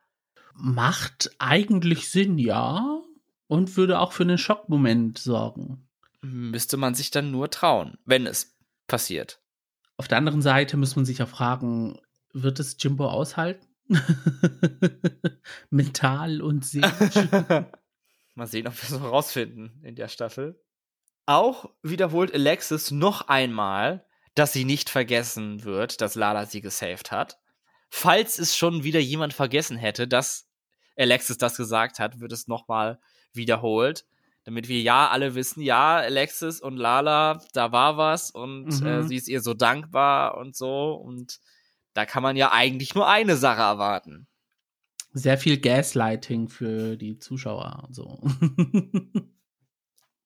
Macht 0.55 1.31
eigentlich 1.39 2.09
Sinn, 2.09 2.39
ja. 2.39 3.03
Und 3.47 3.77
würde 3.77 3.99
auch 3.99 4.13
für 4.13 4.23
einen 4.23 4.39
Schockmoment 4.39 5.19
sorgen. 5.19 5.89
Müsste 6.21 6.77
man 6.77 6.95
sich 6.95 7.11
dann 7.11 7.31
nur 7.31 7.51
trauen, 7.51 7.99
wenn 8.05 8.27
es 8.27 8.57
passiert. 8.91 9.41
Auf 9.97 10.09
der 10.09 10.19
anderen 10.19 10.43
Seite 10.43 10.77
muss 10.77 10.97
man 10.97 11.05
sich 11.05 11.19
ja 11.19 11.27
fragen, 11.27 11.99
wird 12.33 12.61
es 12.61 12.77
Jimbo 12.79 13.07
aushalten? 13.07 13.67
Mental 15.71 16.43
und 16.43 16.65
seelisch. 16.65 17.29
Mal 18.35 18.47
sehen, 18.47 18.67
ob 18.67 18.75
wir 18.77 18.83
es 18.83 18.91
noch 18.91 19.11
rausfinden 19.11 19.81
in 19.83 19.95
der 19.95 20.09
Staffel. 20.09 20.63
Auch 21.27 21.71
wiederholt 21.83 22.35
Alexis 22.35 22.91
noch 22.91 23.29
einmal, 23.29 24.05
dass 24.35 24.53
sie 24.53 24.65
nicht 24.65 24.91
vergessen 24.91 25.65
wird, 25.65 26.01
dass 26.01 26.15
Lala 26.15 26.47
sie 26.47 26.61
gesaved 26.61 27.11
hat. 27.11 27.39
Falls 27.89 28.39
es 28.39 28.57
schon 28.57 28.85
wieder 28.85 29.01
jemand 29.01 29.35
vergessen 29.35 29.77
hätte, 29.77 30.07
dass 30.07 30.49
Alexis 30.97 31.39
das 31.39 31.57
gesagt 31.57 31.99
hat, 31.99 32.21
wird 32.21 32.33
es 32.33 32.49
nochmal 32.49 33.01
wiederholt. 33.33 34.07
Damit 34.45 34.69
wir 34.69 34.81
ja 34.81 35.09
alle 35.09 35.35
wissen, 35.35 35.61
ja, 35.61 35.97
Alexis 35.97 36.61
und 36.61 36.77
Lala, 36.77 37.43
da 37.53 37.73
war 37.73 37.97
was 37.97 38.31
und 38.31 38.69
äh, 38.81 38.85
mhm. 38.85 38.87
äh, 38.87 39.03
sie 39.03 39.17
ist 39.17 39.29
ihr 39.29 39.43
so 39.43 39.55
dankbar 39.55 40.37
und 40.39 40.57
so. 40.57 40.93
Und 40.93 41.41
da 41.93 42.07
kann 42.07 42.23
man 42.23 42.37
ja 42.37 42.53
eigentlich 42.53 42.95
nur 42.95 43.09
eine 43.09 43.37
Sache 43.37 43.61
erwarten. 43.61 44.27
Sehr 45.13 45.39
viel 45.39 45.59
Gaslighting 45.59 46.49
für 46.49 46.97
die 46.97 47.19
Zuschauer 47.19 47.85
und 47.87 47.95
so. 47.95 48.23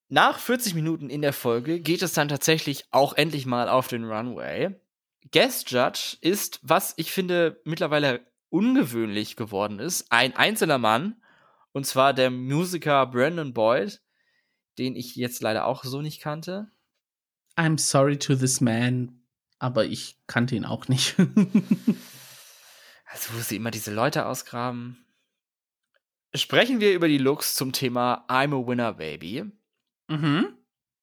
nach 0.08 0.38
40 0.38 0.74
Minuten 0.74 1.10
in 1.10 1.22
der 1.22 1.32
Folge 1.32 1.80
geht 1.80 2.02
es 2.02 2.12
dann 2.12 2.28
tatsächlich 2.28 2.84
auch 2.90 3.14
endlich 3.14 3.46
mal 3.46 3.68
auf 3.68 3.88
den 3.88 4.04
Runway. 4.04 4.76
Guest 5.32 5.70
Judge 5.70 6.18
ist, 6.20 6.60
was 6.62 6.94
ich 6.96 7.10
finde 7.10 7.60
mittlerweile 7.64 8.20
ungewöhnlich 8.50 9.34
geworden 9.34 9.80
ist, 9.80 10.12
ein 10.12 10.36
einzelner 10.36 10.78
Mann, 10.78 11.16
und 11.72 11.86
zwar 11.86 12.14
der 12.14 12.30
Musiker 12.30 13.06
Brandon 13.06 13.52
Boyd, 13.52 14.00
den 14.78 14.96
ich 14.96 15.16
jetzt 15.16 15.42
leider 15.42 15.66
auch 15.66 15.84
so 15.84 16.02
nicht 16.02 16.20
kannte. 16.20 16.70
I'm 17.56 17.78
sorry 17.78 18.18
to 18.18 18.34
this 18.34 18.60
man, 18.60 19.22
aber 19.58 19.84
ich 19.84 20.18
kannte 20.26 20.56
ihn 20.56 20.64
auch 20.64 20.88
nicht. 20.88 21.14
also, 21.18 21.28
wo 23.32 23.40
sie 23.40 23.56
immer 23.56 23.70
diese 23.70 23.92
Leute 23.92 24.26
ausgraben. 24.26 25.04
Sprechen 26.34 26.80
wir 26.80 26.94
über 26.94 27.06
die 27.06 27.18
Looks 27.18 27.54
zum 27.54 27.72
Thema 27.72 28.24
I'm 28.28 28.60
a 28.60 28.66
Winner 28.66 28.94
Baby. 28.94 29.44
Mhm. 30.08 30.58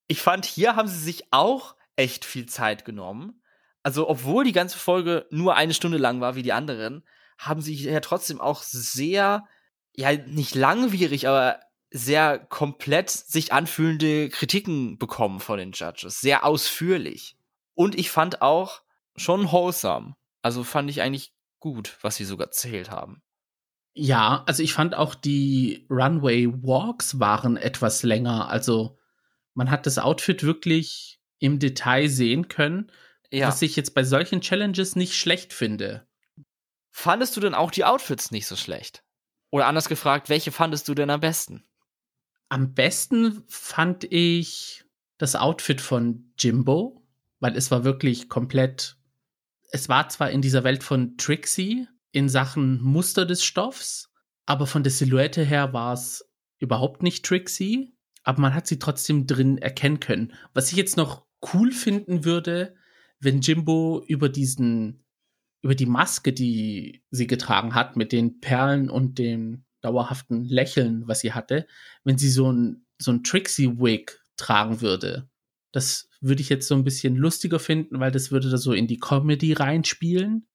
Ich 0.07 0.21
fand, 0.21 0.45
hier 0.45 0.75
haben 0.75 0.89
sie 0.89 0.99
sich 0.99 1.31
auch 1.31 1.75
echt 1.95 2.25
viel 2.25 2.47
Zeit 2.47 2.83
genommen. 2.83 3.41
Also, 3.83 4.09
obwohl 4.09 4.43
die 4.43 4.51
ganze 4.51 4.77
Folge 4.77 5.25
nur 5.31 5.55
eine 5.55 5.73
Stunde 5.73 5.97
lang 5.97 6.19
war 6.19 6.35
wie 6.35 6.43
die 6.43 6.53
anderen, 6.53 7.03
haben 7.37 7.61
sie 7.61 7.73
ja 7.75 7.99
trotzdem 8.01 8.39
auch 8.41 8.61
sehr, 8.61 9.47
ja, 9.95 10.11
nicht 10.13 10.53
langwierig, 10.53 11.27
aber 11.27 11.59
sehr 11.91 12.39
komplett 12.39 13.09
sich 13.09 13.51
anfühlende 13.51 14.29
Kritiken 14.29 14.97
bekommen 14.97 15.39
von 15.39 15.59
den 15.59 15.73
Judges. 15.73 16.21
Sehr 16.21 16.45
ausführlich. 16.45 17.35
Und 17.75 17.95
ich 17.95 18.09
fand 18.09 18.41
auch 18.41 18.81
schon 19.15 19.51
wholesome. 19.51 20.15
Also 20.41 20.63
fand 20.63 20.89
ich 20.89 21.01
eigentlich 21.01 21.33
gut, 21.59 21.97
was 22.01 22.15
sie 22.15 22.25
sogar 22.25 22.47
erzählt 22.47 22.89
haben. 22.89 23.21
Ja, 23.93 24.43
also 24.47 24.63
ich 24.63 24.73
fand 24.73 24.95
auch 24.95 25.15
die 25.15 25.85
Runway 25.89 26.47
Walks 26.47 27.19
waren 27.19 27.57
etwas 27.57 28.03
länger. 28.03 28.49
Also 28.49 28.97
man 29.53 29.69
hat 29.69 29.85
das 29.85 29.99
Outfit 29.99 30.43
wirklich 30.43 31.19
im 31.39 31.59
Detail 31.59 32.07
sehen 32.07 32.47
können, 32.47 32.89
ja. 33.31 33.47
was 33.47 33.61
ich 33.61 33.75
jetzt 33.75 33.93
bei 33.93 34.03
solchen 34.03 34.39
Challenges 34.39 34.95
nicht 34.95 35.15
schlecht 35.15 35.51
finde. 35.51 36.07
Fandest 36.89 37.35
du 37.35 37.41
denn 37.41 37.53
auch 37.53 37.71
die 37.71 37.83
Outfits 37.83 38.31
nicht 38.31 38.47
so 38.47 38.55
schlecht? 38.55 39.03
Oder 39.49 39.67
anders 39.67 39.89
gefragt, 39.89 40.29
welche 40.29 40.53
fandest 40.53 40.87
du 40.87 40.93
denn 40.93 41.09
am 41.09 41.19
besten? 41.19 41.65
Am 42.51 42.73
besten 42.73 43.45
fand 43.47 44.03
ich 44.03 44.83
das 45.17 45.37
Outfit 45.37 45.79
von 45.79 46.33
Jimbo, 46.37 47.01
weil 47.39 47.55
es 47.55 47.71
war 47.71 47.85
wirklich 47.85 48.27
komplett. 48.27 48.97
Es 49.71 49.87
war 49.87 50.09
zwar 50.09 50.31
in 50.31 50.41
dieser 50.41 50.65
Welt 50.65 50.83
von 50.83 51.15
Trixie, 51.15 51.87
in 52.11 52.27
Sachen 52.27 52.81
Muster 52.81 53.25
des 53.25 53.45
Stoffs, 53.45 54.11
aber 54.45 54.67
von 54.67 54.83
der 54.83 54.91
Silhouette 54.91 55.45
her 55.45 55.71
war 55.71 55.93
es 55.93 56.29
überhaupt 56.59 57.03
nicht 57.03 57.23
Trixie, 57.23 57.95
aber 58.25 58.41
man 58.41 58.53
hat 58.53 58.67
sie 58.67 58.79
trotzdem 58.79 59.27
drin 59.27 59.57
erkennen 59.57 60.01
können. 60.01 60.33
Was 60.53 60.73
ich 60.73 60.77
jetzt 60.77 60.97
noch 60.97 61.25
cool 61.53 61.71
finden 61.71 62.25
würde, 62.25 62.75
wenn 63.21 63.39
Jimbo 63.39 64.03
über 64.09 64.27
diesen, 64.27 65.05
über 65.61 65.73
die 65.73 65.85
Maske, 65.85 66.33
die 66.33 67.01
sie 67.11 67.27
getragen 67.27 67.75
hat, 67.75 67.95
mit 67.95 68.11
den 68.11 68.41
Perlen 68.41 68.89
und 68.89 69.19
dem 69.19 69.63
dauerhaften 69.81 70.45
Lächeln, 70.45 71.07
was 71.07 71.21
sie 71.21 71.33
hatte, 71.33 71.67
wenn 72.03 72.17
sie 72.17 72.29
so 72.29 72.51
ein, 72.51 72.85
so 72.99 73.11
ein 73.11 73.23
Trixie-Wig 73.23 74.19
tragen 74.37 74.81
würde. 74.81 75.29
Das 75.71 76.09
würde 76.19 76.41
ich 76.41 76.49
jetzt 76.49 76.67
so 76.67 76.75
ein 76.75 76.83
bisschen 76.83 77.15
lustiger 77.15 77.59
finden, 77.59 77.99
weil 77.99 78.11
das 78.11 78.31
würde 78.31 78.49
da 78.49 78.57
so 78.57 78.73
in 78.73 78.87
die 78.87 78.99
Comedy 78.99 79.53
reinspielen. 79.53 80.47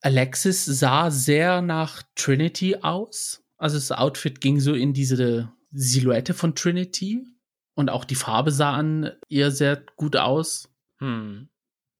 Alexis 0.00 0.64
sah 0.64 1.10
sehr 1.10 1.62
nach 1.62 2.02
Trinity 2.14 2.76
aus. 2.76 3.42
Also 3.56 3.76
das 3.76 3.90
Outfit 3.90 4.40
ging 4.40 4.60
so 4.60 4.74
in 4.74 4.92
diese 4.92 5.52
Silhouette 5.72 6.34
von 6.34 6.54
Trinity. 6.54 7.26
Und 7.74 7.90
auch 7.90 8.04
die 8.04 8.14
Farbe 8.14 8.50
sah 8.50 8.74
an 8.74 9.12
ihr 9.28 9.50
sehr 9.50 9.82
gut 9.96 10.16
aus. 10.16 10.68
Hm. 10.98 11.48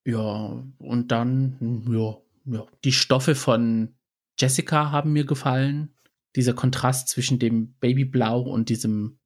Ja, 0.04 0.64
und 0.78 1.08
dann, 1.12 1.84
ja, 1.88 2.16
ja, 2.46 2.66
die 2.84 2.92
Stoffe 2.92 3.34
von 3.34 3.94
Jessica 4.38 4.90
haben 4.90 5.12
mir 5.12 5.24
gefallen. 5.24 5.94
Dieser 6.36 6.52
Kontrast 6.54 7.08
zwischen 7.08 7.38
dem 7.38 7.74
Babyblau 7.80 8.42
und 8.42 8.68
diesem, 8.68 9.18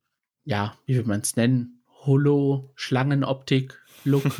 ja, 0.44 0.78
wie 0.86 0.94
will 0.96 1.04
man 1.04 1.20
es 1.20 1.36
nennen? 1.36 1.82
Holo-Schlangenoptik-Look. 2.04 4.24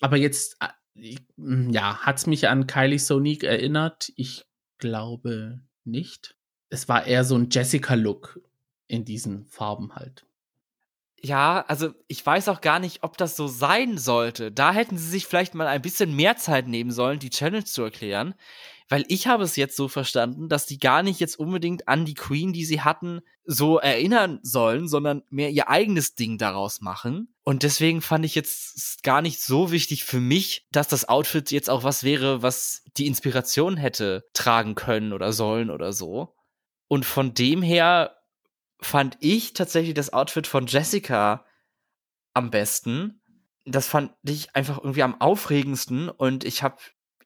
Aber 0.00 0.16
jetzt 0.16 0.56
hm, 1.36 1.70
ja, 1.70 1.98
hat 1.98 2.18
es 2.18 2.26
mich 2.26 2.48
an 2.48 2.66
Kylie 2.66 2.98
Sonique 2.98 3.44
erinnert? 3.44 4.12
Ich 4.16 4.44
glaube 4.78 5.60
nicht. 5.84 6.36
Es 6.70 6.88
war 6.88 7.06
eher 7.06 7.24
so 7.24 7.36
ein 7.36 7.48
Jessica-Look 7.50 8.40
in 8.86 9.04
diesen 9.04 9.46
Farben 9.46 9.94
halt. 9.94 10.26
Ja, 11.20 11.64
also 11.68 11.94
ich 12.06 12.24
weiß 12.24 12.48
auch 12.48 12.60
gar 12.60 12.78
nicht, 12.78 13.02
ob 13.02 13.16
das 13.16 13.34
so 13.34 13.46
sein 13.46 13.96
sollte. 13.96 14.52
Da 14.52 14.72
hätten 14.72 14.98
sie 14.98 15.08
sich 15.08 15.26
vielleicht 15.26 15.54
mal 15.54 15.66
ein 15.66 15.80
bisschen 15.80 16.14
mehr 16.14 16.36
Zeit 16.36 16.68
nehmen 16.68 16.90
sollen, 16.90 17.18
die 17.18 17.30
Challenge 17.30 17.64
zu 17.64 17.82
erklären 17.82 18.34
weil 18.88 19.04
ich 19.08 19.26
habe 19.26 19.44
es 19.44 19.56
jetzt 19.56 19.76
so 19.76 19.88
verstanden, 19.88 20.48
dass 20.48 20.66
die 20.66 20.78
gar 20.78 21.02
nicht 21.02 21.18
jetzt 21.18 21.38
unbedingt 21.38 21.88
an 21.88 22.04
die 22.04 22.14
Queen, 22.14 22.52
die 22.52 22.64
sie 22.64 22.82
hatten, 22.82 23.20
so 23.44 23.78
erinnern 23.78 24.40
sollen, 24.42 24.88
sondern 24.88 25.22
mehr 25.30 25.50
ihr 25.50 25.68
eigenes 25.68 26.14
Ding 26.14 26.38
daraus 26.38 26.80
machen. 26.80 27.34
Und 27.44 27.62
deswegen 27.62 28.02
fand 28.02 28.24
ich 28.24 28.34
jetzt 28.34 29.02
gar 29.02 29.22
nicht 29.22 29.42
so 29.42 29.70
wichtig 29.70 30.04
für 30.04 30.20
mich, 30.20 30.66
dass 30.70 30.88
das 30.88 31.08
Outfit 31.08 31.50
jetzt 31.50 31.70
auch 31.70 31.82
was 31.82 32.04
wäre, 32.04 32.42
was 32.42 32.82
die 32.96 33.06
Inspiration 33.06 33.76
hätte 33.76 34.24
tragen 34.34 34.74
können 34.74 35.12
oder 35.12 35.32
sollen 35.32 35.70
oder 35.70 35.92
so. 35.92 36.34
Und 36.88 37.06
von 37.06 37.34
dem 37.34 37.62
her 37.62 38.16
fand 38.80 39.16
ich 39.20 39.54
tatsächlich 39.54 39.94
das 39.94 40.12
Outfit 40.12 40.46
von 40.46 40.66
Jessica 40.66 41.46
am 42.34 42.50
besten. 42.50 43.22
Das 43.64 43.86
fand 43.88 44.12
ich 44.22 44.54
einfach 44.54 44.78
irgendwie 44.78 45.02
am 45.02 45.20
aufregendsten 45.20 46.10
und 46.10 46.44
ich 46.44 46.62
habe 46.62 46.76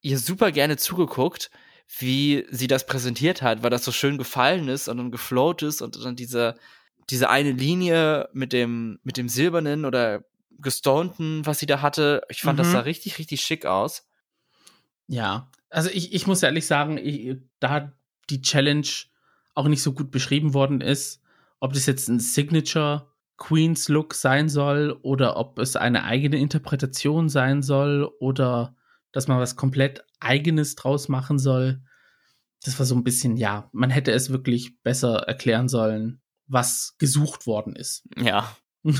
ihr 0.01 0.19
super 0.19 0.53
gerne 0.53 0.77
zugeguckt, 0.77 1.51
wie 1.99 2.47
sie 2.51 2.67
das 2.67 2.87
präsentiert 2.87 3.43
hat, 3.43 3.63
weil 3.63 3.71
das 3.71 3.85
so 3.85 3.93
schön 3.93 4.19
gefallen 4.19 4.69
ist 4.69 4.89
und 4.89 4.99
dann 4.99 5.11
geflowt 5.11 5.63
ist 5.63 5.81
und 5.81 6.03
dann 6.05 6.17
diese, 6.17 6.57
diese 7.11 7.31
eine 7.31 7.53
Linie 7.53 8.29
mit 8.33 8.53
dem, 8.53 8.99
mit 9.03 9.17
dem 9.17 9.29
silbernen 9.29 9.85
oder 9.85 10.25
gestonten, 10.59 11.47
was 11.47 11.59
sie 11.59 11.67
da 11.67 11.81
hatte. 11.81 12.23
Ich 12.29 12.43
fand, 12.43 12.59
mhm. 12.59 12.63
das 12.63 12.73
sah 12.73 12.81
richtig, 12.81 13.19
richtig 13.19 13.41
schick 13.41 13.65
aus. 13.65 14.07
Ja, 15.07 15.51
also 15.71 15.89
ich, 15.91 16.13
ich 16.13 16.27
muss 16.27 16.43
ehrlich 16.43 16.67
sagen, 16.67 16.99
ich, 16.99 17.37
da 17.61 17.93
die 18.29 18.43
Challenge 18.43 18.87
auch 19.55 19.69
nicht 19.69 19.83
so 19.83 19.93
gut 19.93 20.11
beschrieben 20.11 20.53
worden 20.53 20.81
ist, 20.81 21.23
ob 21.61 21.73
das 21.73 21.87
jetzt 21.87 22.09
ein 22.09 22.21
Signature 22.21 23.11
Queens 23.39 23.89
Look 23.89 24.15
sein 24.15 24.49
soll 24.49 24.99
oder 25.03 25.37
ob 25.37 25.59
es 25.59 25.77
eine 25.77 26.05
eigene 26.05 26.39
Interpretation 26.39 27.29
sein 27.29 27.63
soll 27.63 28.05
oder 28.19 28.77
dass 29.13 29.29
man 29.29 29.39
was 29.39 29.57
komplett 29.57 30.05
eigenes 30.21 30.75
draus 30.75 31.09
machen 31.09 31.39
soll. 31.39 31.83
Das 32.65 32.79
war 32.79 32.87
so 32.87 32.95
ein 32.95 33.05
bisschen, 33.05 33.37
ja, 33.37 33.69
man 33.73 33.91
hätte 33.91 34.13
es 34.13 34.31
wirklich 34.31 34.81
besser 34.83 35.21
erklären 35.29 35.69
sollen, 35.69 36.21
was 36.47 36.97
gesucht 36.99 37.47
worden 37.47 37.77
ist. 37.77 38.09
Ja. 38.17 38.57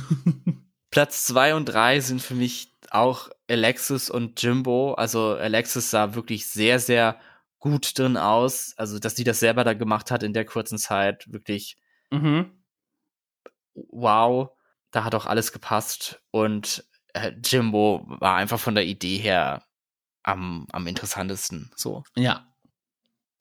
Platz 0.91 1.27
zwei 1.27 1.55
und 1.55 1.67
drei 1.67 2.01
sind 2.01 2.23
für 2.23 2.35
mich 2.35 2.73
auch 2.91 3.29
Alexis 3.49 4.09
und 4.09 4.43
Jimbo. 4.43 4.95
Also 4.95 5.35
Alexis 5.35 5.91
sah 5.91 6.15
wirklich 6.15 6.47
sehr, 6.47 6.79
sehr 6.79 7.19
gut 7.59 7.99
drin 7.99 8.17
aus. 8.17 8.75
Also, 8.77 8.99
dass 8.99 9.17
sie 9.17 9.25
das 9.25 9.41
selber 9.41 9.65
da 9.65 9.75
gemacht 9.75 10.11
hat 10.11 10.23
in 10.23 10.33
der 10.33 10.45
kurzen 10.45 10.79
Zeit, 10.79 11.31
wirklich 11.31 11.77
mhm. 12.11 12.51
wow. 13.75 14.51
Da 14.91 15.05
hat 15.05 15.15
auch 15.15 15.27
alles 15.27 15.53
gepasst. 15.53 16.23
Und 16.31 16.89
äh, 17.13 17.33
Jimbo 17.45 18.07
war 18.07 18.37
einfach 18.37 18.59
von 18.59 18.75
der 18.75 18.87
Idee 18.87 19.19
her 19.19 19.68
am, 20.29 20.67
am 20.73 20.87
interessantesten. 20.87 21.71
So. 21.75 22.05
Ja. 22.17 22.47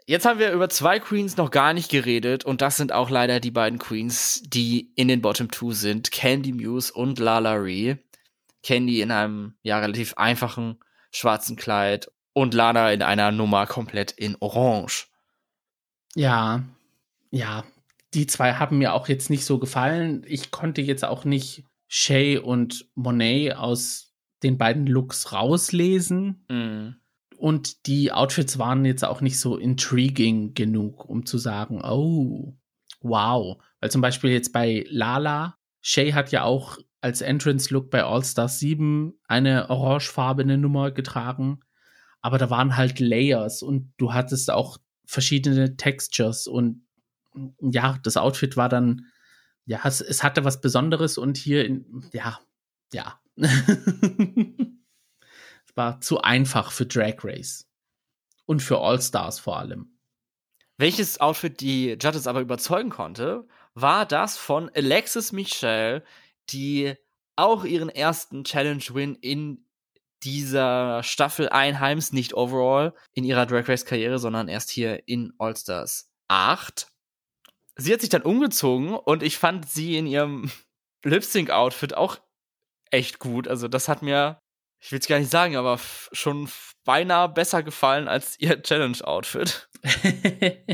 Jetzt 0.05 0.25
haben 0.25 0.39
wir 0.39 0.53
über 0.53 0.69
zwei 0.69 0.99
Queens 0.99 1.35
noch 1.35 1.51
gar 1.51 1.73
nicht 1.73 1.91
geredet 1.91 2.45
und 2.45 2.61
das 2.61 2.77
sind 2.77 2.93
auch 2.93 3.09
leider 3.09 3.41
die 3.41 3.51
beiden 3.51 3.77
Queens, 3.77 4.41
die 4.45 4.93
in 4.95 5.09
den 5.09 5.21
Bottom 5.21 5.51
Two 5.51 5.73
sind. 5.73 6.11
Candy 6.11 6.53
Muse 6.53 6.93
und 6.93 7.19
Lala 7.19 7.53
Ree. 7.53 7.97
Candy 8.63 9.01
in 9.01 9.11
einem 9.11 9.55
ja 9.63 9.79
relativ 9.79 10.13
einfachen 10.15 10.79
schwarzen 11.11 11.57
Kleid 11.57 12.09
und 12.33 12.53
Lana 12.53 12.91
in 12.91 13.01
einer 13.01 13.31
Nummer 13.31 13.65
komplett 13.65 14.11
in 14.11 14.37
Orange. 14.39 15.07
Ja, 16.15 16.63
ja, 17.29 17.65
die 18.13 18.27
zwei 18.27 18.53
haben 18.53 18.77
mir 18.77 18.93
auch 18.93 19.07
jetzt 19.07 19.29
nicht 19.29 19.45
so 19.45 19.59
gefallen. 19.59 20.23
Ich 20.27 20.51
konnte 20.51 20.81
jetzt 20.81 21.03
auch 21.03 21.25
nicht 21.25 21.65
Shay 21.87 22.37
und 22.37 22.87
Monet 22.95 23.55
aus 23.55 24.06
den 24.43 24.57
beiden 24.57 24.87
Looks 24.87 25.31
rauslesen. 25.31 26.45
Mhm. 26.49 26.95
Und 27.37 27.85
die 27.85 28.11
Outfits 28.11 28.57
waren 28.57 28.85
jetzt 28.85 29.05
auch 29.05 29.21
nicht 29.21 29.39
so 29.39 29.57
intriguing 29.57 30.53
genug, 30.53 31.05
um 31.05 31.25
zu 31.25 31.37
sagen, 31.37 31.81
oh, 31.83 32.57
wow. 33.01 33.61
Weil 33.79 33.91
zum 33.91 34.01
Beispiel 34.01 34.31
jetzt 34.31 34.53
bei 34.53 34.85
Lala, 34.89 35.57
Shay 35.81 36.11
hat 36.11 36.31
ja 36.31 36.43
auch 36.43 36.77
als 36.99 37.21
Entrance-Look 37.21 37.91
bei 37.91 38.03
All 38.03 38.23
Stars 38.23 38.59
7 38.59 39.13
eine 39.27 39.69
orangefarbene 39.69 40.57
Nummer 40.57 40.91
getragen. 40.91 41.59
Aber 42.21 42.39
da 42.39 42.49
waren 42.49 42.75
halt 42.75 42.99
Layers 42.99 43.61
und 43.61 43.93
du 43.97 44.13
hattest 44.13 44.49
auch 44.51 44.79
verschiedene 45.05 45.77
Textures 45.77 46.47
und 46.47 46.83
ja, 47.61 47.99
das 48.01 48.17
Outfit 48.17 48.57
war 48.57 48.67
dann 48.67 49.05
ja, 49.67 49.81
es, 49.83 49.99
es 50.01 50.23
hatte 50.23 50.45
was 50.45 50.61
Besonderes 50.61 51.17
und 51.17 51.37
hier, 51.37 51.65
in, 51.65 52.09
ja, 52.13 52.39
ja. 52.93 53.19
Es 53.43 54.71
war 55.75 56.01
zu 56.01 56.21
einfach 56.21 56.71
für 56.71 56.85
Drag 56.85 57.23
Race. 57.23 57.65
Und 58.45 58.61
für 58.61 58.79
All-Stars 58.79 59.39
vor 59.39 59.57
allem. 59.57 59.97
Welches 60.77 61.19
Outfit 61.19 61.59
die 61.59 61.97
Judges 61.99 62.27
aber 62.27 62.41
überzeugen 62.41 62.89
konnte, 62.89 63.47
war 63.73 64.05
das 64.05 64.37
von 64.37 64.69
Alexis 64.73 65.31
Michelle, 65.31 66.03
die 66.49 66.93
auch 67.35 67.65
ihren 67.65 67.89
ersten 67.89 68.43
Challenge-Win 68.43 69.15
in 69.15 69.67
dieser 70.23 71.03
Staffel 71.03 71.49
einheims, 71.49 72.11
nicht 72.11 72.33
overall 72.33 72.93
in 73.13 73.23
ihrer 73.23 73.45
Drag 73.45 73.67
Race 73.67 73.85
Karriere, 73.85 74.19
sondern 74.19 74.47
erst 74.47 74.69
hier 74.69 75.07
in 75.07 75.33
All 75.37 75.55
Stars 75.55 76.11
8. 76.27 76.87
Sie 77.75 77.93
hat 77.93 78.01
sich 78.01 78.09
dann 78.09 78.23
umgezogen 78.23 78.95
und 78.95 79.21
ich 79.21 79.37
fand 79.37 79.69
sie 79.69 79.97
in 79.97 80.07
ihrem 80.07 80.51
Lip 81.03 81.23
Sync 81.23 81.51
Outfit 81.51 81.95
auch 81.95 82.19
echt 82.91 83.19
gut. 83.19 83.47
Also 83.47 83.67
das 83.67 83.87
hat 83.87 84.01
mir, 84.01 84.39
ich 84.79 84.91
will 84.91 84.99
es 84.99 85.07
gar 85.07 85.19
nicht 85.19 85.31
sagen, 85.31 85.55
aber 85.55 85.79
schon 86.11 86.49
beinahe 86.85 87.29
besser 87.29 87.63
gefallen 87.63 88.07
als 88.07 88.39
ihr 88.39 88.61
Challenge 88.63 88.97
Outfit. 89.03 89.69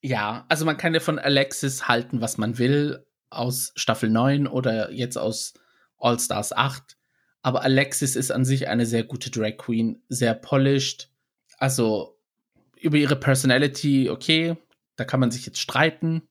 ja, 0.00 0.44
also 0.48 0.64
man 0.64 0.76
kann 0.76 0.94
ja 0.94 1.00
von 1.00 1.18
Alexis 1.18 1.88
halten, 1.88 2.20
was 2.20 2.38
man 2.38 2.58
will, 2.58 3.06
aus 3.30 3.72
Staffel 3.76 4.10
9 4.10 4.46
oder 4.46 4.90
jetzt 4.90 5.16
aus 5.16 5.54
All 5.98 6.18
Stars 6.18 6.52
8. 6.52 6.96
Aber 7.42 7.62
Alexis 7.62 8.16
ist 8.16 8.30
an 8.30 8.44
sich 8.44 8.68
eine 8.68 8.86
sehr 8.86 9.04
gute 9.04 9.30
Drag 9.30 9.56
Queen, 9.58 10.02
sehr 10.08 10.34
polished. 10.34 11.10
Also 11.58 12.18
über 12.80 12.96
ihre 12.96 13.16
Personality, 13.16 14.08
okay, 14.10 14.56
da 14.96 15.04
kann 15.04 15.20
man 15.20 15.30
sich 15.30 15.44
jetzt 15.46 15.60
streiten. 15.60 16.22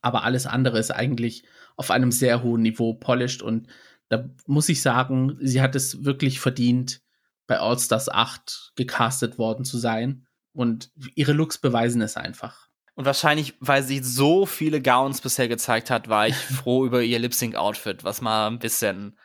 Aber 0.00 0.24
alles 0.24 0.46
andere 0.46 0.78
ist 0.78 0.90
eigentlich 0.90 1.44
auf 1.76 1.90
einem 1.90 2.12
sehr 2.12 2.42
hohen 2.42 2.62
Niveau 2.62 2.94
polished. 2.94 3.42
Und 3.42 3.68
da 4.08 4.28
muss 4.46 4.68
ich 4.68 4.82
sagen, 4.82 5.36
sie 5.40 5.60
hat 5.60 5.74
es 5.74 6.04
wirklich 6.04 6.40
verdient, 6.40 7.00
bei 7.46 7.58
All 7.58 7.78
Stars 7.78 8.08
8 8.08 8.72
gecastet 8.76 9.38
worden 9.38 9.64
zu 9.64 9.78
sein. 9.78 10.26
Und 10.52 10.90
ihre 11.14 11.32
Looks 11.32 11.58
beweisen 11.58 12.00
es 12.00 12.16
einfach. 12.16 12.68
Und 12.94 13.06
wahrscheinlich, 13.06 13.54
weil 13.58 13.82
sie 13.82 13.98
so 13.98 14.46
viele 14.46 14.80
Gowns 14.80 15.20
bisher 15.20 15.48
gezeigt 15.48 15.90
hat, 15.90 16.08
war 16.08 16.28
ich 16.28 16.36
froh 16.36 16.86
über 16.86 17.02
ihr 17.02 17.18
Lip 17.18 17.34
Sync 17.34 17.56
Outfit, 17.56 18.04
was 18.04 18.20
mal 18.20 18.46
ein 18.46 18.58
bisschen 18.58 19.18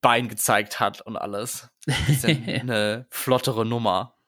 Bein 0.00 0.28
gezeigt 0.28 0.80
hat 0.80 1.00
und 1.02 1.16
alles. 1.16 1.68
eine 2.22 3.06
flottere 3.10 3.66
Nummer. 3.66 4.18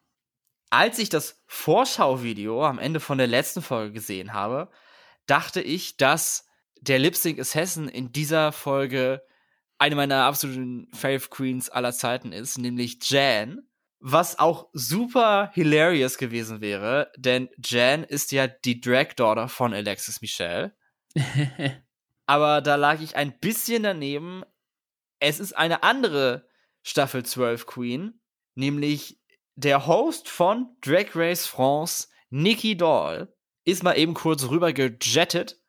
Als 0.70 0.99
ich 0.99 1.09
das 1.09 1.42
Vorschauvideo 1.47 2.64
am 2.64 2.78
Ende 2.78 3.01
von 3.01 3.18
der 3.18 3.26
letzten 3.26 3.62
Folge 3.62 3.92
gesehen 3.92 4.32
habe, 4.32 4.70
dachte 5.26 5.61
ich, 5.61 5.97
dass 5.97 6.47
der 6.80 6.99
Lip 6.99 7.16
Sync 7.16 7.38
Assassin 7.38 7.88
in 7.88 8.12
dieser 8.12 8.53
Folge 8.53 9.22
eine 9.78 9.96
meiner 9.96 10.24
absoluten 10.24 10.88
Fave 10.94 11.28
Queens 11.28 11.70
aller 11.70 11.92
Zeiten 11.92 12.32
ist, 12.32 12.58
nämlich 12.58 12.98
Jan. 13.02 13.68
Was 14.06 14.38
auch 14.38 14.68
super 14.74 15.50
hilarious 15.54 16.18
gewesen 16.18 16.60
wäre, 16.60 17.10
denn 17.16 17.48
Jan 17.64 18.04
ist 18.04 18.32
ja 18.32 18.46
die 18.46 18.80
Drag 18.80 19.14
Daughter 19.14 19.48
von 19.48 19.72
Alexis 19.72 20.20
Michelle. 20.20 20.76
Aber 22.26 22.60
da 22.60 22.76
lag 22.76 23.00
ich 23.00 23.16
ein 23.16 23.38
bisschen 23.38 23.82
daneben, 23.82 24.42
es 25.20 25.40
ist 25.40 25.54
eine 25.54 25.82
andere 25.82 26.46
Staffel 26.82 27.24
12 27.24 27.64
Queen, 27.66 28.20
nämlich 28.54 29.20
der 29.54 29.86
Host 29.86 30.28
von 30.28 30.76
Drag 30.82 31.14
Race 31.14 31.46
France, 31.46 32.08
Nikki 32.28 32.76
Doll, 32.76 33.34
ist 33.64 33.82
mal 33.82 33.96
eben 33.96 34.12
kurz 34.12 34.48
rüber 34.48 34.72
gejettet, 34.72 35.62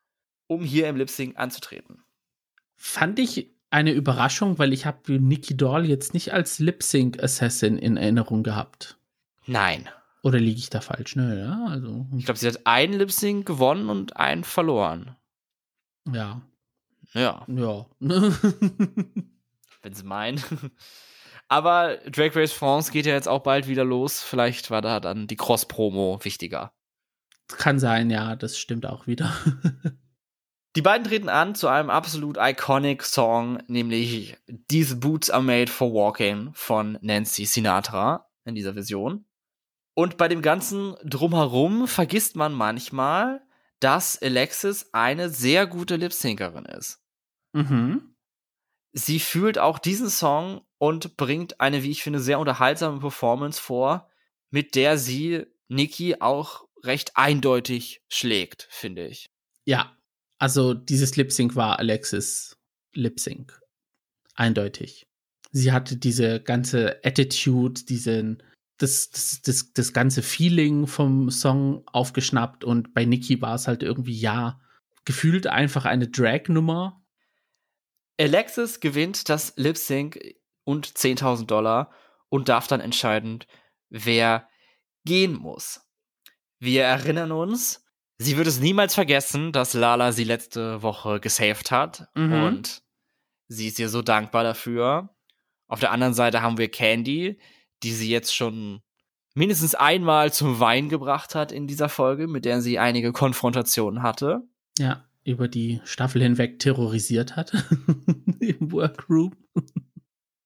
um 0.48 0.64
hier 0.64 0.90
im 0.90 0.98
Lip 0.98 1.10
Sync 1.10 1.38
anzutreten. 1.38 2.04
Fand 2.76 3.20
ich 3.20 3.55
eine 3.76 3.92
Überraschung, 3.92 4.58
weil 4.58 4.72
ich 4.72 4.86
habe 4.86 5.20
Nikki 5.20 5.58
Doll 5.58 5.86
jetzt 5.86 6.14
nicht 6.14 6.34
als 6.34 6.60
Lip 6.60 6.82
Sync 6.82 7.22
Assassin 7.22 7.78
in 7.78 7.98
Erinnerung 7.98 8.42
gehabt. 8.42 8.98
Nein. 9.46 9.90
Oder 10.24 10.40
liege 10.40 10.58
ich 10.58 10.70
da 10.70 10.80
falsch? 10.80 11.18
Ne, 11.18 11.40
ja, 11.40 11.66
also. 11.70 12.08
Ich 12.18 12.24
glaube, 12.26 12.40
sie 12.40 12.48
hat 12.48 12.66
einen 12.66 12.94
Lip 12.94 13.12
Sync 13.12 13.46
gewonnen 13.46 13.90
und 13.90 14.16
einen 14.16 14.46
verloren. 14.46 15.16
Ja. 16.12 16.42
Ja. 17.14 17.46
Ja. 17.48 17.86
wenn 18.00 19.94
sie 19.94 20.04
meinen. 20.04 20.42
Aber 21.50 21.98
Drag 22.10 22.34
Race 22.36 22.54
France 22.54 22.92
geht 22.92 23.06
ja 23.06 23.14
jetzt 23.14 23.28
auch 23.28 23.44
bald 23.44 23.68
wieder 23.68 23.84
los. 23.84 24.24
Vielleicht 24.24 24.72
war 24.72 24.82
da 24.82 25.02
dann 25.02 25.28
die 25.28 25.36
Cross-Promo 25.36 26.20
wichtiger. 26.24 26.72
Kann 27.48 27.78
sein, 27.78 28.10
ja, 28.10 28.36
das 28.36 28.58
stimmt 28.58 28.86
auch 28.86 29.06
wieder. 29.06 29.32
die 30.76 30.82
beiden 30.82 31.06
treten 31.06 31.30
an 31.30 31.56
zu 31.56 31.68
einem 31.68 31.90
absolut 31.90 32.38
iconic 32.40 33.04
Song, 33.04 33.60
nämlich 33.68 34.38
These 34.68 34.98
Boots 34.98 35.30
Are 35.30 35.44
Made 35.44 35.72
for 35.72 35.94
Walking 35.94 36.52
von 36.54 36.98
Nancy 37.02 37.46
Sinatra 37.46 38.30
in 38.44 38.56
dieser 38.56 38.74
Version. 38.74 39.26
Und 39.94 40.18
bei 40.18 40.28
dem 40.28 40.42
ganzen 40.42 40.96
Drumherum 41.04 41.88
vergisst 41.88 42.36
man 42.36 42.54
manchmal, 42.54 43.42
dass 43.80 44.22
Alexis 44.22 44.90
eine 44.92 45.30
sehr 45.30 45.68
gute 45.68 45.96
Lip-Syncerin 45.96 46.66
ist. 46.66 47.02
Mhm 47.54 48.16
sie 48.96 49.20
fühlt 49.20 49.60
auch 49.60 49.78
diesen 49.78 50.10
Song 50.10 50.62
und 50.78 51.18
bringt 51.18 51.60
eine, 51.60 51.84
wie 51.84 51.92
ich 51.92 52.02
finde, 52.02 52.20
sehr 52.20 52.40
unterhaltsame 52.40 53.00
Performance 53.00 53.62
vor, 53.62 54.10
mit 54.50 54.76
der 54.76 54.98
sie 54.98 55.46
Nikki 55.68 56.16
auch 56.22 56.66
recht 56.84 57.12
eindeutig 57.16 58.02
schlägt, 58.08 58.68
finde 58.72 59.06
ich. 59.06 59.30
Ja, 59.66 59.96
also 60.38 60.74
dieses 60.74 61.16
Lip 61.16 61.32
Sync 61.32 61.56
war 61.56 61.80
Alexis 61.80 62.58
Lip 62.94 63.20
Sync. 63.20 63.60
Eindeutig. 64.36 65.08
Sie 65.52 65.72
hatte 65.72 65.98
diese 65.98 66.42
ganze 66.42 67.00
Attitude, 67.06 67.86
diesen, 67.86 68.44
das, 68.78 69.10
das, 69.10 69.42
das, 69.42 69.72
das 69.74 69.94
ganze 69.94 70.22
Feeling 70.22 70.88
vom 70.88 71.32
Song 71.32 71.84
aufgeschnappt 71.88 72.64
und 72.64 72.94
bei 72.94 73.06
Nikki 73.06 73.42
war 73.42 73.56
es 73.56 73.68
halt 73.68 73.82
irgendwie, 73.84 74.18
ja, 74.20 74.60
gefühlt 75.06 75.48
einfach 75.48 75.86
eine 75.86 76.10
Drag-Nummer, 76.10 77.06
Alexis 78.20 78.80
gewinnt 78.80 79.30
das 79.30 79.54
Lip 79.58 79.78
Sync 79.78 80.20
und 80.64 80.88
10.000 80.88 81.46
Dollar 81.46 81.92
und 82.30 82.50
darf 82.50 82.68
dann 82.68 82.82
entscheiden, 82.82 83.44
wer 83.90 84.48
gehen 85.06 85.34
muss. 85.34 85.82
Wir 86.60 86.84
erinnern 86.84 87.32
uns, 87.32 87.85
sie 88.18 88.38
wird 88.38 88.48
es 88.48 88.60
niemals 88.60 88.94
vergessen, 88.94 89.52
dass 89.52 89.74
Lala 89.74 90.12
sie 90.12 90.24
letzte 90.24 90.82
Woche 90.82 91.20
gesaved 91.20 91.72
hat 91.72 92.08
mhm. 92.16 92.34
und 92.34 92.84
sie 93.48 93.68
ist 93.68 93.80
ihr 93.80 93.90
so 93.90 94.02
dankbar 94.02 94.44
dafür. 94.44 95.10
Auf 95.68 95.80
der 95.80 95.92
anderen 95.92 96.14
Seite 96.14 96.42
haben 96.42 96.58
wir 96.58 96.70
Candy, 96.70 97.40
die 97.84 97.92
sie 97.94 98.10
jetzt 98.10 98.36
schon 98.36 98.82
mindestens 99.34 99.76
einmal 99.76 100.32
zum 100.32 100.60
Wein 100.60 100.90
gebracht 100.90 101.36
hat 101.36 101.52
in 101.52 101.68
dieser 101.68 101.90
Folge, 101.90 102.28
mit 102.28 102.46
der 102.46 102.62
sie 102.62 102.80
einige 102.80 103.12
Konfrontationen 103.12 104.02
hatte. 104.02 104.42
Ja 104.78 105.06
über 105.26 105.48
die 105.48 105.82
Staffel 105.84 106.22
hinweg 106.22 106.60
terrorisiert 106.60 107.36
hat 107.36 107.52
im 108.40 108.72
Workroom. 108.72 109.36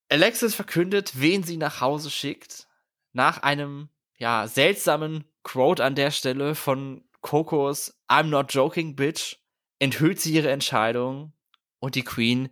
Alexis 0.08 0.56
verkündet, 0.56 1.14
wen 1.20 1.44
sie 1.44 1.58
nach 1.58 1.82
Hause 1.82 2.10
schickt, 2.10 2.68
nach 3.12 3.44
einem 3.44 3.90
ja 4.18 4.48
seltsamen 4.48 5.26
Quote 5.44 5.84
an 5.84 5.96
der 5.96 6.12
Stelle 6.12 6.56
von 6.56 7.04
Kokos 7.22 7.94
I'm 8.10 8.30
not 8.30 8.54
joking, 8.54 8.96
bitch, 8.96 9.38
enthüllt 9.80 10.20
sie 10.20 10.34
ihre 10.34 10.52
Entscheidung 10.52 11.34
und 11.80 11.96
die 11.96 12.04
Queen, 12.04 12.50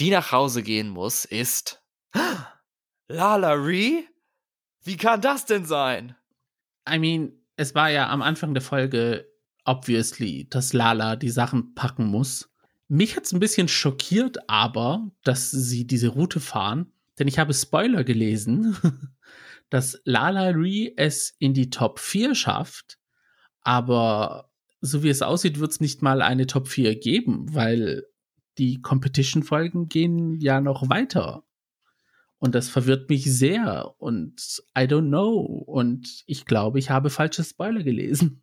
die 0.00 0.10
nach 0.10 0.32
Hause 0.32 0.62
gehen 0.62 0.88
muss, 0.88 1.24
ist 1.24 1.82
Lala 3.08 3.52
Ree? 3.52 4.04
Wie 4.82 4.96
kann 4.96 5.20
das 5.20 5.44
denn 5.46 5.64
sein? 5.64 6.16
I 6.88 6.98
mean, 6.98 7.32
es 7.56 7.74
war 7.74 7.90
ja 7.90 8.08
am 8.08 8.22
Anfang 8.22 8.54
der 8.54 8.62
Folge 8.62 9.28
obviously, 9.64 10.48
dass 10.48 10.72
Lala 10.72 11.16
die 11.16 11.28
Sachen 11.28 11.74
packen 11.74 12.06
muss. 12.06 12.48
Mich 12.88 13.16
hat 13.16 13.24
es 13.24 13.32
ein 13.32 13.40
bisschen 13.40 13.68
schockiert, 13.68 14.48
aber, 14.48 15.10
dass 15.22 15.50
sie 15.50 15.86
diese 15.86 16.08
Route 16.08 16.40
fahren, 16.40 16.90
denn 17.18 17.28
ich 17.28 17.38
habe 17.38 17.52
Spoiler 17.52 18.02
gelesen, 18.02 18.76
dass 19.70 20.00
Lala 20.04 20.48
Ree 20.48 20.92
es 20.96 21.34
in 21.38 21.52
die 21.52 21.68
Top 21.68 21.98
4 21.98 22.34
schafft, 22.34 22.97
aber 23.68 24.50
so 24.80 25.02
wie 25.02 25.10
es 25.10 25.20
aussieht, 25.20 25.60
wird 25.60 25.72
es 25.72 25.80
nicht 25.80 26.00
mal 26.00 26.22
eine 26.22 26.46
Top 26.46 26.68
4 26.68 26.98
geben, 26.98 27.54
weil 27.54 28.06
die 28.56 28.80
Competition-Folgen 28.80 29.90
gehen 29.90 30.40
ja 30.40 30.62
noch 30.62 30.88
weiter. 30.88 31.44
Und 32.38 32.54
das 32.54 32.70
verwirrt 32.70 33.10
mich 33.10 33.24
sehr 33.24 33.94
und 33.98 34.62
I 34.74 34.84
don't 34.84 35.08
know. 35.08 35.40
Und 35.66 36.22
ich 36.24 36.46
glaube, 36.46 36.78
ich 36.78 36.88
habe 36.88 37.10
falsche 37.10 37.44
Spoiler 37.44 37.82
gelesen. 37.82 38.42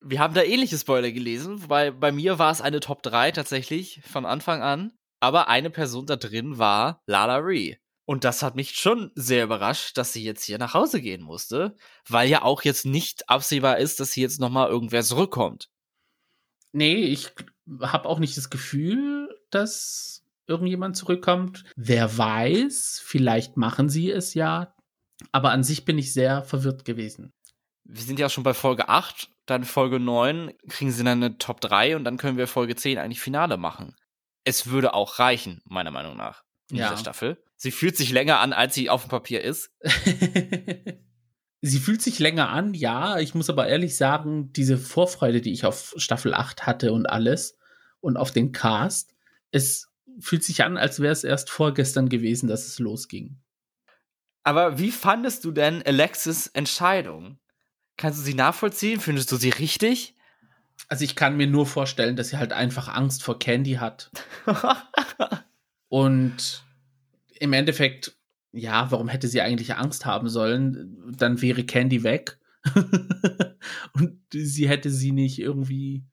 Wir 0.00 0.20
haben 0.20 0.34
da 0.34 0.44
ähnliche 0.44 0.78
Spoiler 0.78 1.10
gelesen, 1.10 1.64
wobei 1.64 1.90
bei 1.90 2.12
mir 2.12 2.38
war 2.38 2.52
es 2.52 2.60
eine 2.60 2.78
Top 2.78 3.02
3 3.02 3.32
tatsächlich 3.32 4.00
von 4.04 4.26
Anfang 4.26 4.62
an. 4.62 4.92
Aber 5.18 5.48
eine 5.48 5.70
Person 5.70 6.06
da 6.06 6.14
drin 6.14 6.56
war 6.56 7.02
Lala 7.06 7.38
Ree. 7.38 7.74
Und 8.06 8.22
das 8.22 8.42
hat 8.42 8.54
mich 8.54 8.76
schon 8.76 9.10
sehr 9.16 9.44
überrascht, 9.44 9.98
dass 9.98 10.12
sie 10.12 10.22
jetzt 10.22 10.44
hier 10.44 10.58
nach 10.58 10.74
Hause 10.74 11.00
gehen 11.00 11.22
musste, 11.22 11.74
weil 12.08 12.28
ja 12.28 12.42
auch 12.42 12.62
jetzt 12.62 12.86
nicht 12.86 13.28
absehbar 13.28 13.78
ist, 13.78 13.98
dass 13.98 14.12
hier 14.12 14.22
jetzt 14.22 14.40
nochmal 14.40 14.68
irgendwer 14.68 15.02
zurückkommt. 15.02 15.68
Nee, 16.72 17.04
ich 17.04 17.32
habe 17.80 18.08
auch 18.08 18.20
nicht 18.20 18.36
das 18.36 18.48
Gefühl, 18.48 19.28
dass 19.50 20.24
irgendjemand 20.46 20.96
zurückkommt. 20.96 21.64
Wer 21.74 22.16
weiß, 22.16 23.02
vielleicht 23.04 23.56
machen 23.56 23.88
sie 23.88 24.10
es 24.10 24.34
ja. 24.34 24.72
Aber 25.32 25.50
an 25.50 25.64
sich 25.64 25.84
bin 25.84 25.98
ich 25.98 26.12
sehr 26.12 26.44
verwirrt 26.44 26.84
gewesen. 26.84 27.32
Wir 27.84 28.02
sind 28.02 28.18
ja 28.18 28.28
schon 28.28 28.44
bei 28.44 28.54
Folge 28.54 28.88
8, 28.88 29.30
dann 29.46 29.64
Folge 29.64 29.98
9 29.98 30.52
kriegen 30.68 30.92
sie 30.92 31.02
dann 31.02 31.22
eine 31.22 31.38
Top 31.38 31.60
3 31.60 31.96
und 31.96 32.04
dann 32.04 32.18
können 32.18 32.36
wir 32.36 32.46
Folge 32.46 32.76
10 32.76 32.98
eigentlich 32.98 33.20
Finale 33.20 33.56
machen. 33.56 33.96
Es 34.44 34.68
würde 34.68 34.94
auch 34.94 35.18
reichen, 35.18 35.60
meiner 35.64 35.90
Meinung 35.90 36.16
nach, 36.16 36.44
in 36.70 36.76
ja. 36.76 36.88
dieser 36.88 37.00
Staffel. 37.00 37.42
Sie 37.56 37.70
fühlt 37.70 37.96
sich 37.96 38.12
länger 38.12 38.40
an, 38.40 38.52
als 38.52 38.74
sie 38.74 38.90
auf 38.90 39.04
dem 39.04 39.10
Papier 39.10 39.42
ist. 39.42 39.70
sie 41.62 41.78
fühlt 41.78 42.02
sich 42.02 42.18
länger 42.18 42.50
an, 42.50 42.74
ja. 42.74 43.18
Ich 43.18 43.34
muss 43.34 43.48
aber 43.48 43.66
ehrlich 43.66 43.96
sagen, 43.96 44.52
diese 44.52 44.76
Vorfreude, 44.76 45.40
die 45.40 45.52
ich 45.52 45.64
auf 45.64 45.94
Staffel 45.96 46.34
8 46.34 46.66
hatte 46.66 46.92
und 46.92 47.06
alles 47.06 47.56
und 48.00 48.16
auf 48.16 48.30
den 48.30 48.52
Cast, 48.52 49.14
es 49.52 49.88
fühlt 50.20 50.44
sich 50.44 50.64
an, 50.64 50.76
als 50.76 51.00
wäre 51.00 51.12
es 51.12 51.24
erst 51.24 51.50
vorgestern 51.50 52.08
gewesen, 52.08 52.48
dass 52.48 52.66
es 52.66 52.78
losging. 52.78 53.38
Aber 54.42 54.78
wie 54.78 54.92
fandest 54.92 55.44
du 55.44 55.50
denn 55.50 55.82
Alexis 55.84 56.46
Entscheidung? 56.46 57.38
Kannst 57.96 58.20
du 58.20 58.22
sie 58.22 58.34
nachvollziehen? 58.34 59.00
Findest 59.00 59.32
du 59.32 59.36
sie 59.36 59.48
richtig? 59.48 60.14
Also 60.88 61.04
ich 61.04 61.16
kann 61.16 61.36
mir 61.36 61.46
nur 61.46 61.66
vorstellen, 61.66 62.16
dass 62.16 62.28
sie 62.28 62.36
halt 62.36 62.52
einfach 62.52 62.88
Angst 62.88 63.22
vor 63.22 63.38
Candy 63.38 63.74
hat. 63.74 64.10
und 65.88 66.65
im 67.40 67.52
Endeffekt, 67.52 68.16
ja, 68.52 68.90
warum 68.90 69.08
hätte 69.08 69.28
sie 69.28 69.40
eigentlich 69.40 69.74
Angst 69.74 70.06
haben 70.06 70.28
sollen? 70.28 71.14
Dann 71.16 71.40
wäre 71.42 71.64
Candy 71.64 72.02
weg. 72.02 72.38
und 73.94 74.20
sie 74.32 74.68
hätte 74.68 74.90
sie 74.90 75.12
nicht 75.12 75.38
irgendwie 75.38 76.04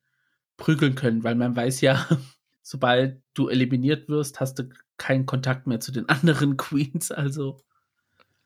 prügeln 0.56 0.94
können, 0.94 1.24
weil 1.24 1.34
man 1.34 1.56
weiß 1.56 1.80
ja, 1.80 2.06
sobald 2.62 3.22
du 3.34 3.48
eliminiert 3.48 4.08
wirst, 4.08 4.40
hast 4.40 4.58
du 4.58 4.68
keinen 4.96 5.26
Kontakt 5.26 5.66
mehr 5.66 5.80
zu 5.80 5.92
den 5.92 6.08
anderen 6.08 6.56
Queens, 6.56 7.10
also. 7.10 7.60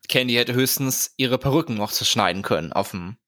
Candy 0.08 0.34
hätte 0.34 0.54
höchstens 0.54 1.12
ihre 1.16 1.38
Perücken 1.38 1.74
noch 1.74 1.92
zerschneiden 1.92 2.42
können 2.42 2.72
auf 2.72 2.92
dem 2.92 3.18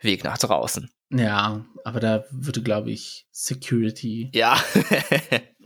Weg 0.00 0.22
nach 0.22 0.38
draußen. 0.38 0.88
Ja, 1.12 1.66
aber 1.84 1.98
da 1.98 2.24
würde, 2.30 2.62
glaube 2.62 2.92
ich, 2.92 3.26
Security. 3.32 4.30
Ja. 4.32 4.62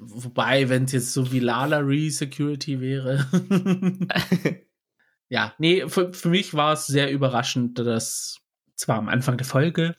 Wobei, 0.07 0.69
wenn 0.69 0.85
es 0.85 0.93
jetzt 0.93 1.13
so 1.13 1.33
wie 1.33 1.41
Lalari 1.41 2.11
Security 2.11 2.81
wäre. 2.81 3.27
ja, 5.29 5.55
nee, 5.59 5.89
für, 5.89 6.13
für 6.13 6.29
mich 6.29 6.55
war 6.55 6.73
es 6.73 6.87
sehr 6.87 7.11
überraschend, 7.11 7.79
dass 7.79 8.41
zwar 8.77 8.99
am 8.99 9.09
Anfang 9.09 9.37
der 9.37 9.47
Folge 9.47 9.97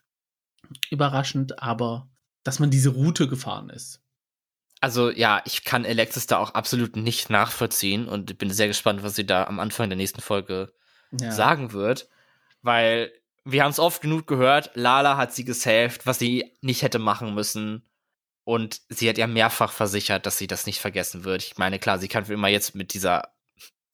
überraschend, 0.90 1.60
aber 1.60 2.10
dass 2.44 2.60
man 2.60 2.70
diese 2.70 2.90
Route 2.90 3.28
gefahren 3.28 3.70
ist. 3.70 4.02
Also 4.82 5.10
ja, 5.10 5.42
ich 5.46 5.64
kann 5.64 5.86
Alexis 5.86 6.28
da 6.28 6.38
auch 6.38 6.52
absolut 6.52 6.96
nicht 6.96 7.30
nachvollziehen 7.30 8.08
und 8.08 8.38
bin 8.38 8.52
sehr 8.52 8.68
gespannt, 8.68 9.04
was 9.04 9.16
sie 9.16 9.26
da 9.26 9.46
am 9.46 9.60
Anfang 9.60 9.90
der 9.90 9.98
nächsten 9.98 10.22
Folge 10.22 10.74
ja. 11.20 11.32
sagen 11.32 11.72
wird, 11.72 12.10
weil 12.62 13.12
wir 13.46 13.64
haben 13.64 13.72
es 13.72 13.80
oft 13.80 14.02
genug 14.02 14.28
gehört, 14.28 14.72
Lala 14.74 15.18
hat 15.18 15.34
sie 15.34 15.46
gesaved, 15.46 16.06
was 16.06 16.20
sie 16.20 16.52
nicht 16.62 16.82
hätte 16.82 17.00
machen 17.00 17.34
müssen. 17.34 17.84
Und 18.46 18.82
sie 18.90 19.10
hat 19.10 19.18
ja 19.18 19.28
mehrfach 19.28 19.72
versichert, 19.72 20.26
dass 20.26 20.38
sie 20.38 20.48
das 20.48 20.66
nicht 20.66 20.80
vergessen 20.80 21.24
wird. 21.24 21.44
Ich 21.44 21.58
meine, 21.58 21.80
klar, 21.80 22.00
sie 22.00 22.08
kann 22.08 22.26
für 22.26 22.34
immer 22.34 22.48
jetzt 22.48 22.76
mit 22.76 22.94
dieser 22.94 23.34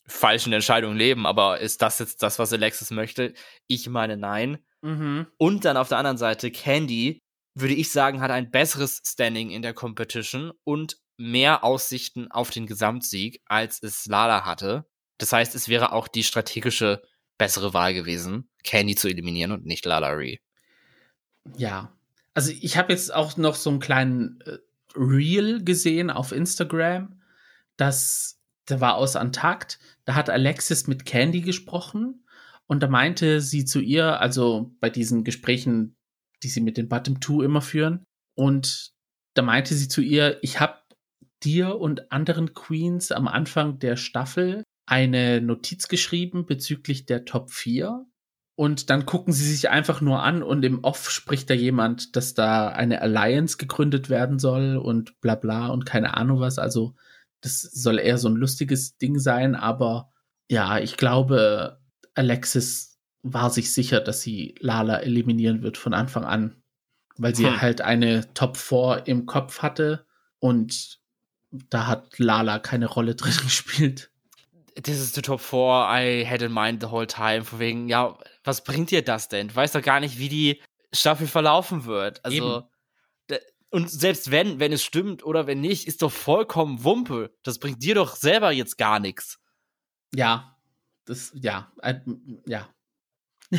falschen 0.06 0.52
Entscheidung 0.54 0.96
leben, 0.96 1.26
aber 1.26 1.60
ist 1.60 1.82
das 1.82 2.00
jetzt 2.00 2.22
das, 2.22 2.38
was 2.38 2.54
Alexis 2.54 2.92
möchte? 2.92 3.34
Ich 3.68 3.88
meine, 3.88 4.18
nein. 4.18 4.60
Mhm. 4.82 5.28
Und 5.38 5.66
dann 5.66 5.78
auf 5.78 5.88
der 5.88 5.98
anderen 5.98 6.18
Seite, 6.18 6.52
Candy, 6.52 7.22
würde 7.56 7.74
ich 7.74 7.92
sagen, 7.92 8.22
hat 8.22 8.32
ein 8.32 8.52
besseres 8.52 9.02
Standing 9.06 9.52
in 9.52 9.62
der 9.62 9.74
Competition 9.74 10.52
und 10.64 10.98
mehr 11.18 11.64
Aussichten 11.64 12.30
auf 12.32 12.50
den 12.50 12.68
Gesamtsieg, 12.68 13.42
als 13.46 13.82
es 13.82 14.06
Lala 14.06 14.46
hatte. 14.46 14.86
Das 15.18 15.32
heißt, 15.32 15.56
es 15.56 15.70
wäre 15.70 15.94
auch 15.94 16.08
die 16.08 16.24
strategische 16.24 17.02
bessere 17.38 17.74
Wahl 17.74 17.94
gewesen, 17.94 18.50
Candy 18.64 18.96
zu 18.96 19.08
eliminieren 19.08 19.52
und 19.52 19.66
nicht 19.66 19.86
Lalari. 19.86 20.42
Ja. 21.58 21.96
Also 22.34 22.52
ich 22.60 22.78
habe 22.78 22.94
jetzt 22.94 23.14
auch 23.14 23.38
noch 23.38 23.56
so 23.56 23.70
einen 23.70 23.80
kleinen 23.80 24.40
äh, 24.42 24.58
Reel 24.96 25.64
gesehen 25.64 26.10
auf 26.10 26.32
Instagram, 26.32 27.22
das 27.78 28.42
der 28.70 28.80
war 28.80 28.96
aus 28.96 29.16
Antakt. 29.16 29.80
Da 30.06 30.16
hat 30.16 30.30
Alexis 30.30 30.88
mit 30.88 31.06
Candy 31.06 31.42
gesprochen 31.42 32.24
und 32.68 32.82
da 32.82 32.88
meinte 32.88 33.42
sie 33.42 33.66
zu 33.66 33.80
ihr, 33.80 34.20
also 34.22 34.76
bei 34.80 34.90
diesen 34.90 35.24
Gesprächen, 35.24 35.96
die 36.44 36.48
sie 36.48 36.62
mit 36.62 36.78
den 36.78 36.88
Bottom 36.88 37.20
Two 37.20 37.42
immer 37.42 37.62
führen, 37.62 38.04
und 38.36 38.92
da 39.34 39.42
meinte 39.42 39.76
sie 39.76 39.88
zu 39.88 40.02
ihr, 40.02 40.40
ich 40.42 40.60
habe 40.60 40.80
dir 41.44 41.78
und 41.80 42.12
anderen 42.12 42.54
Queens 42.54 43.12
am 43.12 43.28
Anfang 43.28 43.80
der 43.80 43.98
Staffel 43.98 44.64
eine 44.86 45.42
Notiz 45.42 45.88
geschrieben 45.88 46.46
bezüglich 46.46 47.06
der 47.06 47.26
Top 47.26 47.52
4. 47.52 48.06
Und 48.56 48.90
dann 48.90 49.06
gucken 49.06 49.34
sie 49.34 49.50
sich 49.50 49.70
einfach 49.70 50.02
nur 50.02 50.22
an 50.22 50.44
und 50.44 50.64
im 50.64 50.84
Off 50.84 51.10
spricht 51.10 51.50
da 51.50 51.54
jemand, 51.54 52.16
dass 52.16 52.34
da 52.34 52.68
eine 52.68 53.02
Alliance 53.02 53.58
gegründet 53.58 54.10
werden 54.10 54.40
soll 54.40 54.78
und 54.78 55.20
bla 55.22 55.36
bla 55.36 55.68
und 55.68 55.86
keine 55.86 56.16
Ahnung 56.16 56.40
was. 56.40 56.60
Also 56.60 56.94
das 57.40 57.62
soll 57.62 57.98
eher 57.98 58.18
so 58.18 58.30
ein 58.30 58.36
lustiges 58.36 58.98
Ding 58.98 59.18
sein, 59.20 59.56
aber 59.56 60.12
ja, 60.50 60.78
ich 60.80 60.98
glaube, 60.98 61.80
Alexis 62.14 63.00
war 63.24 63.50
sich 63.50 63.74
sicher, 63.74 64.02
dass 64.02 64.22
sie 64.22 64.56
Lala 64.60 64.98
eliminieren 64.98 65.64
wird 65.64 65.78
von 65.78 65.94
Anfang 65.94 66.26
an, 66.26 66.62
weil 67.18 67.34
sie 67.34 67.48
hm. 67.48 67.62
halt 67.62 67.82
eine 67.82 68.32
Top 68.34 68.58
4 68.58 69.04
im 69.06 69.26
Kopf 69.26 69.62
hatte 69.62 70.06
und 70.40 71.00
da 71.52 71.88
hat 71.88 72.20
Lala 72.20 72.60
keine 72.60 72.88
Rolle 72.88 73.16
drin 73.16 73.34
gespielt 73.42 74.12
this 74.76 75.00
is 75.00 75.14
the 75.14 75.22
top 75.22 75.42
four 75.42 75.84
I 75.84 76.24
had 76.24 76.42
in 76.42 76.52
mind 76.52 76.82
the 76.82 76.88
whole 76.88 77.06
time. 77.06 77.44
Von 77.44 77.60
wegen, 77.60 77.90
ja, 77.90 78.16
was 78.44 78.64
bringt 78.64 78.92
dir 78.92 79.04
das 79.04 79.28
denn? 79.28 79.50
Du 79.50 79.56
weißt 79.56 79.76
doch 79.76 79.82
gar 79.82 80.00
nicht, 80.00 80.18
wie 80.18 80.30
die 80.30 80.62
Staffel 80.94 81.28
verlaufen 81.28 81.86
wird. 81.86 82.24
Also, 82.26 82.68
und 83.70 83.90
selbst 83.90 84.32
wenn, 84.32 84.60
wenn 84.60 84.74
es 84.74 84.84
stimmt 84.84 85.24
oder 85.24 85.48
wenn 85.48 85.62
nicht, 85.62 85.88
ist 85.88 86.02
doch 86.02 86.12
vollkommen 86.12 86.84
Wumpe. 86.84 87.34
Das 87.44 87.58
bringt 87.58 87.82
dir 87.82 87.96
doch 87.96 88.16
selber 88.16 88.52
jetzt 88.52 88.78
gar 88.78 89.00
nichts. 89.00 89.40
Ja, 90.14 90.58
das, 91.06 91.32
ja, 91.34 91.72
äh, 91.82 91.96
ja. 92.46 92.68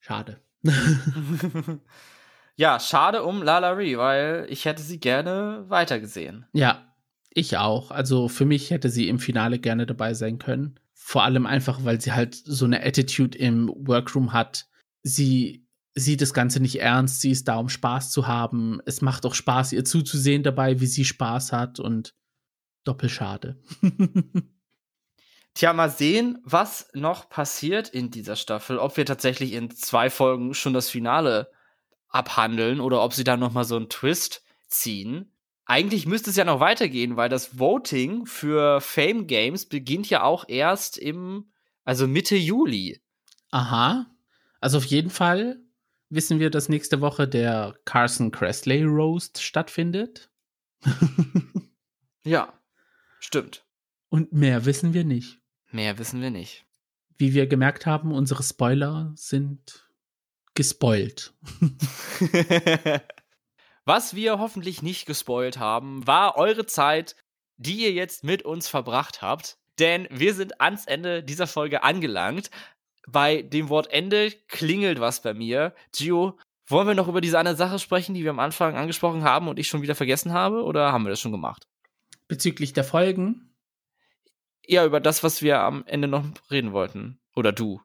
schade. 0.00 0.40
ja, 2.56 2.78
schade 2.78 3.24
um 3.24 3.42
Lalari, 3.42 3.98
weil 3.98 4.46
ich 4.48 4.64
hätte 4.64 4.82
sie 4.82 5.00
gerne 5.00 5.64
weitergesehen. 5.68 6.46
Ja, 6.52 6.94
ich 7.30 7.56
auch. 7.56 7.90
Also 7.90 8.28
für 8.28 8.44
mich 8.44 8.70
hätte 8.70 8.88
sie 8.88 9.08
im 9.08 9.18
Finale 9.18 9.58
gerne 9.58 9.84
dabei 9.84 10.14
sein 10.14 10.38
können. 10.38 10.78
Vor 11.08 11.24
allem 11.24 11.46
einfach, 11.46 11.86
weil 11.86 11.98
sie 12.02 12.12
halt 12.12 12.34
so 12.34 12.66
eine 12.66 12.84
Attitude 12.84 13.38
im 13.38 13.72
Workroom 13.74 14.34
hat. 14.34 14.66
Sie 15.02 15.66
sieht 15.94 16.20
das 16.20 16.34
Ganze 16.34 16.60
nicht 16.60 16.82
ernst. 16.82 17.22
Sie 17.22 17.30
ist 17.30 17.48
da, 17.48 17.56
um 17.56 17.70
Spaß 17.70 18.10
zu 18.10 18.26
haben. 18.26 18.82
Es 18.84 19.00
macht 19.00 19.24
auch 19.24 19.34
Spaß, 19.34 19.72
ihr 19.72 19.86
zuzusehen 19.86 20.42
dabei, 20.42 20.80
wie 20.80 20.86
sie 20.86 21.06
Spaß 21.06 21.52
hat 21.52 21.80
und 21.80 22.14
doppelschade. 22.84 23.58
Tja, 25.54 25.72
mal 25.72 25.88
sehen, 25.88 26.42
was 26.44 26.90
noch 26.92 27.30
passiert 27.30 27.88
in 27.88 28.10
dieser 28.10 28.36
Staffel. 28.36 28.76
Ob 28.76 28.98
wir 28.98 29.06
tatsächlich 29.06 29.54
in 29.54 29.70
zwei 29.70 30.10
Folgen 30.10 30.52
schon 30.52 30.74
das 30.74 30.90
Finale 30.90 31.50
abhandeln 32.10 32.80
oder 32.80 33.02
ob 33.02 33.14
sie 33.14 33.24
da 33.24 33.38
noch 33.38 33.54
mal 33.54 33.64
so 33.64 33.76
einen 33.76 33.88
Twist 33.88 34.44
ziehen 34.66 35.32
eigentlich 35.68 36.06
müsste 36.06 36.30
es 36.30 36.36
ja 36.36 36.44
noch 36.44 36.60
weitergehen, 36.60 37.16
weil 37.16 37.28
das 37.28 37.58
Voting 37.58 38.24
für 38.24 38.80
Fame 38.80 39.26
Games 39.26 39.66
beginnt 39.66 40.08
ja 40.08 40.22
auch 40.22 40.48
erst 40.48 40.96
im, 40.96 41.52
also 41.84 42.08
Mitte 42.08 42.36
Juli. 42.36 43.02
Aha. 43.50 44.06
Also 44.60 44.78
auf 44.78 44.86
jeden 44.86 45.10
Fall 45.10 45.60
wissen 46.08 46.40
wir, 46.40 46.48
dass 46.48 46.70
nächste 46.70 47.02
Woche 47.02 47.28
der 47.28 47.78
Carson 47.84 48.30
Cressley 48.30 48.82
Roast 48.82 49.42
stattfindet. 49.42 50.30
ja, 52.24 52.58
stimmt. 53.20 53.66
Und 54.08 54.32
mehr 54.32 54.64
wissen 54.64 54.94
wir 54.94 55.04
nicht. 55.04 55.38
Mehr 55.70 55.98
wissen 55.98 56.22
wir 56.22 56.30
nicht. 56.30 56.64
Wie 57.18 57.34
wir 57.34 57.46
gemerkt 57.46 57.84
haben, 57.84 58.12
unsere 58.12 58.42
Spoiler 58.42 59.12
sind 59.16 59.86
gespoilt. 60.54 61.34
Was 63.88 64.14
wir 64.14 64.38
hoffentlich 64.38 64.82
nicht 64.82 65.06
gespoilt 65.06 65.58
haben, 65.58 66.06
war 66.06 66.36
eure 66.36 66.66
Zeit, 66.66 67.16
die 67.56 67.84
ihr 67.84 67.92
jetzt 67.92 68.22
mit 68.22 68.42
uns 68.42 68.68
verbracht 68.68 69.22
habt. 69.22 69.56
Denn 69.78 70.06
wir 70.10 70.34
sind 70.34 70.60
ans 70.60 70.84
Ende 70.84 71.22
dieser 71.22 71.46
Folge 71.46 71.82
angelangt. 71.82 72.50
Bei 73.08 73.40
dem 73.40 73.70
Wort 73.70 73.90
Ende 73.90 74.30
klingelt 74.48 75.00
was 75.00 75.22
bei 75.22 75.32
mir. 75.32 75.74
Gio, 75.96 76.38
wollen 76.66 76.86
wir 76.86 76.94
noch 76.94 77.08
über 77.08 77.22
diese 77.22 77.38
eine 77.38 77.56
Sache 77.56 77.78
sprechen, 77.78 78.14
die 78.14 78.24
wir 78.24 78.30
am 78.30 78.40
Anfang 78.40 78.76
angesprochen 78.76 79.24
haben 79.24 79.48
und 79.48 79.58
ich 79.58 79.68
schon 79.68 79.80
wieder 79.80 79.94
vergessen 79.94 80.34
habe? 80.34 80.64
Oder 80.64 80.92
haben 80.92 81.04
wir 81.04 81.10
das 81.10 81.20
schon 81.20 81.32
gemacht? 81.32 81.66
Bezüglich 82.26 82.74
der 82.74 82.84
Folgen? 82.84 83.54
Ja, 84.66 84.84
über 84.84 85.00
das, 85.00 85.22
was 85.22 85.40
wir 85.40 85.60
am 85.60 85.82
Ende 85.86 86.08
noch 86.08 86.26
reden 86.50 86.74
wollten. 86.74 87.20
Oder 87.34 87.52
du. 87.52 87.80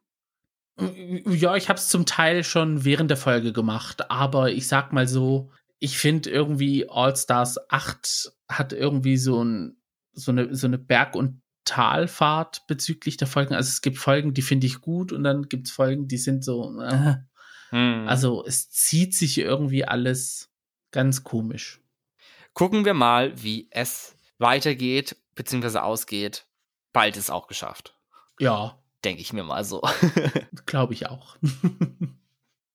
Ja, 0.78 1.56
ich 1.56 1.70
habe 1.70 1.80
es 1.80 1.88
zum 1.88 2.06
Teil 2.06 2.44
schon 2.44 2.84
während 2.84 3.10
der 3.10 3.16
Folge 3.16 3.54
gemacht, 3.54 4.12
aber 4.12 4.52
ich 4.52 4.68
sag 4.68 4.92
mal 4.92 5.08
so, 5.08 5.50
ich 5.84 5.98
finde 5.98 6.30
irgendwie 6.30 6.90
All 6.90 7.14
Stars 7.14 7.60
8 7.70 8.32
hat 8.48 8.72
irgendwie 8.72 9.18
so, 9.18 9.44
ein, 9.44 9.76
so, 10.14 10.32
eine, 10.32 10.56
so 10.56 10.66
eine 10.66 10.78
Berg- 10.78 11.14
und 11.14 11.42
Talfahrt 11.66 12.66
bezüglich 12.68 13.18
der 13.18 13.28
Folgen. 13.28 13.54
Also 13.54 13.68
es 13.68 13.82
gibt 13.82 13.98
Folgen, 13.98 14.34
die 14.34 14.44
finde 14.44 14.66
ich 14.66 14.80
gut 14.80 15.12
und 15.12 15.26
dann 15.26 15.50
gibt 15.50 15.68
es 15.68 15.74
Folgen, 15.74 16.08
die 16.08 16.18
sind 16.18 16.46
so. 16.46 16.80
Äh. 16.80 17.16
Hm. 17.72 18.08
Also 18.08 18.46
es 18.46 18.70
zieht 18.70 19.14
sich 19.14 19.38
irgendwie 19.38 19.84
alles 19.84 20.50
ganz 20.92 21.26
komisch. 21.26 21.82
Gucken 22.54 22.86
wir 22.86 22.94
mal, 22.94 23.44
wie 23.44 23.68
es 23.70 24.16
weitergeht, 24.38 25.18
beziehungsweise 25.36 25.84
ausgeht. 25.84 26.46
Bald 26.94 27.18
ist 27.18 27.30
auch 27.30 27.48
geschafft. 27.48 27.94
Ja. 28.40 28.82
Denke 29.04 29.22
ich 29.22 29.34
mir 29.34 29.44
mal 29.44 29.66
so. 29.66 29.82
Glaube 30.66 30.94
ich 30.94 31.08
auch. 31.08 31.36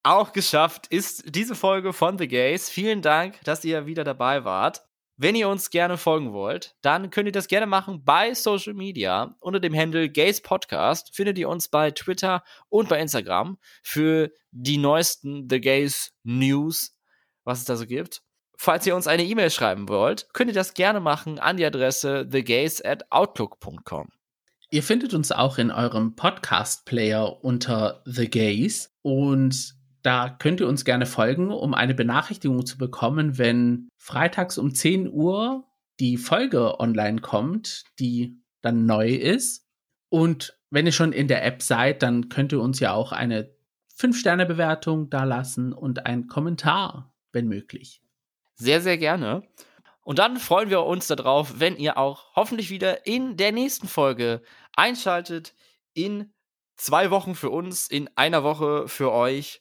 auch 0.02 0.32
geschafft 0.32 0.86
ist 0.88 1.34
diese 1.34 1.54
Folge 1.54 1.92
von 1.92 2.18
The 2.18 2.28
Gays. 2.28 2.70
Vielen 2.70 3.02
Dank, 3.02 3.40
dass 3.44 3.64
ihr 3.64 3.86
wieder 3.86 4.04
dabei 4.04 4.44
wart. 4.44 4.82
Wenn 5.20 5.34
ihr 5.34 5.48
uns 5.48 5.70
gerne 5.70 5.96
folgen 5.96 6.32
wollt, 6.32 6.76
dann 6.80 7.10
könnt 7.10 7.26
ihr 7.26 7.32
das 7.32 7.48
gerne 7.48 7.66
machen 7.66 8.04
bei 8.04 8.34
Social 8.34 8.74
Media. 8.74 9.34
Unter 9.40 9.58
dem 9.58 9.74
Handle 9.74 10.08
Gays 10.08 10.40
Podcast 10.40 11.14
findet 11.14 11.38
ihr 11.38 11.48
uns 11.48 11.68
bei 11.68 11.90
Twitter 11.90 12.44
und 12.68 12.88
bei 12.88 13.00
Instagram 13.00 13.58
für 13.82 14.30
die 14.52 14.78
neuesten 14.78 15.48
The 15.50 15.60
Gays 15.60 16.12
News, 16.22 16.96
was 17.42 17.58
es 17.58 17.64
da 17.64 17.74
so 17.74 17.84
gibt. 17.84 18.22
Falls 18.56 18.86
ihr 18.86 18.94
uns 18.94 19.08
eine 19.08 19.24
E-Mail 19.24 19.50
schreiben 19.50 19.88
wollt, 19.88 20.28
könnt 20.34 20.50
ihr 20.50 20.54
das 20.54 20.74
gerne 20.74 21.00
machen 21.00 21.40
an 21.40 21.56
die 21.56 21.64
Adresse 21.64 22.28
thegays 22.30 22.84
at 22.84 23.10
outlook.com. 23.10 24.08
Ihr 24.70 24.82
findet 24.82 25.14
uns 25.14 25.32
auch 25.32 25.58
in 25.58 25.70
eurem 25.70 26.14
Podcast-Player 26.14 27.42
unter 27.42 28.02
The 28.04 28.28
Gays 28.28 28.94
und 29.02 29.77
da 30.08 30.30
könnt 30.30 30.60
ihr 30.60 30.68
uns 30.68 30.86
gerne 30.86 31.04
folgen, 31.04 31.50
um 31.50 31.74
eine 31.74 31.92
Benachrichtigung 31.92 32.64
zu 32.64 32.78
bekommen, 32.78 33.36
wenn 33.36 33.90
freitags 33.98 34.56
um 34.56 34.74
10 34.74 35.12
Uhr 35.12 35.66
die 36.00 36.16
Folge 36.16 36.80
online 36.80 37.20
kommt, 37.20 37.84
die 37.98 38.40
dann 38.62 38.86
neu 38.86 39.10
ist. 39.10 39.66
Und 40.08 40.58
wenn 40.70 40.86
ihr 40.86 40.92
schon 40.92 41.12
in 41.12 41.28
der 41.28 41.44
App 41.44 41.60
seid, 41.60 42.02
dann 42.02 42.30
könnt 42.30 42.52
ihr 42.52 42.60
uns 42.62 42.80
ja 42.80 42.94
auch 42.94 43.12
eine 43.12 43.54
5-Sterne-Bewertung 43.98 45.10
da 45.10 45.24
lassen 45.24 45.74
und 45.74 46.06
einen 46.06 46.26
Kommentar, 46.26 47.14
wenn 47.32 47.46
möglich. 47.46 48.00
Sehr, 48.54 48.80
sehr 48.80 48.96
gerne. 48.96 49.42
Und 50.00 50.18
dann 50.18 50.38
freuen 50.38 50.70
wir 50.70 50.84
uns 50.84 51.08
darauf, 51.08 51.60
wenn 51.60 51.76
ihr 51.76 51.98
auch 51.98 52.34
hoffentlich 52.34 52.70
wieder 52.70 53.06
in 53.06 53.36
der 53.36 53.52
nächsten 53.52 53.88
Folge 53.88 54.40
einschaltet. 54.74 55.54
In 55.92 56.32
zwei 56.76 57.10
Wochen 57.10 57.34
für 57.34 57.50
uns, 57.50 57.88
in 57.88 58.08
einer 58.16 58.42
Woche 58.42 58.88
für 58.88 59.12
euch. 59.12 59.60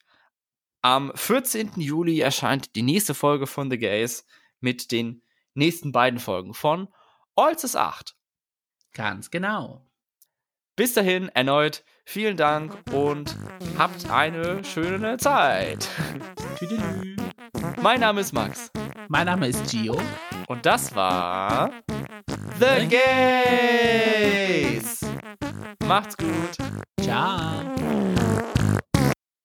Am 0.88 1.12
14. 1.14 1.72
Juli 1.76 2.22
erscheint 2.22 2.78
die 2.78 2.82
nächste 2.82 3.14
Folge 3.14 3.46
von 3.46 3.70
The 3.70 3.78
Gays 3.78 4.26
mit 4.62 4.94
den 4.94 5.22
nächsten 5.54 5.92
beiden 5.92 6.18
Folgen 6.18 6.54
von 6.54 6.88
Olzes 7.36 7.76
8. 7.76 8.16
Ganz 8.94 9.30
genau. 9.30 9.86
Bis 10.78 10.94
dahin 10.94 11.28
erneut 11.28 11.84
vielen 12.06 12.38
Dank 12.38 12.74
und 12.94 13.36
habt 13.78 14.10
eine 14.10 14.64
schöne 14.64 15.18
Zeit. 15.18 15.90
Tüdelü. 16.58 17.18
Mein 17.82 18.00
Name 18.00 18.22
ist 18.22 18.32
Max. 18.32 18.72
Mein 19.10 19.26
Name 19.26 19.50
ist 19.50 19.70
Gio. 19.70 20.00
Und 20.48 20.66
das 20.66 20.96
war 20.96 21.70
The 22.62 22.88
Gays. 24.64 25.02
Macht's 25.86 26.16
gut. 26.16 26.58
Ciao. 27.02 28.16